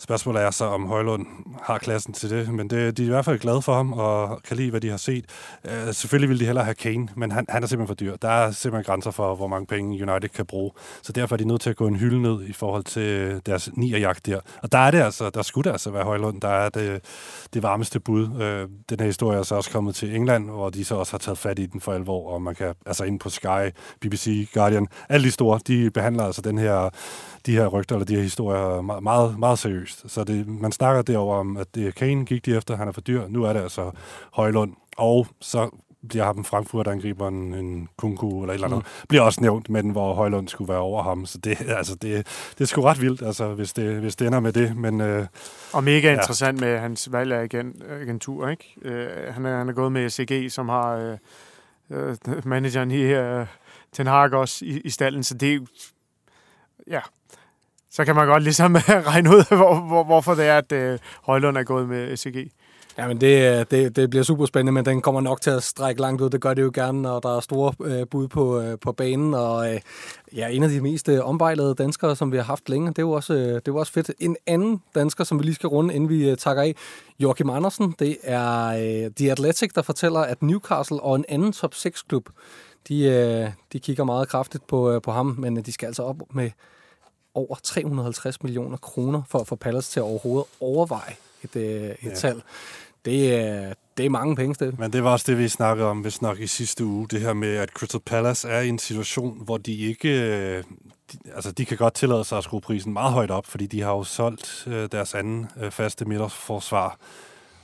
Spørgsmålet 0.01 0.43
er 0.43 0.51
så, 0.51 0.65
om 0.65 0.87
Højlund 0.87 1.27
har 1.63 1.79
klassen 1.79 2.13
til 2.13 2.31
det, 2.31 2.55
men 2.55 2.71
det, 2.71 2.97
de 2.97 3.03
er 3.03 3.07
i 3.07 3.11
hvert 3.11 3.25
fald 3.25 3.39
glade 3.39 3.63
for 3.63 3.75
ham 3.75 3.93
og 3.93 4.43
kan 4.43 4.57
lide, 4.57 4.71
hvad 4.71 4.81
de 4.81 4.91
har 4.91 4.97
set. 4.97 5.25
Øh, 5.65 5.95
selvfølgelig 5.95 6.29
vil 6.29 6.41
de 6.41 6.45
hellere 6.47 6.65
have 6.65 6.75
Kane, 6.75 7.09
men 7.17 7.33
han, 7.33 7.47
han 7.49 7.63
er 7.63 7.67
simpelthen 7.67 7.87
for 7.87 7.95
dyr. 7.95 8.17
Der 8.17 8.29
er 8.29 8.51
simpelthen 8.51 8.93
grænser 8.93 9.11
for, 9.11 9.35
hvor 9.35 9.47
mange 9.47 9.67
penge 9.67 10.11
United 10.11 10.29
kan 10.29 10.47
bruge. 10.47 10.71
Så 11.03 11.13
derfor 11.13 11.35
er 11.35 11.37
de 11.37 11.45
nødt 11.45 11.61
til 11.61 11.71
at 11.71 11.77
gå 11.77 11.87
en 11.87 11.97
hylde 11.97 12.23
ned 12.23 12.43
i 12.49 12.53
forhold 12.53 12.85
til 12.85 13.41
deres 13.47 13.71
nierjagt 13.73 14.27
der. 14.27 14.41
Og 14.63 14.73
der 14.73 14.79
er 14.79 14.91
det 14.91 15.03
altså, 15.03 15.31
der 15.31 15.43
skulle 15.43 15.65
det 15.65 15.73
altså 15.73 15.91
være 15.91 16.05
Højlund, 16.05 16.41
der 16.41 16.49
er 16.49 16.69
det, 16.69 17.05
det 17.55 17.63
varmeste 17.63 18.01
bud. 18.01 18.41
Øh, 18.41 18.69
den 18.91 19.01
her 19.01 19.07
historie 19.07 19.39
er 19.39 19.43
så 19.43 19.55
også 19.55 19.71
kommet 19.71 19.95
til 19.95 20.15
England, 20.17 20.51
hvor 20.51 20.71
de 20.71 20.85
så 20.85 20.95
også 20.95 21.13
har 21.13 21.19
taget 21.19 21.39
fat 21.39 21.59
i 21.59 21.67
den 21.67 21.81
for 21.81 21.93
alvor, 21.93 22.33
og 22.33 22.43
man 22.43 22.55
kan, 22.55 22.75
altså 22.87 23.05
ind 23.05 23.21
på 23.21 23.29
Sky, 23.29 23.71
BBC, 24.01 24.49
Guardian, 24.55 24.89
alle 25.09 25.27
de 25.27 25.31
store, 25.31 25.61
de 25.67 25.91
behandler 25.91 26.25
altså 26.25 26.43
den 26.43 26.59
her 26.59 26.91
de 27.47 27.53
her 27.53 27.67
rygter 27.67 27.95
eller 27.97 28.07
de 28.07 28.15
her 28.15 28.23
historier 28.23 28.81
meget, 28.81 29.03
meget, 29.03 29.39
meget 29.39 29.59
seriøst. 29.59 29.90
Så 29.91 30.25
det, 30.25 30.49
man 30.49 30.73
snakker 30.73 31.03
derover 31.03 31.37
om, 31.37 31.57
at 31.57 31.75
det 31.75 31.95
Kane 31.95 32.25
gik 32.25 32.47
de 32.47 32.57
efter, 32.57 32.77
han 32.77 32.89
er 32.89 32.93
for 32.93 33.01
dyr. 33.01 33.29
Nu 33.29 33.45
er 33.45 33.53
det 33.53 33.61
altså 33.61 33.91
Højlund. 34.33 34.73
Og 34.97 35.27
så 35.41 35.71
bliver 36.09 36.25
ham 36.25 36.45
Frankfurt-angriber 36.45 37.29
en, 37.29 37.55
en 37.55 37.89
kunku 37.97 38.43
eller 38.43 38.53
et 38.53 38.55
eller 38.55 38.67
andet, 38.67 38.79
mm. 38.79 39.07
bliver 39.09 39.23
også 39.23 39.41
nævnt, 39.41 39.71
men 39.71 39.91
hvor 39.91 40.15
Højlund 40.15 40.49
skulle 40.49 40.69
være 40.69 40.81
over 40.81 41.03
ham. 41.03 41.27
Så 41.27 41.39
det, 41.39 41.61
altså, 41.79 41.95
det, 41.95 42.27
det 42.51 42.61
er 42.61 42.65
sgu 42.65 42.83
ret 42.83 43.01
vildt, 43.01 43.23
altså, 43.23 43.55
hvis, 43.55 43.73
det, 43.73 44.01
hvis 44.01 44.17
det 44.17 44.27
ender 44.27 44.41
med 44.41 44.53
det. 44.53 44.77
Men, 44.77 45.01
øh, 45.01 45.27
og 45.73 45.85
mega 45.85 46.09
ja. 46.09 46.13
interessant 46.13 46.61
med 46.61 46.79
hans 46.79 47.13
valg 47.13 47.33
af 47.33 47.43
agent, 47.43 47.83
agentur. 48.03 48.49
Ikke? 48.49 48.75
Øh, 48.83 49.35
han, 49.35 49.47
er, 49.47 49.59
han 49.59 49.69
er 49.69 49.73
gået 49.73 49.93
med 49.93 50.11
CG, 50.11 50.53
som 50.53 50.69
har 50.69 50.97
øh, 50.97 51.19
øh, 51.91 52.17
manageren 52.45 52.91
i 52.91 53.03
øh, 53.03 53.47
Ten 53.93 54.07
Hag 54.07 54.35
også 54.35 54.65
i, 54.65 54.81
i 54.81 54.91
stallen, 54.91 55.23
så 55.23 55.35
det 55.35 55.55
er 55.55 55.59
ja, 56.87 57.01
så 57.91 58.05
kan 58.05 58.15
man 58.15 58.27
godt 58.27 58.43
ligesom 58.43 58.77
øh, 58.77 58.83
regne 58.89 59.31
ud, 59.31 59.57
hvor, 59.57 59.75
hvor, 59.81 60.05
hvorfor 60.05 60.35
det 60.35 60.47
er, 60.47 60.59
at 60.59 60.73
øh, 60.73 60.99
Højlund 61.23 61.57
er 61.57 61.63
gået 61.63 61.89
med 61.89 62.17
SCG. 62.17 62.51
Ja, 62.99 63.09
men 63.09 63.21
det, 63.21 63.59
øh, 63.61 63.67
det, 63.71 63.97
det 63.97 64.11
bliver 64.11 64.23
super 64.23 64.47
spændende, 64.47 64.73
men 64.73 64.85
den 64.85 65.01
kommer 65.01 65.21
nok 65.21 65.41
til 65.41 65.51
at 65.51 65.63
strække 65.63 66.01
langt 66.01 66.23
ud. 66.23 66.31
Det 66.31 66.41
gør 66.41 66.55
det 66.55 66.63
jo 66.63 66.71
gerne, 66.75 67.03
når 67.03 67.21
der 67.21 67.37
er 67.37 67.41
store 67.41 67.75
øh, 67.85 68.07
bud 68.07 68.29
på, 68.29 68.61
øh, 68.61 68.79
på 68.79 68.93
banen. 68.93 69.35
Og 69.35 69.75
øh, 69.75 69.81
ja, 70.37 70.49
en 70.49 70.63
af 70.63 70.69
de 70.69 70.81
mest 70.81 71.09
øh, 71.09 71.29
ombejlede 71.29 71.75
danskere, 71.75 72.17
som 72.17 72.33
vi 72.33 72.37
har 72.37 72.45
haft 72.45 72.69
længe, 72.69 72.89
det 72.89 72.99
er, 72.99 73.03
jo 73.03 73.11
også, 73.11 73.35
øh, 73.35 73.41
det 73.41 73.55
er 73.55 73.63
jo 73.69 73.77
også 73.77 73.93
fedt. 73.93 74.11
En 74.19 74.37
anden 74.47 74.83
dansker, 74.95 75.25
som 75.25 75.39
vi 75.39 75.45
lige 75.45 75.55
skal 75.55 75.69
runde, 75.69 75.95
inden 75.95 76.09
vi 76.11 76.31
øh, 76.31 76.37
takker 76.37 76.63
af, 76.63 76.75
Joachim 77.21 77.51
Andersen, 77.51 77.95
det 77.99 78.17
er 78.23 78.67
øh, 78.67 79.11
The 79.17 79.31
Athletic, 79.31 79.73
der 79.75 79.83
fortæller, 79.83 80.21
at 80.21 80.43
Newcastle 80.43 81.01
og 81.01 81.17
en 81.17 81.25
anden 81.29 81.53
top 81.53 81.75
6-klub, 81.75 82.29
de, 82.89 83.05
øh, 83.05 83.51
de 83.73 83.79
kigger 83.79 84.05
meget 84.05 84.29
kraftigt 84.29 84.67
på, 84.67 84.91
øh, 84.91 85.03
på 85.03 85.13
ham, 85.13 85.35
men 85.39 85.59
øh, 85.59 85.67
de 85.67 85.73
skal 85.73 85.87
altså 85.87 86.03
op 86.03 86.17
med 86.35 86.51
over 87.35 87.57
350 87.63 88.43
millioner 88.43 88.77
kroner 88.77 89.23
for 89.29 89.39
at 89.39 89.47
få 89.47 89.57
Palace 89.57 89.91
til 89.91 90.01
at 90.01 90.05
overhovedet 90.05 90.47
overveje 90.61 91.17
et, 91.45 91.57
øh, 91.57 91.63
et 91.63 91.97
ja. 92.05 92.15
salg. 92.15 92.43
Det 93.05 93.35
er, 93.35 93.75
det 93.97 94.07
er 94.07 94.11
mange 94.11 94.37
penge, 94.37 94.55
Steffen. 94.55 94.81
Men 94.81 94.93
det 94.93 95.05
var 95.05 95.13
også 95.13 95.25
det, 95.29 95.39
vi 95.39 95.49
snakkede 95.49 95.89
om, 95.89 96.01
hvis 96.01 96.23
nok 96.23 96.41
i 96.41 96.47
sidste 96.47 96.85
uge. 96.85 97.09
Det 97.09 97.21
her 97.21 97.33
med, 97.33 97.57
at 97.57 97.69
Crystal 97.69 98.01
Palace 98.01 98.49
er 98.49 98.61
i 98.61 98.69
en 98.69 98.79
situation, 98.79 99.45
hvor 99.45 99.57
de 99.57 99.77
ikke... 99.77 100.09
Øh, 100.09 100.65
de, 101.13 101.19
altså, 101.35 101.53
de 101.53 101.65
kan 101.65 101.77
godt 101.77 101.95
tillade 101.95 102.25
sig 102.25 102.39
at 102.39 102.45
skrue 102.45 102.61
prisen 102.61 102.93
meget 102.93 103.13
højt 103.13 103.31
op, 103.31 103.47
fordi 103.47 103.67
de 103.67 103.81
har 103.81 103.91
jo 103.91 104.05
solgt 104.05 104.65
øh, 104.67 104.89
deres 104.93 105.15
anden 105.15 105.47
øh, 105.63 105.71
faste 105.71 106.05
midterforsvar 106.05 106.99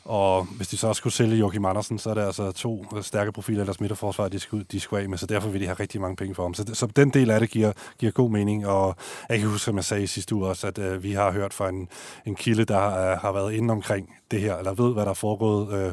og 0.09 0.45
hvis 0.45 0.69
de 0.69 0.77
så 0.77 0.95
skulle 0.95 1.13
sælge 1.13 1.37
Joachim 1.37 1.65
Andersen, 1.65 1.99
så 1.99 2.11
er 2.11 2.15
det 2.15 2.23
altså 2.23 2.53
to 2.53 2.85
stærke 3.03 3.33
profiler 3.33 3.63
i 3.63 3.65
deres 3.65 3.81
midterforsvar, 3.81 4.29
de 4.29 4.39
skulle, 4.39 4.67
de 4.73 4.81
skulle 4.81 5.03
af 5.03 5.09
med, 5.09 5.19
så 5.19 5.27
derfor 5.27 5.49
vil 5.49 5.61
de 5.61 5.67
have 5.67 5.77
rigtig 5.81 6.01
mange 6.01 6.17
penge 6.17 6.35
for 6.35 6.43
ham. 6.43 6.55
Så, 6.55 6.65
så 6.73 6.87
den 6.87 7.11
del 7.11 7.31
af 7.31 7.41
det 7.41 7.51
giver, 7.51 7.73
giver 7.99 8.13
god 8.13 8.31
mening, 8.31 8.67
og 8.67 8.97
jeg 9.29 9.39
kan 9.39 9.49
huske, 9.49 9.65
som 9.65 9.77
jeg 9.77 9.85
sagde 9.85 10.03
i 10.03 10.07
sidste 10.07 10.35
uge 10.35 10.47
også, 10.47 10.67
at 10.67 10.79
øh, 10.79 11.03
vi 11.03 11.13
har 11.13 11.33
hørt 11.33 11.55
fra 11.55 11.69
en, 11.69 11.89
en 12.27 12.35
kilde, 12.35 12.65
der 12.65 12.87
øh, 12.87 13.19
har 13.19 13.33
været 13.33 13.53
inde 13.53 13.73
omkring 13.73 14.11
det 14.31 14.41
her, 14.41 14.57
eller 14.57 14.75
ved, 14.75 14.93
hvad 14.93 15.05
der 15.05 15.11
er 15.11 15.15
foregået 15.15 15.73
øh, 15.73 15.93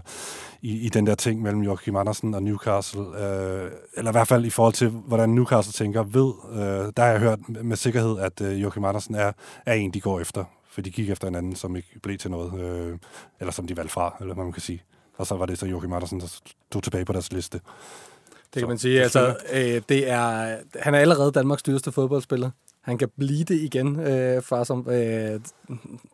i, 0.61 0.85
i 0.85 0.89
den 0.89 1.07
der 1.07 1.15
ting 1.15 1.41
mellem 1.41 1.61
Joachim 1.61 1.95
Andersen 1.95 2.33
og 2.33 2.43
Newcastle, 2.43 3.01
øh, 3.01 3.71
eller 3.97 4.11
i 4.11 4.15
hvert 4.15 4.27
fald 4.27 4.45
i 4.45 4.49
forhold 4.49 4.73
til, 4.73 4.89
hvordan 4.89 5.29
Newcastle 5.29 5.73
tænker, 5.73 6.03
ved, 6.03 6.33
øh, 6.51 6.91
der 6.97 7.03
har 7.03 7.09
jeg 7.09 7.19
hørt 7.19 7.39
med 7.63 7.77
sikkerhed, 7.77 8.19
at 8.19 8.41
øh, 8.41 8.61
Joachim 8.61 8.85
Andersen 8.85 9.15
er, 9.15 9.31
er 9.65 9.73
en, 9.73 9.91
de 9.91 10.01
går 10.01 10.19
efter 10.19 10.43
for 10.73 10.81
de 10.81 10.91
gik 10.91 11.09
efter 11.09 11.27
en 11.27 11.35
anden, 11.35 11.55
som 11.55 11.75
ikke 11.75 11.99
blev 12.01 12.17
til 12.17 12.31
noget, 12.31 12.59
øh, 12.59 12.97
eller 13.39 13.51
som 13.51 13.67
de 13.67 13.77
valgte 13.77 13.93
fra, 13.93 14.15
eller 14.21 14.33
hvad 14.33 14.43
man 14.43 14.53
kan 14.53 14.61
sige. 14.61 14.83
Og 15.17 15.27
så 15.27 15.35
var 15.35 15.45
det 15.45 15.59
så 15.59 15.65
Joachim 15.65 15.93
Andersen, 15.93 16.19
der 16.19 16.27
stod 16.27 16.81
tilbage 16.81 17.05
på 17.05 17.13
deres 17.13 17.31
liste. 17.31 17.57
Det 17.57 18.53
kan 18.53 18.61
så, 18.61 18.67
man 18.67 18.77
sige. 18.77 19.01
Altså, 19.01 19.35
øh, 19.53 19.81
det 19.89 20.09
er, 20.09 20.57
han 20.79 20.95
er 20.95 20.99
allerede 20.99 21.31
Danmarks 21.31 21.63
dyreste 21.63 21.91
fodboldspiller. 21.91 22.49
Han 22.81 22.97
kan 22.97 23.09
blive 23.17 23.43
det 23.43 23.55
igen, 23.55 23.99
øh, 23.99 24.41
far. 24.41 24.63
Som, 24.63 24.89
øh, 24.89 25.39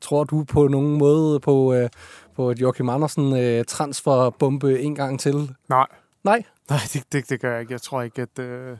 tror 0.02 0.24
du 0.24 0.44
på 0.44 0.68
nogen 0.68 0.98
måde 0.98 1.40
på, 1.40 1.74
øh, 1.74 1.90
på 2.36 2.52
et 2.52 2.62
Joachim 2.62 2.90
Andersen 2.90 3.38
øh, 3.38 3.66
transferbombe 3.66 4.82
en 4.82 4.96
gang 4.96 5.20
til? 5.20 5.56
Nej. 5.70 5.88
Nej? 6.24 6.44
Nej, 6.70 6.80
det, 6.94 7.04
det, 7.12 7.30
det 7.30 7.42
gør 7.42 7.52
jeg 7.52 7.62
ikke. 7.62 7.74
Jeg 7.74 7.82
tror 7.82 8.02
ikke, 8.02 8.22
at... 8.22 8.40
Øh 8.40 8.78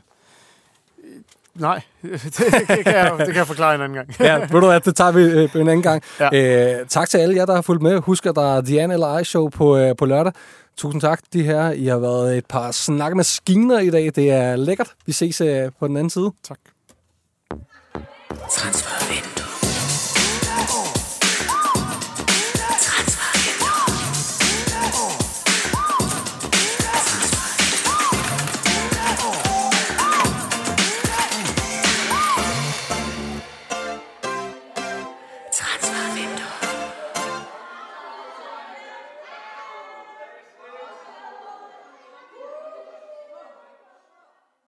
Nej, 1.54 1.82
det, 2.02 2.22
det, 2.68 2.84
kan 2.84 2.94
jeg, 2.94 3.14
det 3.18 3.26
kan 3.26 3.36
jeg 3.36 3.46
forklare 3.46 3.74
en 3.74 3.80
anden 3.80 3.96
gang. 3.96 4.14
ja, 4.20 4.38
ved 4.38 4.60
du 4.60 4.66
hvad, 4.66 4.80
det 4.80 4.96
tager 4.96 5.12
vi 5.12 5.22
øh, 5.22 5.54
en 5.54 5.68
anden 5.68 5.82
gang. 5.82 6.02
Ja. 6.20 6.28
Æ, 6.32 6.80
øh, 6.80 6.86
tak 6.86 7.08
til 7.08 7.18
alle 7.18 7.36
jer, 7.36 7.46
der 7.46 7.54
har 7.54 7.62
fulgt 7.62 7.82
med. 7.82 7.98
Husk, 8.00 8.26
at 8.26 8.34
der 8.34 8.56
er 8.56 8.60
Diane 8.60 8.94
eller 8.94 9.18
I 9.18 9.24
show 9.24 9.48
på, 9.48 9.76
øh, 9.76 9.96
på 9.96 10.06
lørdag. 10.06 10.32
Tusind 10.76 11.00
tak, 11.00 11.20
de 11.32 11.42
her. 11.42 11.70
I 11.70 11.86
har 11.86 11.98
været 11.98 12.38
et 12.38 12.46
par 12.46 12.70
snakkemaskiner 12.70 13.78
i 13.78 13.90
dag. 13.90 14.12
Det 14.16 14.30
er 14.30 14.56
lækkert. 14.56 14.88
Vi 15.06 15.12
ses 15.12 15.40
øh, 15.40 15.70
på 15.80 15.88
den 15.88 15.96
anden 15.96 16.10
side. 16.10 16.32
Tak. 16.48 16.58
Transfervindue. 18.50 19.39